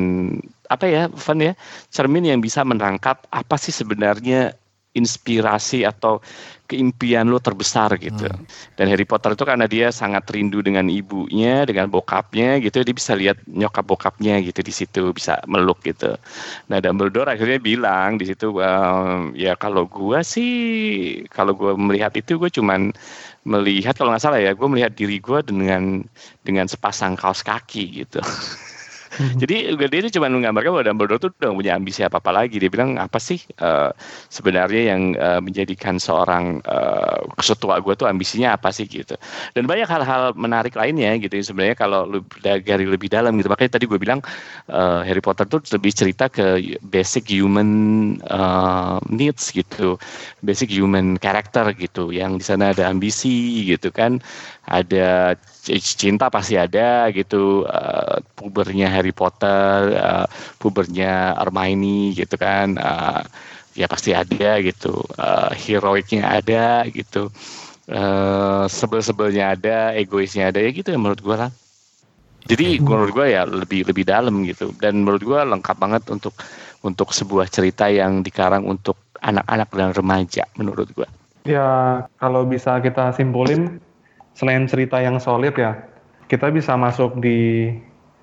apa 0.66 0.84
ya, 0.90 1.02
Van 1.14 1.38
ya, 1.38 1.52
cermin 1.94 2.26
yang 2.26 2.42
bisa 2.42 2.66
menangkap 2.66 3.22
apa 3.30 3.54
sih 3.54 3.70
sebenarnya 3.70 4.58
inspirasi 4.94 5.82
atau 5.82 6.22
keimpian 6.64 7.28
lo 7.28 7.36
terbesar 7.36 7.92
gitu. 8.00 8.24
Dan 8.78 8.86
Harry 8.88 9.04
Potter 9.04 9.36
itu 9.36 9.44
karena 9.44 9.68
dia 9.68 9.92
sangat 9.92 10.24
rindu 10.32 10.64
dengan 10.64 10.88
ibunya, 10.88 11.68
dengan 11.68 11.92
bokapnya 11.92 12.56
gitu, 12.64 12.80
dia 12.80 12.94
bisa 12.96 13.12
lihat 13.12 13.36
nyokap 13.44 13.84
bokapnya 13.84 14.40
gitu 14.40 14.64
di 14.64 14.72
situ, 14.72 15.12
bisa 15.12 15.44
meluk 15.44 15.84
gitu. 15.84 16.16
Nah, 16.72 16.80
Dumbledore 16.80 17.36
akhirnya 17.36 17.60
bilang 17.60 18.16
di 18.16 18.24
situ 18.32 18.56
ehm, 18.64 19.36
ya 19.36 19.52
kalau 19.60 19.84
gua 19.84 20.24
sih 20.24 21.20
kalau 21.28 21.52
gua 21.52 21.76
melihat 21.76 22.16
itu 22.16 22.40
gue 22.40 22.48
cuman 22.48 22.94
melihat 23.44 23.92
kalau 23.92 24.16
nggak 24.16 24.24
salah 24.24 24.40
ya, 24.40 24.56
gue 24.56 24.68
melihat 24.70 24.96
diri 24.96 25.20
gua 25.20 25.44
dengan 25.44 26.00
dengan 26.48 26.64
sepasang 26.64 27.12
kaos 27.12 27.44
kaki 27.44 28.04
gitu. 28.04 28.24
Jadi 29.40 29.70
juga 29.70 29.86
dia 29.90 29.98
itu 30.04 30.18
cuma 30.18 30.30
menggambarkan 30.30 30.70
bahwa 30.74 30.84
Dumbledore 30.84 31.20
tuh 31.20 31.30
udah 31.38 31.50
punya 31.54 31.72
ambisi 31.76 32.00
apa 32.02 32.18
apa 32.18 32.30
lagi. 32.34 32.56
Dia 32.58 32.70
bilang 32.70 32.96
apa 32.98 33.18
sih 33.18 33.40
eh, 33.40 33.90
sebenarnya 34.30 34.82
yang 34.94 35.02
eh, 35.14 35.40
menjadikan 35.40 35.96
seorang 36.00 36.60
uh, 36.66 37.22
kesetua 37.38 37.78
gue 37.80 37.94
tuh 37.94 38.08
ambisinya 38.10 38.56
apa 38.56 38.70
sih 38.74 38.84
gitu. 38.88 39.14
Dan 39.54 39.64
banyak 39.68 39.86
hal-hal 39.86 40.34
menarik 40.34 40.74
lainnya 40.74 41.14
gitu. 41.20 41.38
Sebenarnya 41.40 41.76
kalau 41.78 42.06
lu 42.08 42.18
dari 42.42 42.84
lebih 42.84 43.08
dalam 43.10 43.36
gitu. 43.38 43.48
Makanya 43.50 43.78
tadi 43.78 43.84
gue 43.86 43.98
bilang 44.00 44.20
eh, 44.68 45.00
Harry 45.06 45.22
Potter 45.22 45.46
tuh 45.46 45.62
lebih 45.74 45.92
cerita 45.94 46.28
ke 46.28 46.78
basic 46.84 47.30
human 47.30 47.70
eh, 48.18 48.96
needs 49.10 49.54
gitu, 49.54 49.96
basic 50.42 50.70
human 50.72 51.16
character 51.20 51.70
gitu. 51.76 52.10
Yang 52.10 52.32
di 52.40 52.44
sana 52.44 52.64
ada 52.74 52.90
ambisi 52.90 53.64
gitu 53.68 53.90
kan, 53.94 54.18
ada 54.68 55.36
cinta 55.64 56.28
pasti 56.28 56.60
ada 56.60 57.08
gitu 57.12 57.64
pubernya 58.44 58.92
Harry 58.92 59.16
Potter 59.16 59.96
eh, 59.96 60.26
pubernya 60.60 61.32
Hermione 61.40 62.12
gitu 62.12 62.36
kan 62.36 62.76
eh, 62.76 63.24
ya 63.72 63.88
pasti 63.88 64.12
ada 64.12 64.60
gitu. 64.60 65.00
Eh, 65.16 65.50
heroiknya 65.64 66.28
ada 66.28 66.84
gitu. 66.92 67.32
Eh, 67.88 68.64
sebel-sebelnya 68.68 69.56
ada 69.56 69.92
egoisnya 69.96 70.52
ada 70.52 70.60
ya 70.60 70.70
gitu 70.72 70.92
ya 70.92 70.98
menurut 71.00 71.20
gua 71.24 71.36
lah. 71.48 71.50
Jadi 72.44 72.76
menurut 72.84 73.16
gua 73.16 73.24
ya 73.24 73.42
lebih 73.48 73.88
lebih 73.88 74.04
dalam 74.04 74.44
gitu. 74.44 74.72
Dan 74.76 75.04
menurut 75.04 75.24
gua 75.24 75.48
lengkap 75.48 75.76
banget 75.80 76.02
untuk 76.12 76.36
untuk 76.84 77.16
sebuah 77.16 77.48
cerita 77.48 77.88
yang 77.88 78.20
dikarang 78.20 78.68
untuk 78.68 79.00
anak-anak 79.24 79.68
dan 79.72 79.90
remaja 79.96 80.44
menurut 80.60 80.88
gua. 80.92 81.08
Ya, 81.44 82.00
kalau 82.16 82.48
bisa 82.48 82.80
kita 82.80 83.12
simpulin, 83.12 83.76
selain 84.32 84.64
cerita 84.64 84.96
yang 85.00 85.20
solid 85.20 85.52
ya, 85.56 85.76
kita 86.28 86.48
bisa 86.48 86.72
masuk 86.72 87.20
di 87.20 87.68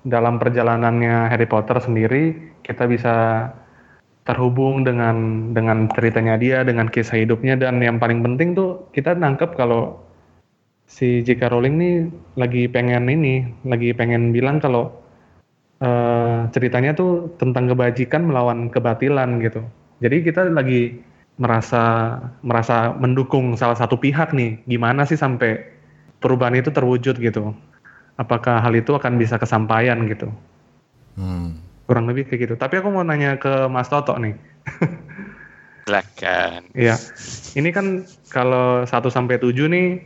dalam 0.02 0.38
perjalanannya 0.38 1.30
Harry 1.30 1.46
Potter 1.46 1.78
sendiri, 1.78 2.34
kita 2.66 2.90
bisa 2.90 3.48
terhubung 4.22 4.86
dengan 4.86 5.50
dengan 5.50 5.90
ceritanya 5.90 6.38
dia, 6.38 6.62
dengan 6.62 6.86
kisah 6.86 7.18
hidupnya, 7.18 7.58
dan 7.58 7.82
yang 7.82 7.98
paling 7.98 8.22
penting 8.22 8.54
tuh 8.54 8.86
kita 8.94 9.14
nangkep 9.18 9.58
kalau 9.58 9.98
si 10.86 11.22
J.K. 11.26 11.50
Rowling 11.50 11.74
nih 11.78 11.94
lagi 12.38 12.62
pengen 12.70 13.08
ini, 13.10 13.46
lagi 13.66 13.90
pengen 13.94 14.30
bilang 14.30 14.62
kalau 14.62 14.92
eh, 15.82 16.46
ceritanya 16.54 16.94
tuh 16.94 17.34
tentang 17.40 17.70
kebajikan 17.70 18.26
melawan 18.26 18.70
kebatilan 18.70 19.42
gitu. 19.42 19.62
Jadi 20.02 20.16
kita 20.26 20.50
lagi 20.50 21.02
merasa 21.38 22.18
merasa 22.44 22.94
mendukung 22.98 23.54
salah 23.58 23.78
satu 23.78 23.96
pihak 23.98 24.34
nih. 24.34 24.62
Gimana 24.66 25.06
sih 25.08 25.18
sampai 25.18 25.62
perubahan 26.22 26.58
itu 26.58 26.70
terwujud 26.70 27.18
gitu? 27.18 27.54
Apakah 28.20 28.60
hal 28.60 28.74
itu 28.76 28.92
akan 28.92 29.16
bisa 29.16 29.40
kesampaian 29.40 29.96
gitu? 30.08 30.28
Hmm. 31.16 31.56
Kurang 31.88 32.08
lebih 32.08 32.28
kayak 32.28 32.40
gitu. 32.48 32.54
Tapi 32.56 32.80
aku 32.80 32.88
mau 32.92 33.04
nanya 33.04 33.36
ke 33.40 33.68
Mas 33.72 33.88
Toto 33.88 34.16
nih. 34.20 34.36
silakan 35.82 36.62
Iya. 36.72 36.96
Ini 37.58 37.68
kan 37.74 38.06
kalau 38.30 38.86
1 38.86 39.10
sampai 39.10 39.36
7 39.42 39.66
nih 39.68 40.00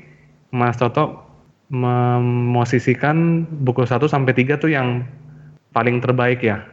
Mas 0.51 0.81
Toto 0.81 1.23
memosisikan 1.69 3.45
buku 3.45 3.85
1 3.85 4.09
sampai 4.09 4.33
3 4.33 4.57
tuh 4.57 4.73
yang 4.73 5.05
paling 5.77 6.01
terbaik 6.01 6.41
ya. 6.41 6.65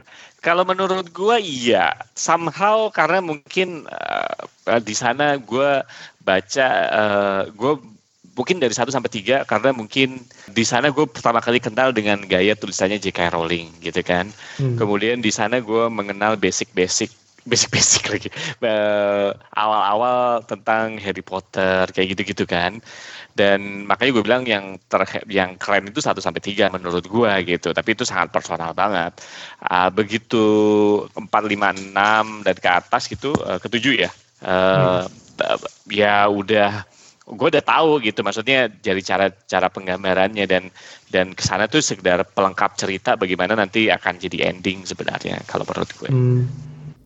Kalau 0.44 0.68
menurut 0.68 1.08
gua 1.16 1.40
iya, 1.40 1.96
somehow 2.20 2.92
karena 2.92 3.24
mungkin 3.24 3.88
eh, 3.88 4.82
di 4.84 4.96
sana 4.96 5.40
gua 5.40 5.88
baca 6.24 6.68
eh, 6.92 7.42
gua 7.56 7.80
mungkin 8.34 8.58
dari 8.58 8.74
1 8.74 8.90
sampai 8.90 9.12
3 9.14 9.46
karena 9.46 9.70
mungkin 9.72 10.18
di 10.50 10.66
sana 10.66 10.90
gue 10.90 11.06
pertama 11.06 11.38
kali 11.40 11.62
kenal 11.62 11.94
dengan 11.94 12.18
gaya 12.26 12.58
tulisannya 12.58 12.98
J.K. 12.98 13.34
Rowling 13.34 13.70
gitu 13.86 14.02
kan. 14.02 14.30
Hmm. 14.58 14.78
Kemudian 14.78 15.22
di 15.22 15.30
sana 15.30 15.62
gue 15.62 15.86
mengenal 15.90 16.38
basic-basic 16.42 17.14
basic-basic 17.50 18.04
lagi 18.08 18.30
Eh, 18.64 19.30
awal-awal 19.54 20.48
tentang 20.48 20.96
Harry 20.98 21.22
Potter 21.22 21.86
kayak 21.94 22.18
gitu-gitu 22.18 22.50
kan. 22.50 22.82
Dan 23.34 23.90
makanya 23.90 24.12
gue 24.14 24.24
bilang 24.24 24.44
yang 24.46 24.78
ter 24.86 25.02
yang 25.26 25.58
keren 25.58 25.90
itu 25.90 26.02
1 26.02 26.22
sampai 26.22 26.42
3 26.42 26.74
menurut 26.74 27.06
gue 27.06 27.32
gitu. 27.46 27.70
Tapi 27.70 27.90
itu 27.94 28.06
sangat 28.06 28.34
personal 28.34 28.74
banget. 28.74 29.14
Ah, 29.62 29.94
begitu 29.94 30.46
4 31.14 31.30
5 31.46 31.94
6 31.94 32.46
dan 32.46 32.56
ke 32.58 32.70
atas 32.70 33.06
gitu 33.06 33.34
eh, 33.46 33.60
ketujuh 33.62 33.94
ya. 34.08 34.12
Eh, 34.42 35.04
ya 35.92 36.30
udah 36.30 36.86
gue 37.26 37.48
udah 37.50 37.64
tahu 37.64 38.00
gitu 38.00 38.20
maksudnya 38.20 38.68
dari 38.68 39.00
cara 39.00 39.32
cara 39.44 39.68
penggambarannya 39.68 40.44
dan 40.44 40.68
dan 41.08 41.32
ke 41.32 41.40
sana 41.40 41.66
tuh 41.66 41.80
sekedar 41.80 42.20
pelengkap 42.26 42.76
cerita 42.76 43.16
bagaimana 43.16 43.56
nanti 43.56 43.88
akan 43.88 44.18
jadi 44.18 44.50
ending 44.50 44.84
sebenarnya 44.84 45.40
kalau 45.46 45.64
menurut 45.64 45.92
gue 45.94 46.10
Hmm. 46.10 46.44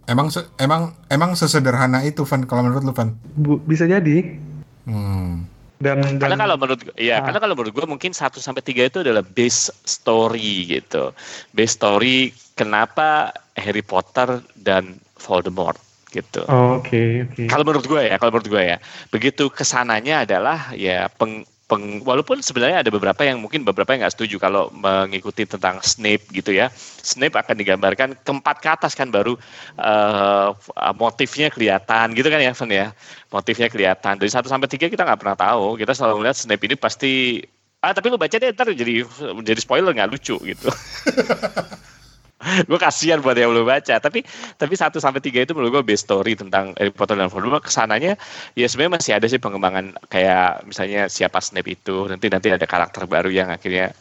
Emang 0.05 0.32
se- 0.32 0.47
emang 0.57 0.95
emang 1.07 1.36
sesederhana 1.36 1.99
itu 2.01 2.24
Van 2.24 2.43
kalau 2.43 2.63
menurut 2.63 2.80
lu 2.82 2.95
Van? 2.95 3.11
Bu- 3.36 3.59
bisa 3.59 3.84
jadi. 3.84 4.39
Hmm. 4.84 5.43
Dan, 5.78 5.99
dan 5.99 6.15
karena 6.18 6.39
kalau 6.39 6.55
menurut 6.55 6.80
ya 6.95 7.20
Ah. 7.20 7.28
karena 7.28 7.38
kalau 7.38 7.53
menurut 7.53 7.76
gue 7.76 7.86
mungkin 7.86 8.09
1 8.09 8.39
sampai 8.39 8.63
3 8.63 8.82
itu 8.84 9.03
adalah 9.03 9.22
base 9.22 9.70
story 9.84 10.49
gitu 10.72 11.11
base 11.51 11.76
story 11.76 12.18
kenapa 12.55 13.30
Harry 13.53 13.84
Potter 13.84 14.41
dan 14.55 14.95
Voldemort 15.20 15.78
gitu 16.12 16.41
Oh, 16.47 16.80
oke 16.80 17.28
oke. 17.28 17.43
Kalau 17.51 17.64
menurut 17.68 17.86
gue 17.86 18.01
ya, 18.08 18.16
kalau 18.16 18.32
menurut 18.32 18.47
gue 18.47 18.64
ya, 18.64 18.78
begitu 19.12 19.51
ke 19.51 19.64
sananya 19.68 20.24
adalah 20.24 20.72
ya 20.72 21.12
peng, 21.12 21.43
peng- 21.68 21.99
walaupun 22.08 22.39
sebenarnya 22.39 22.80
ada 22.80 22.88
beberapa 22.88 23.28
yang 23.28 23.43
mungkin 23.43 23.68
beberapa 23.68 23.91
yang 23.91 24.08
nggak 24.08 24.16
setuju 24.16 24.39
kalau 24.39 24.72
mengikuti 24.72 25.43
tentang 25.43 25.84
Snape 25.84 26.24
gitu 26.32 26.55
ya. 26.55 26.72
Snape 27.03 27.36
akan 27.36 27.55
digambarkan 27.60 28.16
keempat 28.24 28.55
ke 28.64 28.68
atas 28.72 28.95
kan 28.95 29.12
baru 29.12 29.36
eh, 29.76 30.49
motifnya 30.95 31.51
kelihatan 31.51 32.16
gitu 32.16 32.32
kan 32.32 32.39
ya, 32.39 32.55
Van 32.55 32.72
ya. 32.72 32.88
Motifnya 33.28 33.68
kelihatan. 33.68 34.16
Dari 34.16 34.32
1 34.32 34.47
sampai 34.47 34.72
3 34.72 34.88
kita 34.88 35.03
nggak 35.03 35.20
pernah 35.20 35.36
tahu. 35.36 35.76
Kita 35.76 35.91
selalu 35.91 36.24
melihat 36.24 36.38
Snape 36.39 36.64
ini 36.64 36.76
pasti 36.80 37.43
ah 37.78 37.93
tapi 37.93 38.10
lu 38.10 38.18
baca 38.18 38.34
deh 38.34 38.49
ntar 38.58 38.74
jadi 38.74 39.05
jadi 39.45 39.60
spoiler 39.62 39.93
nggak 39.93 40.10
lucu 40.10 40.34
gitu. 40.41 40.70
gue 42.70 42.80
kasihan 42.80 43.20
buat 43.20 43.34
yang 43.34 43.54
belum 43.54 43.66
baca. 43.66 43.98
Tapi 43.98 44.22
tapi 44.58 44.74
satu 44.78 45.02
sampai 45.02 45.22
tiga 45.22 45.42
itu 45.42 45.58
menurut 45.58 45.82
gue 45.82 45.94
best 45.94 46.06
story 46.06 46.38
tentang 46.38 46.78
Harry 46.78 46.94
Potter 46.94 47.18
dan 47.18 47.30
Voldemort. 47.34 47.66
Ke 47.66 47.74
sananya 47.74 48.16
ya 48.54 48.66
sebenarnya 48.70 49.02
masih 49.02 49.12
ada 49.18 49.26
sih 49.26 49.42
pengembangan 49.42 49.98
kayak 50.08 50.70
misalnya 50.70 51.10
siapa 51.10 51.42
Snape 51.42 51.74
itu. 51.74 52.06
Nanti 52.06 52.30
nanti 52.30 52.48
ada 52.54 52.66
karakter 52.70 53.10
baru 53.10 53.34
yang 53.34 53.50
akhirnya 53.50 53.92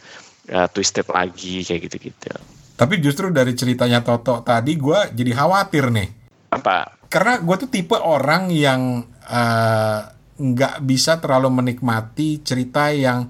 uh, 0.53 0.69
twisted 0.69 1.09
lagi 1.09 1.65
kayak 1.65 1.81
gitu-gitu. 1.89 2.33
Tapi 2.77 3.01
justru 3.01 3.33
dari 3.33 3.57
ceritanya 3.57 4.05
Toto 4.05 4.45
tadi 4.45 4.77
gue 4.77 5.17
jadi 5.17 5.33
khawatir 5.33 5.89
nih. 5.89 6.09
apa? 6.53 6.93
Karena 7.09 7.41
gue 7.41 7.57
tuh 7.57 7.71
tipe 7.73 7.97
orang 7.97 8.53
yang 8.53 9.01
eh, 9.27 10.01
nggak 10.37 10.85
bisa 10.85 11.17
terlalu 11.17 11.49
menikmati 11.49 12.45
cerita 12.45 12.93
yang 12.93 13.25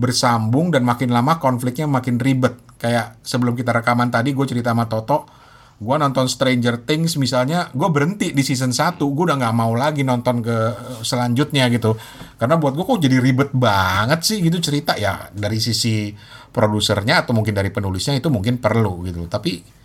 bersambung 0.00 0.72
dan 0.72 0.88
makin 0.88 1.12
lama 1.12 1.36
konfliknya 1.36 1.84
makin 1.84 2.16
ribet. 2.16 2.56
Kayak 2.80 3.20
sebelum 3.20 3.52
kita 3.52 3.76
rekaman 3.76 4.08
tadi 4.08 4.32
gue 4.32 4.46
cerita 4.48 4.72
sama 4.72 4.88
Toto, 4.88 5.28
gue 5.76 5.96
nonton 6.00 6.24
Stranger 6.24 6.80
Things 6.88 7.20
misalnya, 7.20 7.68
gue 7.76 7.88
berhenti 7.92 8.32
di 8.32 8.40
season 8.40 8.72
1, 8.72 8.96
gue 8.96 9.24
udah 9.28 9.36
nggak 9.36 9.56
mau 9.56 9.76
lagi 9.76 10.00
nonton 10.00 10.40
ke 10.40 10.56
eh, 10.72 11.02
selanjutnya 11.04 11.68
gitu. 11.68 12.00
Karena 12.40 12.56
buat 12.56 12.72
gue 12.72 12.84
kok 12.88 13.04
jadi 13.04 13.20
ribet 13.20 13.52
banget 13.52 14.24
sih 14.24 14.40
gitu 14.40 14.56
cerita 14.64 14.96
ya 14.96 15.28
dari 15.28 15.60
sisi 15.60 16.08
produsernya 16.48 17.28
atau 17.28 17.36
mungkin 17.36 17.52
dari 17.52 17.68
penulisnya 17.68 18.16
itu 18.16 18.32
mungkin 18.32 18.56
perlu 18.56 19.04
gitu. 19.04 19.28
Tapi 19.28 19.80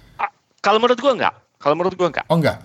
kalau 0.65 0.81
menurut 0.81 0.97
gue 0.97 1.13
enggak 1.13 1.35
kalau 1.61 1.77
menurut 1.77 1.93
gue 1.93 2.07
enggak 2.09 2.25
oh 2.25 2.37
enggak, 2.41 2.57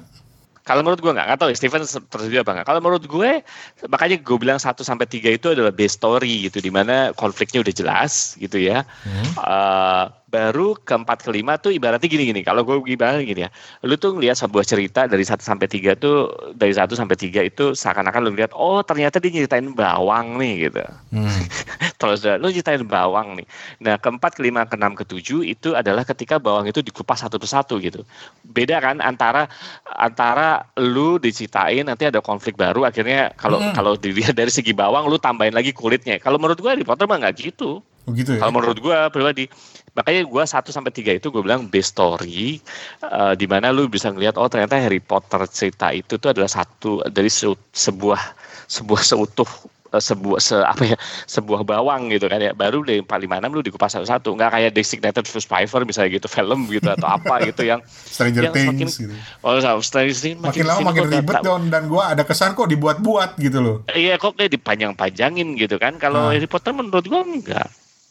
Kalau 0.71 0.87
menurut 0.87 1.03
gue 1.03 1.11
nggak, 1.11 1.27
nggak 1.27 1.41
tahu 1.43 1.51
ya 1.51 1.57
Steven 1.59 1.83
tersedia 1.83 2.47
apa 2.47 2.53
nggak. 2.55 2.67
Kalau 2.71 2.79
menurut 2.79 3.03
gue, 3.11 3.43
makanya 3.91 4.23
gue 4.23 4.37
bilang 4.39 4.63
1 4.63 4.87
sampai 4.87 5.11
tiga 5.11 5.35
itu 5.35 5.51
adalah 5.51 5.75
base 5.75 5.99
story 5.99 6.47
gitu, 6.47 6.63
di 6.63 6.71
mana 6.71 7.11
konfliknya 7.19 7.59
udah 7.59 7.75
jelas 7.75 8.39
gitu 8.39 8.63
ya. 8.63 8.87
Eh, 9.35 10.05
baru 10.31 10.79
keempat 10.87 11.27
kelima 11.27 11.59
tuh 11.59 11.75
ibaratnya 11.75 12.07
gini-gini. 12.07 12.47
Kalau 12.47 12.63
gue 12.63 12.79
ibaratnya 12.87 13.27
gini 13.27 13.43
ya, 13.45 13.51
lu 13.83 13.99
tuh 13.99 14.15
ngelihat 14.15 14.39
sebuah 14.39 14.63
cerita 14.63 15.11
dari 15.11 15.27
1 15.27 15.43
sampai 15.43 15.67
tiga 15.67 15.99
tuh 15.99 16.31
dari 16.55 16.71
1 16.71 16.87
sampai 16.95 17.19
tiga 17.19 17.43
itu 17.43 17.75
seakan-akan 17.75 18.31
lu 18.31 18.39
lihat, 18.39 18.55
oh 18.55 18.81
ternyata 18.87 19.19
dia 19.19 19.35
nyeritain 19.35 19.75
bawang 19.75 20.39
nih 20.39 20.71
gitu. 20.71 20.87
Hmm. 21.11 21.43
Terus 22.01 22.25
lu 22.39 22.49
ceritain 22.55 22.81
bawang 22.87 23.43
nih. 23.43 23.47
Nah, 23.83 23.99
keempat, 23.99 24.39
kelima, 24.39 24.65
keenam, 24.65 24.95
ketujuh 24.95 25.43
itu 25.45 25.75
adalah 25.75 26.07
ketika 26.07 26.39
bawang 26.39 26.71
itu 26.71 26.81
dikupas 26.81 27.21
satu 27.27 27.37
persatu 27.37 27.77
gitu. 27.83 28.07
Beda 28.47 28.79
kan 28.79 29.03
antara 29.03 29.51
antara 29.99 30.65
lu 30.79 31.19
diceritain 31.19 31.85
nanti 31.85 32.07
ada 32.07 32.23
konflik 32.23 32.55
baru 32.55 32.87
akhirnya 32.87 33.35
kalau 33.35 33.59
Hmm. 33.61 33.75
kalau 33.75 33.93
dilihat 33.99 34.39
dari 34.39 34.49
segi 34.49 34.73
bawang 34.73 35.11
lu 35.11 35.19
tambahin 35.19 35.53
lagi 35.53 35.75
kulitnya. 35.75 36.17
Kalau 36.23 36.39
menurut 36.39 36.57
gua 36.63 36.73
Harry 36.73 36.87
Potter 36.87 37.05
mah 37.11 37.19
nggak 37.19 37.35
gitu. 37.37 37.83
Begitu 38.03 38.35
ya. 38.35 38.41
Kalau 38.41 38.53
menurut 38.53 38.79
gua 38.79 39.07
pribadi, 39.07 39.45
makanya 39.91 40.23
gua 40.25 40.45
1 40.45 40.67
sampai 40.67 40.91
3 40.91 41.13
itu 41.15 41.29
gue 41.29 41.41
bilang 41.41 41.65
best 41.65 41.93
story 41.93 42.59
eh, 43.01 43.35
di 43.35 43.45
mana 43.45 43.69
lu 43.69 43.87
bisa 43.87 44.09
ngelihat 44.09 44.35
oh 44.35 44.47
ternyata 44.47 44.77
Harry 44.77 44.99
Potter 44.99 45.43
cerita 45.47 45.91
itu 45.91 46.15
tuh 46.15 46.31
adalah 46.31 46.49
satu 46.49 47.03
dari 47.05 47.29
se- 47.29 47.47
sebuah 47.69 48.21
sebuah 48.67 49.01
seutuh 49.01 49.51
eh, 49.91 49.99
sebuah 50.01 50.39
se, 50.39 50.55
apa 50.57 50.87
ya 50.87 50.97
sebuah 51.27 51.63
bawang 51.65 52.07
gitu 52.09 52.25
kan 52.25 52.39
ya 52.39 52.53
baru 52.53 52.81
dari 52.81 53.03
456 53.03 53.51
lu 53.51 53.61
dikupas 53.61 53.91
satu-satu 53.93 54.29
nggak 54.33 54.51
kayak 54.53 54.71
Designated 54.73 55.25
Survivor 55.25 55.83
misalnya 55.83 56.11
gitu 56.13 56.27
film 56.27 56.61
gitu 56.69 56.87
atau 56.89 57.09
apa 57.11 57.43
gitu 57.45 57.63
yang 57.65 57.83
Stranger 58.15 58.47
yang 58.47 58.55
Things 58.55 58.95
semakin- 58.95 59.11
gitu. 59.11 59.15
oh 59.43 59.59
Stranger 59.81 60.15
Things 60.17 60.39
Makin 60.39 60.65
lama 60.65 60.81
makin 60.87 61.03
gua 61.03 61.11
nggak 61.11 61.21
ribet 61.21 61.35
dan 61.43 61.63
dan 61.69 61.83
gue 61.85 62.03
ada 62.05 62.23
kesan 62.23 62.55
kok 62.55 62.67
dibuat-buat 62.67 63.35
gitu 63.37 63.59
loh. 63.59 63.77
Iya 63.91 64.15
kok 64.17 64.35
kayak 64.35 64.55
dipanjang-panjangin 64.55 65.55
gitu 65.57 65.77
kan. 65.77 65.95
Kalau 65.97 66.27
Ah. 66.27 66.33
Harry 66.33 66.47
Potter 66.47 66.71
menurut 66.71 67.03
gua 67.03 67.21
enggak. 67.21 67.67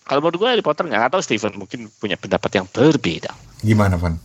Kalau 0.10 0.26
menurut 0.26 0.42
gua 0.42 0.50
Harry 0.58 0.66
Potter 0.66 0.90
enggak 0.90 1.14
atau 1.14 1.22
Steven 1.22 1.54
mungkin 1.54 1.86
punya 2.02 2.18
pendapat 2.18 2.50
yang 2.58 2.66
berbeda. 2.66 3.30
Gimana 3.62 3.94
Van? 3.94 4.18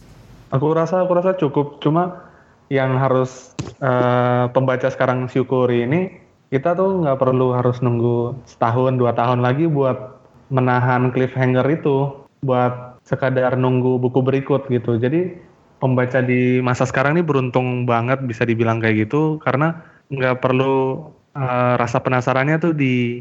Aku 0.48 0.72
rasa 0.72 1.04
aku 1.04 1.12
rasa 1.12 1.36
cukup 1.36 1.84
cuma 1.84 2.24
yang 2.72 2.96
harus 2.96 3.52
eh, 3.84 4.44
pembaca 4.56 4.88
sekarang 4.88 5.28
syukuri 5.28 5.84
ini 5.84 6.08
kita 6.48 6.72
tuh 6.72 7.04
nggak 7.04 7.20
perlu 7.20 7.52
harus 7.52 7.84
nunggu 7.84 8.32
setahun 8.48 8.96
dua 8.96 9.12
tahun 9.12 9.44
lagi 9.44 9.68
buat 9.68 10.16
menahan 10.48 11.12
cliffhanger 11.12 11.68
itu 11.68 12.16
buat 12.40 12.96
sekadar 13.04 13.52
nunggu 13.60 14.00
buku 14.00 14.24
berikut 14.24 14.64
gitu. 14.72 14.96
Jadi 14.96 15.36
pembaca 15.84 16.24
di 16.24 16.64
masa 16.64 16.88
sekarang 16.88 17.20
ini 17.20 17.24
beruntung 17.28 17.84
banget 17.84 18.24
bisa 18.24 18.48
dibilang 18.48 18.80
kayak 18.80 19.04
gitu 19.04 19.36
karena 19.44 19.84
nggak 20.08 20.40
perlu 20.40 21.12
eh, 21.36 21.74
rasa 21.76 22.00
penasarannya 22.00 22.56
tuh 22.56 22.72
di 22.72 23.20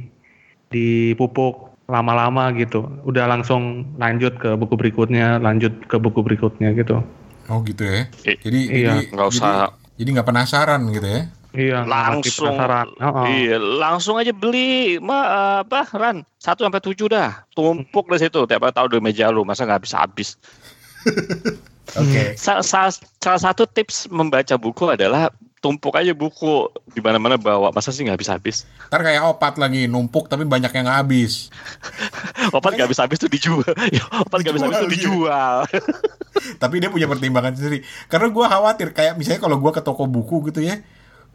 dipupuk 0.71 1.72
lama-lama 1.85 2.51
gitu. 2.55 2.87
Udah 3.03 3.27
langsung 3.27 3.93
lanjut 3.97 4.39
ke 4.39 4.55
buku 4.55 4.75
berikutnya, 4.75 5.37
lanjut 5.37 5.73
ke 5.85 5.99
buku 5.99 6.23
berikutnya 6.23 6.71
gitu. 6.73 7.03
Oh 7.51 7.59
gitu 7.63 7.83
ya. 7.83 8.07
Jadi 8.39 8.59
iya, 8.71 8.93
jadi 8.95 8.99
nggak 9.11 9.27
usah- 9.27 9.71
Jadi, 9.75 9.99
jadi 9.99 10.09
nggak 10.15 10.27
penasaran 10.27 10.81
gitu 10.89 11.07
ya. 11.07 11.21
Iya, 11.53 11.85
langsung 11.85 12.49
penasaran. 12.49 12.87
Oh, 12.97 13.29
iya 13.29 13.61
langsung 13.61 14.17
aja 14.17 14.33
beli 14.33 14.97
ma 14.97 15.19
apa 15.61 15.85
ran 15.93 16.25
1 16.41 16.65
sampai 16.65 16.81
7 16.81 17.05
dah 17.05 17.45
tumpuk 17.53 18.09
di 18.09 18.17
situ 18.17 18.41
tiap 18.49 18.65
hari 18.65 18.73
tahu 18.73 18.87
di 18.89 18.97
meja 18.97 19.29
lu 19.29 19.45
masa 19.45 19.69
nggak 19.69 19.85
bisa 19.85 20.01
habis 20.01 20.33
Oke. 21.99 22.33
Sa- 22.39 22.63
sa- 22.65 22.89
salah 23.21 23.37
satu 23.37 23.67
tips 23.67 24.09
membaca 24.09 24.55
buku 24.57 24.89
adalah 24.89 25.29
tumpuk 25.63 25.95
aja 25.95 26.11
buku 26.11 26.67
di 26.91 26.99
mana-mana 26.99 27.39
bawa 27.39 27.71
masa 27.71 27.95
sih 27.95 28.03
nggak 28.03 28.19
bisa 28.19 28.35
habis 28.35 28.67
Ntar 28.91 28.99
kayak 28.99 29.23
opat 29.31 29.55
lagi 29.55 29.87
numpuk 29.87 30.27
tapi 30.27 30.43
banyak 30.43 30.67
yang 30.75 30.83
nggak 30.83 30.99
habis. 31.07 31.47
opat 32.57 32.75
nggak 32.75 32.91
bisa 32.91 33.07
habis 33.07 33.17
tuh 33.23 33.31
dijual 33.31 33.71
Ya, 33.95 34.03
opat 34.11 34.43
nggak 34.43 34.55
bisa 34.59 34.67
habis 34.67 34.83
tuh 34.83 34.91
Dijual, 34.91 35.63
iya. 35.71 35.81
tapi 36.61 36.83
dia 36.83 36.91
punya 36.91 37.07
pertimbangan 37.07 37.55
sendiri. 37.55 37.79
Karena 38.11 38.27
gue 38.27 38.45
khawatir 38.45 38.91
kayak 38.91 39.15
misalnya 39.15 39.39
kalau 39.39 39.57
gue 39.63 39.71
ke 39.71 39.79
toko 39.79 40.03
buku 40.03 40.51
gitu 40.51 40.59
ya, 40.67 40.83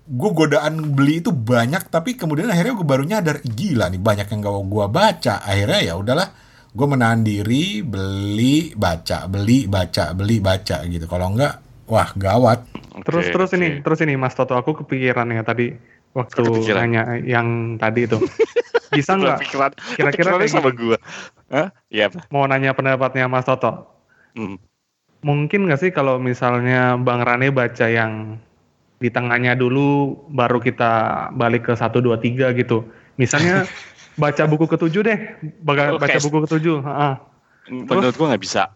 gue 0.05 0.31
godaan 0.37 0.93
beli 0.93 1.24
itu 1.24 1.33
banyak 1.33 1.89
tapi 1.89 2.20
kemudian 2.20 2.53
akhirnya 2.53 2.76
gue 2.76 2.87
baru 2.87 3.09
nyadar 3.09 3.41
gila 3.41 3.89
nih 3.89 3.99
banyak 3.99 4.29
yang 4.29 4.45
gak 4.45 4.55
gue 4.68 4.87
baca. 4.93 5.35
Akhirnya 5.41 5.81
ya 5.81 5.95
udahlah, 5.97 6.29
gue 6.76 6.87
menahan 6.87 7.24
diri 7.24 7.81
beli 7.81 8.76
baca 8.76 9.24
beli 9.24 9.64
baca 9.64 10.12
beli 10.12 10.37
baca 10.39 10.85
gitu. 10.85 11.09
Kalau 11.09 11.33
enggak, 11.33 11.68
wah 11.89 12.09
gawat. 12.14 12.62
Terus 13.03 13.24
Oke, 13.24 13.32
terus 13.32 13.51
oke. 13.51 13.57
ini, 13.57 13.68
terus 13.80 13.99
ini 14.01 14.14
Mas 14.14 14.34
Toto 14.34 14.55
aku 14.55 14.84
kepikiran 14.84 15.30
ya 15.30 15.43
tadi 15.43 15.72
waktu 16.12 16.41
Kepikiran? 16.41 16.84
nanya 16.84 17.03
yang 17.18 17.47
tadi 17.76 18.05
itu. 18.05 18.18
Bisa 18.89 19.14
nggak 19.14 19.39
Kira-kira 19.95 20.36
sama 20.47 20.70
gini. 20.70 20.95
gua. 20.95 20.99
Hah? 21.49 21.68
Iya 21.89 22.09
apa? 22.09 22.28
mau 22.28 22.45
nanya 22.45 22.72
pendapatnya 22.72 23.24
Mas 23.26 23.45
Toto? 23.45 23.89
Hmm. 24.32 24.61
Mungkin 25.18 25.66
nggak 25.66 25.80
sih 25.80 25.91
kalau 25.91 26.16
misalnya 26.16 26.95
Bang 26.97 27.22
Rane 27.22 27.51
baca 27.51 27.86
yang 27.86 28.39
di 28.99 29.09
tengahnya 29.09 29.55
dulu 29.55 30.14
baru 30.28 30.59
kita 30.59 30.91
balik 31.32 31.70
ke 31.70 31.74
1 31.74 31.99
2 31.99 32.18
3 32.18 32.55
gitu. 32.55 32.86
Misalnya 33.14 33.62
baca 34.22 34.43
buku 34.47 34.66
ketujuh 34.66 35.03
deh, 35.03 35.18
baga- 35.62 35.95
Oke. 35.95 36.03
baca 36.03 36.18
buku 36.18 36.39
ketujuh, 36.45 36.82
heeh. 36.82 37.14
Menurut 37.68 38.14
gua 38.14 38.34
nggak 38.34 38.43
bisa. 38.43 38.74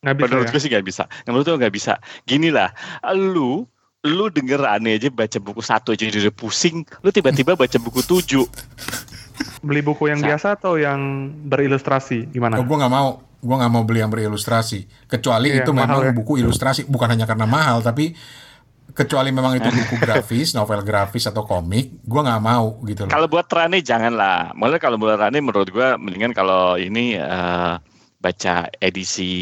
Nggak 0.00 0.14
bisa 0.16 0.24
Menurut 0.26 0.44
ya? 0.44 0.50
gue 0.50 0.60
sih 0.60 0.70
nggak 0.70 0.86
bisa. 0.86 1.02
Menurut 1.24 1.44
gue 1.44 1.56
nggak 1.60 1.74
bisa. 1.74 1.92
Gini 2.24 2.48
lah, 2.48 2.72
lu 3.12 3.68
lu 4.00 4.32
denger 4.32 4.64
aneh 4.64 4.96
aja 4.96 5.12
baca 5.12 5.36
buku 5.36 5.60
satu 5.60 5.92
aja 5.92 6.08
udah 6.08 6.32
pusing, 6.32 6.88
lu 6.98 7.12
tiba-tiba 7.12 7.52
baca 7.52 7.76
buku 7.76 8.00
tujuh. 8.00 8.48
Beli 9.60 9.84
buku 9.84 10.08
yang 10.08 10.20
Sa- 10.20 10.26
biasa 10.26 10.46
atau 10.56 10.80
yang 10.80 11.00
berilustrasi 11.44 12.32
gimana? 12.32 12.56
Oh, 12.56 12.64
gue 12.64 12.76
nggak 12.76 12.88
mau, 12.88 13.08
gue 13.20 13.56
nggak 13.56 13.68
mau 13.68 13.84
beli 13.84 14.00
yang 14.00 14.08
berilustrasi. 14.08 14.88
Kecuali 15.04 15.52
Iya, 15.52 15.62
itu 15.62 15.70
memang 15.70 16.00
ya. 16.00 16.12
buku 16.12 16.40
ilustrasi, 16.40 16.88
bukan 16.88 17.12
hanya 17.12 17.28
karena 17.28 17.44
mahal, 17.44 17.84
tapi 17.84 18.16
kecuali 18.90 19.28
memang 19.30 19.60
itu 19.60 19.68
buku 19.68 20.00
grafis, 20.02 20.56
novel 20.56 20.80
grafis 20.80 21.28
atau 21.28 21.44
komik, 21.44 22.00
gue 22.00 22.20
nggak 22.20 22.40
mau 22.40 22.80
gitu 22.82 23.04
loh. 23.04 23.12
Kalau 23.12 23.28
buat 23.28 23.44
Rane 23.46 23.84
janganlah. 23.84 24.56
Malah 24.56 24.80
kalau 24.80 24.96
buat 24.96 25.20
Rane 25.20 25.44
menurut 25.44 25.68
gue 25.68 25.88
mendingan 26.00 26.32
kalau 26.32 26.80
ini 26.80 27.20
eh, 27.20 27.74
baca 28.20 28.68
edisi 28.78 29.32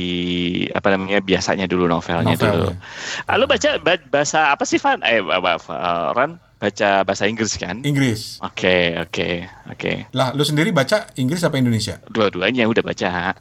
apa 0.71 0.89
namanya 0.89 1.19
biasanya 1.19 1.67
dulu 1.67 1.85
novelnya 1.85 2.33
dulu. 2.33 2.71
Novelnya. 2.71 2.79
Ah, 3.27 3.35
lu 3.35 3.45
baca 3.45 3.71
ba- 3.77 4.07
bahasa 4.09 4.51
apa 4.51 4.63
sih 4.63 4.79
Van? 4.79 5.03
Eh, 5.03 5.19
apa, 5.19 5.59
eh, 5.59 6.09
Ran 6.15 6.31
baca 6.57 7.03
bahasa 7.03 7.27
Inggris 7.27 7.55
kan? 7.55 7.83
Inggris. 7.83 8.39
Oke, 8.41 8.95
oke, 8.97 9.29
oke. 9.69 9.93
Lah, 10.11 10.31
lu 10.31 10.43
sendiri 10.43 10.71
baca 10.71 11.11
Inggris 11.15 11.43
apa 11.43 11.59
Indonesia? 11.59 11.99
Dua-duanya 12.07 12.65
udah 12.65 12.83
baca. 12.83 13.35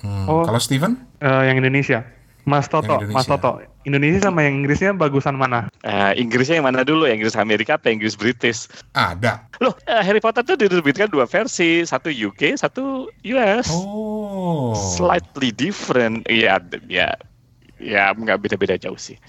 Hmm, 0.00 0.24
Oh. 0.26 0.44
Kalau 0.44 0.60
Steven? 0.60 0.96
Eh, 1.16 1.42
yang 1.44 1.56
Indonesia. 1.56 2.04
Mas 2.44 2.68
Toto, 2.68 3.00
Yang 3.00 3.12
Mas. 3.12 3.24
Toto. 3.24 3.60
Indonesia 3.84 4.28
sama 4.28 4.44
yang 4.44 4.64
Inggrisnya 4.64 4.96
bagusan 4.96 5.36
mana? 5.36 5.68
Eh, 5.84 6.20
Inggrisnya 6.20 6.60
yang 6.60 6.66
mana 6.66 6.82
dulu? 6.84 7.04
Inggris 7.04 7.36
Amerika 7.36 7.76
apa 7.76 7.92
Inggris 7.92 8.16
British? 8.16 8.66
Ada. 8.96 9.44
Loh, 9.60 9.76
eh, 9.84 10.00
Harry 10.00 10.24
Potter 10.24 10.40
tuh 10.44 10.56
diterbitkan 10.56 11.12
dua 11.12 11.28
versi, 11.28 11.84
satu 11.84 12.08
UK, 12.08 12.56
satu 12.56 13.12
US. 13.12 13.68
Oh. 13.68 14.72
Slightly 14.72 15.52
different, 15.52 16.24
ya, 16.26 16.56
ya, 16.88 17.12
ya 17.76 18.16
nggak 18.16 18.40
beda-beda 18.40 18.80
jauh 18.80 18.98
sih. 18.98 19.20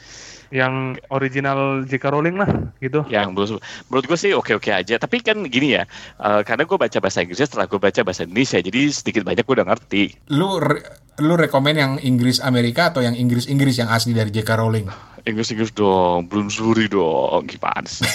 Yang 0.51 0.99
original 1.13 1.85
J.K. 1.85 2.05
Rowling 2.11 2.37
lah 2.37 2.49
gitu. 2.81 3.05
yang 3.09 3.33
menurut, 3.33 3.61
menurut 3.89 4.05
gue 4.05 4.17
sih 4.19 4.31
oke-oke 4.33 4.69
aja. 4.73 4.95
Tapi 4.97 5.21
kan 5.21 5.45
gini 5.47 5.77
ya, 5.77 5.83
eh, 6.21 6.41
karena 6.43 6.65
gue 6.65 6.77
baca 6.77 6.97
bahasa 7.01 7.21
Inggrisnya 7.23 7.47
setelah 7.49 7.65
gue 7.69 7.79
baca 7.79 8.01
bahasa 8.05 8.25
Indonesia, 8.25 8.59
jadi 8.61 8.81
sedikit 8.91 9.23
banyak 9.25 9.43
gue 9.45 9.55
udah 9.55 9.67
ngerti. 9.67 10.03
Lu 10.33 10.59
re- 10.61 10.83
lu 11.23 11.39
rekomen 11.39 11.75
yang 11.75 11.93
Inggris 12.03 12.43
Amerika 12.43 12.91
atau 12.91 12.99
yang 12.99 13.15
Inggris 13.15 13.47
Inggris 13.47 13.79
yang 13.79 13.87
asli 13.87 14.11
dari 14.11 14.29
J.K. 14.29 14.51
Rowling? 14.59 15.15
Inggris-Inggris 15.25 15.73
dong, 15.73 16.29
belum 16.29 16.53
suri 16.53 16.85
dong, 16.85 17.49
gimana 17.49 17.89
sih? 17.89 18.05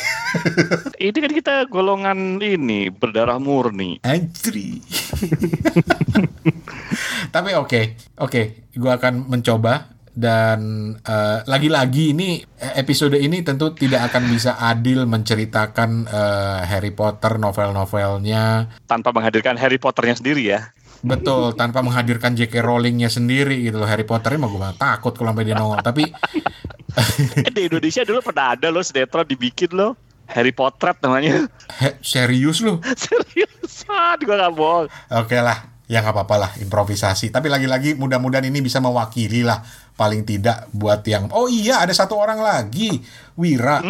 ini 1.11 1.19
kan 1.19 1.33
kita 1.35 1.55
golongan 1.67 2.39
ini 2.39 2.87
berdarah 2.87 3.43
murni. 3.43 3.99
Anjri. 4.07 4.79
Tapi 7.35 7.51
oke, 7.59 8.15
oke, 8.15 8.43
gua 8.79 9.03
akan 9.03 9.27
mencoba 9.27 9.91
dan 10.11 10.61
eh, 11.01 11.39
lagi-lagi 11.47 12.13
ini 12.13 12.43
eh, 12.43 12.75
episode 12.83 13.15
ini 13.15 13.47
tentu 13.47 13.71
tidak 13.73 14.11
akan 14.11 14.23
bisa 14.27 14.59
adil 14.59 15.07
menceritakan 15.07 15.91
eh, 16.11 16.61
Harry 16.67 16.91
Potter 16.91 17.39
novel-novelnya 17.39 18.75
Tanpa 18.91 19.15
menghadirkan 19.15 19.55
Harry 19.57 19.79
Potternya 19.79 20.19
sendiri 20.19 20.43
ya. 20.51 20.75
betul 21.01 21.57
tanpa 21.57 21.81
menghadirkan 21.81 22.37
J.K. 22.37 22.61
Rowlingnya 22.61 23.09
sendiri 23.09 23.57
gitu 23.65 23.81
loh 23.81 23.89
Harry 23.89 24.05
Potternya 24.05 24.37
mah 24.45 24.51
gue 24.53 24.71
takut 24.77 25.17
kalau 25.17 25.33
sampai 25.33 25.49
dia 25.49 25.57
nongol 25.57 25.81
tapi 25.81 26.05
di 27.57 27.63
Indonesia 27.67 28.03
dulu 28.05 28.21
pernah 28.21 28.53
ada 28.53 28.69
loh 28.69 28.85
sinetron 28.85 29.27
dibikin 29.27 29.73
loh. 29.75 29.97
Harry 30.31 30.55
Potter 30.55 30.95
namanya. 31.03 31.51
he, 31.83 31.99
serius 32.07 32.63
lu 32.63 32.79
Seriusan, 33.03 34.17
gue 34.23 34.31
gak 34.39 34.55
bohong. 34.55 34.87
Oke 35.11 35.43
lah, 35.43 35.83
ya 35.91 36.07
nggak 36.07 36.15
apa-apa 36.15 36.37
lah 36.39 36.51
improvisasi. 36.63 37.35
Tapi 37.35 37.51
lagi-lagi 37.51 37.99
mudah-mudahan 37.99 38.47
ini 38.47 38.63
bisa 38.63 38.79
mewakili 38.79 39.43
lah 39.43 39.59
paling 40.01 40.25
tidak 40.25 40.65
buat 40.73 41.05
yang. 41.05 41.29
Oh 41.37 41.45
iya, 41.45 41.85
ada 41.85 41.93
satu 41.93 42.17
orang 42.17 42.41
lagi, 42.41 43.05
Wira. 43.37 43.85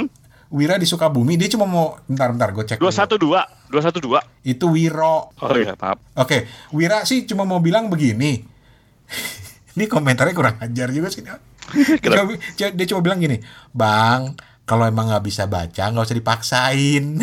Wira 0.51 0.75
di 0.75 0.83
Sukabumi. 0.83 1.39
Dia 1.39 1.47
cuma 1.55 1.71
mau, 1.71 1.95
bentar-bentar, 2.11 2.51
gue 2.51 2.65
cek. 2.67 2.83
Dua 2.83 2.91
satu 2.91 3.15
dua, 3.15 3.47
dua 3.71 3.79
satu 3.87 4.03
dua. 4.03 4.19
Itu 4.43 4.75
Wiro. 4.75 5.31
Oh 5.39 5.55
iya 5.55 5.79
maaf. 5.79 6.03
Oke, 6.19 6.51
Wira 6.75 7.07
sih 7.07 7.23
cuma 7.31 7.47
mau 7.47 7.63
bilang 7.63 7.87
begini. 7.87 8.43
ini 9.79 9.87
komentarnya 9.87 10.35
kurang 10.35 10.59
ajar 10.59 10.91
juga 10.91 11.07
sih. 11.15 11.23
Dia 12.59 12.75
dia 12.75 12.87
cuma 12.91 12.99
bilang 12.99 13.23
gini, 13.23 13.39
Bang, 13.71 14.35
kalau 14.67 14.91
emang 14.91 15.07
nggak 15.07 15.23
bisa 15.23 15.47
baca 15.47 15.87
nggak 15.87 16.03
usah 16.03 16.19
dipaksain. 16.19 17.05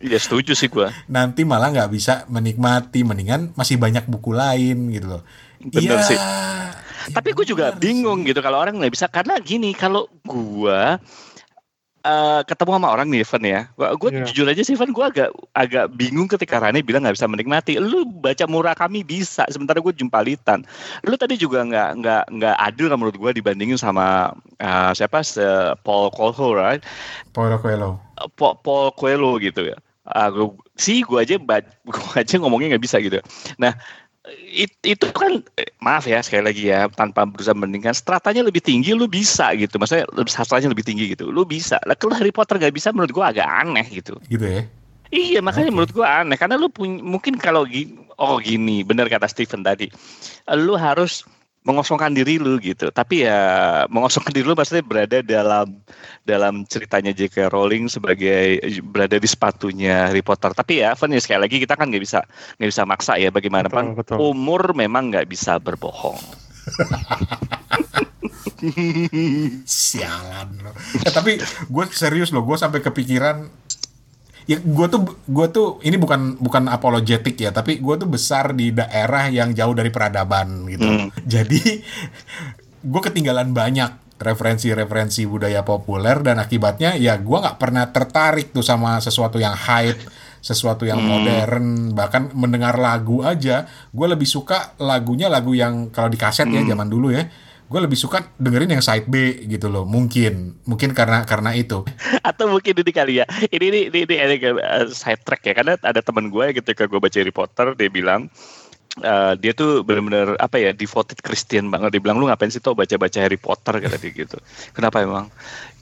Iya 0.00 0.16
setuju 0.16 0.56
sih 0.56 0.72
gue. 0.72 0.88
nanti 1.12 1.44
malah 1.44 1.68
nggak 1.76 1.92
bisa 1.92 2.24
menikmati 2.32 3.04
mendingan 3.04 3.52
masih 3.52 3.76
banyak 3.76 4.08
buku 4.08 4.32
lain 4.32 4.88
gitu 4.96 5.12
loh 5.12 5.22
Bener 5.60 6.00
Iya. 6.00 6.08
sih. 6.08 6.18
Tapi 7.10 7.32
gue 7.32 7.44
juga 7.44 7.72
bingung 7.74 8.24
gitu 8.24 8.40
kalau 8.40 8.60
orang 8.60 8.76
nggak 8.76 8.92
bisa 8.92 9.08
karena 9.08 9.36
gini 9.40 9.72
kalau 9.72 10.06
gue 10.24 10.80
eh 12.00 12.40
ketemu 12.48 12.80
sama 12.80 12.88
orang 12.96 13.12
nih 13.12 13.20
Evan 13.20 13.44
ya, 13.44 13.60
gue 13.76 14.08
Iya. 14.08 14.24
jujur 14.24 14.48
aja 14.48 14.64
sih 14.64 14.72
Evan 14.72 14.88
gue 14.88 15.04
agak 15.04 15.28
agak 15.52 15.92
bingung 15.92 16.32
ketika 16.32 16.56
Rane 16.56 16.80
bilang 16.80 17.04
nggak 17.04 17.12
bisa 17.12 17.28
menikmati. 17.28 17.76
Lu 17.76 18.08
baca 18.08 18.48
murah 18.48 18.72
kami 18.72 19.04
bisa, 19.04 19.44
sementara 19.52 19.84
gue 19.84 19.92
jumpalitan. 19.92 20.64
Lu 21.04 21.20
tadi 21.20 21.36
juga 21.36 21.60
nggak 21.60 21.90
nggak 22.00 22.22
nggak 22.40 22.56
adil 22.56 22.88
lah 22.88 22.96
menurut 22.96 23.20
gue 23.20 23.30
dibandingin 23.36 23.76
sama 23.76 24.32
eh, 24.56 24.92
siapa 24.96 25.20
se 25.20 25.44
Paul 25.84 26.08
Coelho, 26.08 26.56
right? 26.56 26.80
Paulo 27.36 27.60
Coelho 27.60 28.00
Paul, 28.32 28.56
Paul 28.64 28.96
Coelho 28.96 29.36
gitu 29.36 29.68
ya. 29.68 29.76
Ah, 30.08 30.32
gua, 30.32 30.56
sih 30.80 31.04
gue 31.04 31.20
aja 31.20 31.36
gua 31.84 32.08
aja 32.16 32.34
ngomongnya 32.40 32.74
nggak 32.74 32.84
bisa 32.88 32.96
gitu. 33.04 33.20
Nah 33.60 33.76
it- 34.38 34.82
itu 34.82 35.06
kan 35.10 35.42
maaf 35.78 36.06
ya 36.06 36.22
sekali 36.22 36.42
lagi 36.46 36.62
ya 36.70 36.86
tanpa 36.90 37.26
berusaha 37.26 37.54
membandingkan 37.54 37.94
stratanya 37.94 38.46
lebih 38.46 38.62
tinggi 38.62 38.94
lu 38.94 39.10
bisa 39.10 39.52
gitu. 39.58 39.76
Maksudnya 39.76 40.06
sastranya 40.30 40.70
lebih 40.70 40.86
tinggi 40.86 41.10
gitu. 41.12 41.28
Lu 41.30 41.42
bisa. 41.46 41.78
Lah 41.86 41.94
kalau 41.98 42.14
Harry 42.14 42.30
Potter 42.34 42.58
nggak 42.58 42.74
bisa 42.74 42.94
menurut 42.94 43.10
gua 43.10 43.34
agak 43.34 43.46
aneh 43.46 43.86
gitu. 43.90 44.18
Gitu 44.30 44.46
ya? 44.46 44.62
Iya 45.10 45.40
makanya 45.42 45.74
menurut 45.74 45.90
gua 45.90 46.22
aneh. 46.22 46.38
Karena 46.38 46.54
lu 46.54 46.70
punya 46.70 47.02
mungkin 47.02 47.34
kalau 47.38 47.66
gi- 47.66 47.90
oh 48.18 48.38
gini. 48.38 48.86
Benar 48.86 49.10
kata 49.10 49.26
Stephen 49.26 49.66
tadi. 49.66 49.90
Lu 50.54 50.78
harus 50.78 51.26
mengosongkan 51.60 52.16
diri 52.16 52.40
lu 52.40 52.56
gitu 52.56 52.88
tapi 52.88 53.28
ya 53.28 53.84
mengosongkan 53.92 54.32
diri 54.32 54.48
lu 54.48 54.56
maksudnya 54.56 54.80
berada 54.80 55.20
dalam 55.20 55.76
dalam 56.24 56.64
ceritanya 56.64 57.12
J.K. 57.12 57.52
Rowling 57.52 57.92
sebagai 57.92 58.64
berada 58.80 59.20
di 59.20 59.28
sepatunya 59.28 60.08
Harry 60.08 60.24
Potter 60.24 60.56
tapi 60.56 60.80
ya 60.80 60.96
Van 60.96 61.12
ya 61.12 61.20
sekali 61.20 61.44
lagi 61.44 61.60
kita 61.60 61.76
kan 61.76 61.92
nggak 61.92 62.00
bisa 62.00 62.24
nggak 62.56 62.70
bisa 62.72 62.82
maksa 62.88 63.20
ya 63.20 63.28
bagaimanapun 63.28 63.92
Betul, 63.92 64.16
betul. 64.16 64.32
umur 64.32 64.72
memang 64.72 65.12
nggak 65.12 65.28
bisa 65.28 65.60
berbohong 65.60 66.16
sialan 69.68 70.48
Eh, 71.00 71.12
tapi 71.12 71.40
gue 71.40 71.84
serius 71.92 72.32
loh 72.32 72.44
gue 72.44 72.56
sampai 72.56 72.80
kepikiran 72.84 73.48
ya 74.50 74.58
gue 74.58 74.86
tuh 74.90 75.06
gue 75.30 75.46
tuh 75.54 75.68
ini 75.86 75.94
bukan 75.94 76.42
bukan 76.42 76.66
apologetik 76.66 77.38
ya 77.38 77.54
tapi 77.54 77.78
gue 77.78 77.94
tuh 77.94 78.10
besar 78.10 78.50
di 78.50 78.74
daerah 78.74 79.30
yang 79.30 79.54
jauh 79.54 79.70
dari 79.70 79.94
peradaban 79.94 80.66
gitu. 80.66 80.90
Hmm. 80.90 81.06
jadi 81.22 81.78
gue 82.82 83.00
ketinggalan 83.06 83.54
banyak 83.54 84.18
referensi-referensi 84.18 85.22
budaya 85.30 85.62
populer 85.62 86.18
dan 86.26 86.42
akibatnya 86.42 86.98
ya 86.98 87.14
gue 87.22 87.38
nggak 87.38 87.62
pernah 87.62 87.94
tertarik 87.94 88.50
tuh 88.50 88.66
sama 88.66 88.98
sesuatu 88.98 89.38
yang 89.38 89.54
hype 89.54 90.02
sesuatu 90.40 90.88
yang 90.88 91.04
modern. 91.04 91.92
Bahkan 91.92 92.32
mendengar 92.32 92.80
lagu 92.80 93.20
aja 93.20 93.68
gue 93.92 94.06
lebih 94.08 94.26
suka 94.26 94.74
lagunya 94.80 95.28
lagu 95.28 95.52
yang 95.52 95.92
kalau 95.92 96.08
di 96.08 96.16
kaset 96.16 96.48
ya 96.48 96.64
zaman 96.64 96.88
dulu 96.88 97.12
ya 97.12 97.28
gue 97.70 97.78
lebih 97.86 97.94
suka 97.94 98.34
dengerin 98.34 98.74
yang 98.74 98.82
side 98.82 99.06
B 99.06 99.46
gitu 99.46 99.70
loh 99.70 99.86
mungkin. 99.86 100.58
Mungkin 100.66 100.90
karena 100.90 101.22
karena 101.22 101.54
itu. 101.54 101.86
Atau 102.28 102.50
mungkin 102.50 102.74
ini 102.74 102.90
kali 102.90 103.22
ya. 103.22 103.26
Ini 103.46 103.64
ini 103.70 103.80
ini, 103.94 103.98
ini 104.10 104.14
ada 104.18 104.34
uh, 104.58 104.86
side 104.90 105.22
track 105.22 105.46
ya. 105.46 105.54
Karena 105.54 105.78
ada 105.78 106.02
teman 106.02 106.34
gue 106.34 106.50
ketika 106.50 106.90
gue 106.90 106.98
baca 106.98 107.14
Harry 107.14 107.30
Potter 107.30 107.78
dia 107.78 107.86
bilang 107.86 108.26
uh, 109.06 109.38
dia 109.38 109.54
tuh 109.54 109.86
benar-benar 109.86 110.34
apa 110.42 110.58
ya 110.58 110.74
devoted 110.74 111.22
Christian 111.22 111.70
banget. 111.70 111.94
Dia 111.94 112.02
bilang 112.02 112.18
lu 112.18 112.26
ngapain 112.26 112.50
sih 112.50 112.58
tuh 112.58 112.74
baca-baca 112.74 113.22
Harry 113.22 113.38
Potter? 113.38 113.78
kata 113.78 113.96
dia 114.02 114.10
gitu. 114.18 114.36
Kenapa 114.74 115.06
emang? 115.06 115.30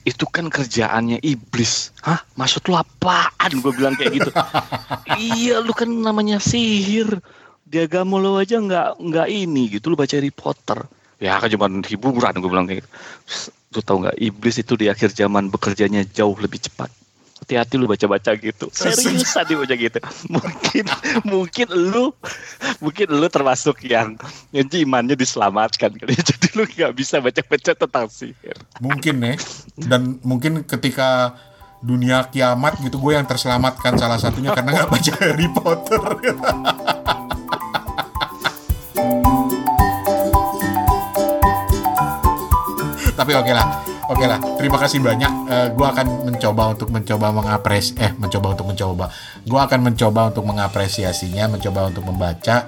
Itu 0.05 0.29
kan 0.29 0.53
kerjaannya 0.53 1.25
iblis. 1.25 1.89
Hah? 2.05 2.21
Maksud 2.37 2.69
lu 2.69 2.77
apaan? 2.77 3.65
Gue 3.65 3.73
bilang 3.73 3.97
kayak 3.97 4.13
gitu. 4.13 4.31
Iya 5.17 5.65
lu 5.65 5.73
kan 5.73 5.89
namanya 5.89 6.37
sihir. 6.37 7.17
Di 7.65 7.81
agama 7.81 8.21
lo 8.21 8.37
aja 8.37 8.61
nggak 8.61 9.01
nggak 9.01 9.27
ini 9.33 9.73
gitu 9.73 9.89
lu 9.89 9.97
baca 9.97 10.13
Harry 10.13 10.29
Potter 10.29 10.98
ya 11.19 11.35
kan 11.37 11.51
cuma 11.51 11.67
hiburan 11.83 12.33
gue 12.39 12.49
bilang 12.49 12.65
kayak 12.65 12.83
gitu. 12.83 12.89
Lu 13.75 13.79
tahu 13.85 13.97
nggak 14.07 14.17
iblis 14.17 14.55
itu 14.57 14.73
di 14.79 14.89
akhir 14.89 15.13
zaman 15.13 15.51
bekerjanya 15.51 16.01
jauh 16.09 16.33
lebih 16.39 16.63
cepat. 16.63 16.89
Hati-hati 17.39 17.79
lu 17.79 17.87
baca-baca 17.87 18.35
gitu. 18.35 18.67
Seriusan 18.71 19.47
dia 19.47 19.55
baca 19.55 19.75
gitu. 19.75 19.99
Mungkin 20.35 20.85
mungkin 21.23 21.67
lu 21.71 22.11
mungkin 22.83 23.07
lu 23.15 23.27
termasuk 23.31 23.79
yang 23.87 24.19
yang 24.51 24.67
imannya 24.67 25.15
diselamatkan 25.15 25.95
kali 25.95 26.15
ya. 26.15 26.23
jadi 26.35 26.47
lu 26.55 26.63
nggak 26.67 26.91
bisa 26.97 27.21
baca-baca 27.23 27.71
tentang 27.75 28.05
sihir. 28.09 28.57
Mungkin 28.79 29.15
ya. 29.23 29.35
Dan 29.75 30.19
mungkin 30.23 30.67
ketika 30.67 31.35
dunia 31.79 32.27
kiamat 32.27 32.75
gitu 32.83 32.99
gue 32.99 33.15
yang 33.15 33.23
terselamatkan 33.23 33.95
salah 33.95 34.19
satunya 34.19 34.51
karena 34.51 34.83
nggak 34.83 34.91
baca 34.91 35.13
Harry 35.23 35.47
Potter 35.47 36.01
tapi 43.19 43.35
oke 43.35 43.51
lah 43.51 43.67
oke 44.09 44.25
lah. 44.25 44.39
Terima 44.57 44.77
kasih 44.81 44.99
banyak. 45.03 45.31
Eh, 45.51 45.67
gue 45.75 45.87
akan 45.87 46.31
mencoba 46.31 46.63
untuk 46.73 46.89
mencoba 46.89 47.29
mengapres 47.29 47.93
eh 47.99 48.11
mencoba 48.17 48.57
untuk 48.57 48.67
mencoba. 48.71 49.05
Gue 49.45 49.59
akan 49.59 49.79
mencoba 49.91 50.33
untuk 50.33 50.43
mengapresiasinya 50.47 51.59
mencoba 51.59 51.91
untuk 51.91 52.03
membaca 52.07 52.65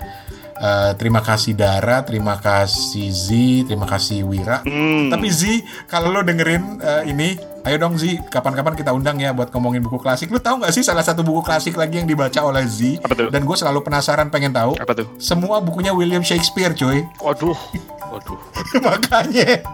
Eh, 0.62 0.92
terima 0.94 1.20
kasih 1.20 1.54
Dara 1.54 2.06
terima 2.06 2.38
kasih 2.38 3.10
Z 3.10 3.30
terima 3.66 3.90
kasih 3.90 4.22
Wira 4.22 4.62
Hmm. 4.62 5.10
tapi 5.10 5.26
Z, 5.28 5.58
kalau 5.86 6.08
lo 6.08 6.22
dengerin 6.22 6.78
eh, 6.78 7.10
ini, 7.10 7.34
ayo 7.62 7.78
dong 7.78 7.98
Z, 7.98 8.06
kapan-kapan 8.30 8.78
kita 8.78 8.92
undang 8.92 9.18
ya 9.18 9.32
buat 9.32 9.50
ngomongin 9.50 9.82
buku 9.82 9.98
klasik. 9.98 10.30
Lo 10.30 10.38
tahu 10.38 10.62
nggak 10.62 10.70
sih 10.72 10.82
salah 10.82 11.02
satu 11.02 11.22
buku 11.22 11.42
klasik 11.42 11.74
lagi 11.74 11.98
yang 11.98 12.06
dibaca 12.06 12.38
oleh 12.40 12.62
Z? 12.64 13.02
Apa 13.02 13.14
tuh? 13.16 13.28
Dan 13.28 13.42
gue 13.42 13.54
selalu 13.54 13.82
penasaran 13.82 14.30
pengen 14.30 14.54
tahu. 14.54 14.78
apa 14.78 14.94
tuh 14.94 15.10
Semua 15.18 15.58
bukunya 15.60 15.92
William 15.92 16.22
Shakespeare, 16.22 16.72
coy. 16.72 17.02
waduh 17.18 17.58
waduh 18.14 18.38
Makanya 18.86 19.66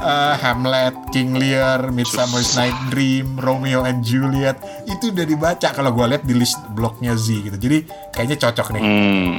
eh, 0.00 0.34
Hamlet, 0.38 0.96
King 1.10 1.36
Lear, 1.36 1.92
Midsummer's 1.92 2.56
Night 2.56 2.76
Dream, 2.88 3.36
Romeo 3.36 3.84
and 3.84 4.00
Juliet 4.00 4.56
itu 4.88 5.12
udah 5.12 5.26
dibaca 5.26 5.68
kalau 5.68 5.92
gue 5.92 6.06
lihat 6.08 6.24
di 6.24 6.32
list 6.32 6.56
blognya 6.72 7.12
Z 7.12 7.28
gitu. 7.44 7.56
Jadi 7.56 7.84
kayaknya 8.10 8.40
cocok 8.40 8.72
nih. 8.72 8.80
Hmm, 8.80 9.36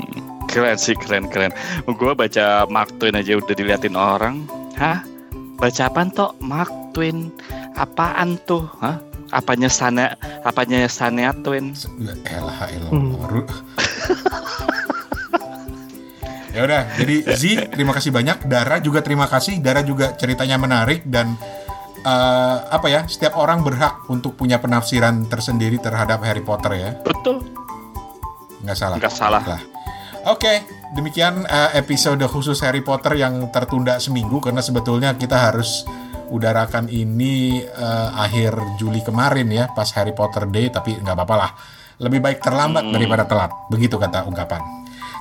keren 0.52 0.76
sih, 0.76 0.94
keren 1.00 1.32
keren. 1.32 1.56
Gue 1.88 2.12
baca 2.12 2.68
Mark 2.68 2.92
Twain 3.00 3.16
aja 3.16 3.40
udah 3.40 3.56
diliatin 3.56 3.96
orang. 3.96 4.44
Hah? 4.76 5.00
Baca 5.56 5.88
apaan 5.88 6.12
toh? 6.12 6.36
Mark 6.44 6.70
Twain. 6.92 7.32
Apaan 7.80 8.36
tuh? 8.44 8.68
Hah? 8.84 9.00
Apanya 9.32 9.72
sana? 9.72 10.20
Apanya 10.44 10.84
Sanea 10.92 11.32
Twain? 11.40 11.72
Ya 12.04 12.14
Elah, 12.28 12.68
elah. 12.68 12.92
Hmm. 12.92 13.16
Ya 16.52 16.68
udah, 16.68 16.84
jadi 17.00 17.16
Z 17.32 17.72
terima 17.72 17.96
kasih 17.96 18.12
banyak, 18.12 18.44
Dara 18.44 18.84
juga 18.84 19.00
terima 19.00 19.24
kasih, 19.24 19.64
Dara 19.64 19.88
juga 19.88 20.20
ceritanya 20.20 20.60
menarik 20.60 21.08
dan 21.08 21.40
eh, 22.04 22.58
apa 22.68 22.92
ya, 22.92 23.08
setiap 23.08 23.40
orang 23.40 23.64
berhak 23.64 24.04
untuk 24.12 24.36
punya 24.36 24.60
penafsiran 24.60 25.32
tersendiri 25.32 25.80
terhadap 25.80 26.20
Harry 26.28 26.44
Potter 26.44 26.76
ya, 26.76 26.92
Betul. 27.08 27.40
nggak 28.68 28.76
salah. 28.76 29.00
Nggak 29.00 29.14
salah. 29.16 29.44
Lah. 29.48 29.62
Oke, 30.22 30.62
demikian 30.94 31.50
eh, 31.50 31.82
episode 31.82 32.22
khusus 32.30 32.62
Harry 32.62 32.86
Potter 32.86 33.18
yang 33.18 33.50
tertunda 33.50 33.98
seminggu 33.98 34.38
karena 34.38 34.62
sebetulnya 34.62 35.18
kita 35.18 35.50
harus 35.50 35.82
udarakan 36.30 36.86
ini 36.94 37.66
eh, 37.66 38.10
akhir 38.14 38.78
Juli 38.78 39.02
kemarin 39.02 39.50
ya, 39.50 39.74
pas 39.74 39.90
Harry 39.98 40.14
Potter 40.14 40.46
Day, 40.46 40.70
tapi 40.70 40.94
nggak 40.94 41.18
apa-apa 41.18 41.36
lah. 41.42 41.52
Lebih 41.98 42.22
baik 42.22 42.38
terlambat 42.38 42.94
daripada 42.94 43.26
telat, 43.26 43.50
begitu 43.74 43.98
kata 43.98 44.30
ungkapan. 44.30 44.62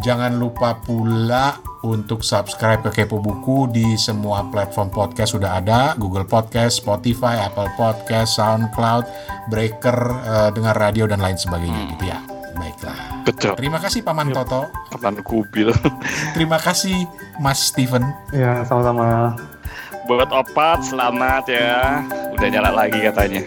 Jangan 0.00 0.32
lupa 0.36 0.76
pula 0.80 1.56
untuk 1.84 2.24
subscribe 2.26 2.82
ke 2.88 3.02
Kepo 3.02 3.18
Buku 3.22 3.68
di 3.70 3.96
semua 3.96 4.44
platform 4.50 4.90
podcast 4.92 5.32
sudah 5.38 5.56
ada, 5.62 5.94
Google 5.96 6.26
Podcast, 6.26 6.82
Spotify, 6.82 7.46
Apple 7.46 7.70
Podcast, 7.78 8.34
SoundCloud, 8.36 9.06
Breaker, 9.48 9.98
eh, 10.26 10.50
dengar 10.52 10.76
radio 10.76 11.06
dan 11.06 11.20
lain 11.22 11.38
sebagainya 11.38 11.86
gitu 11.96 12.04
ya. 12.10 12.35
Baiklah. 12.76 13.24
Betul. 13.24 13.52
Terima 13.56 13.78
kasih 13.80 14.00
Paman 14.04 14.36
Toto. 14.36 14.68
Kapan 14.92 15.16
kubil. 15.24 15.72
Terima 16.36 16.60
kasih 16.60 17.08
Mas 17.40 17.72
Steven. 17.72 18.04
Ya, 18.36 18.60
sama-sama. 18.68 19.32
Buat 20.04 20.30
opat, 20.30 20.84
selamat 20.84 21.48
ya. 21.50 22.04
Udah 22.36 22.48
nyala 22.52 22.70
lagi 22.70 23.00
katanya. 23.00 23.42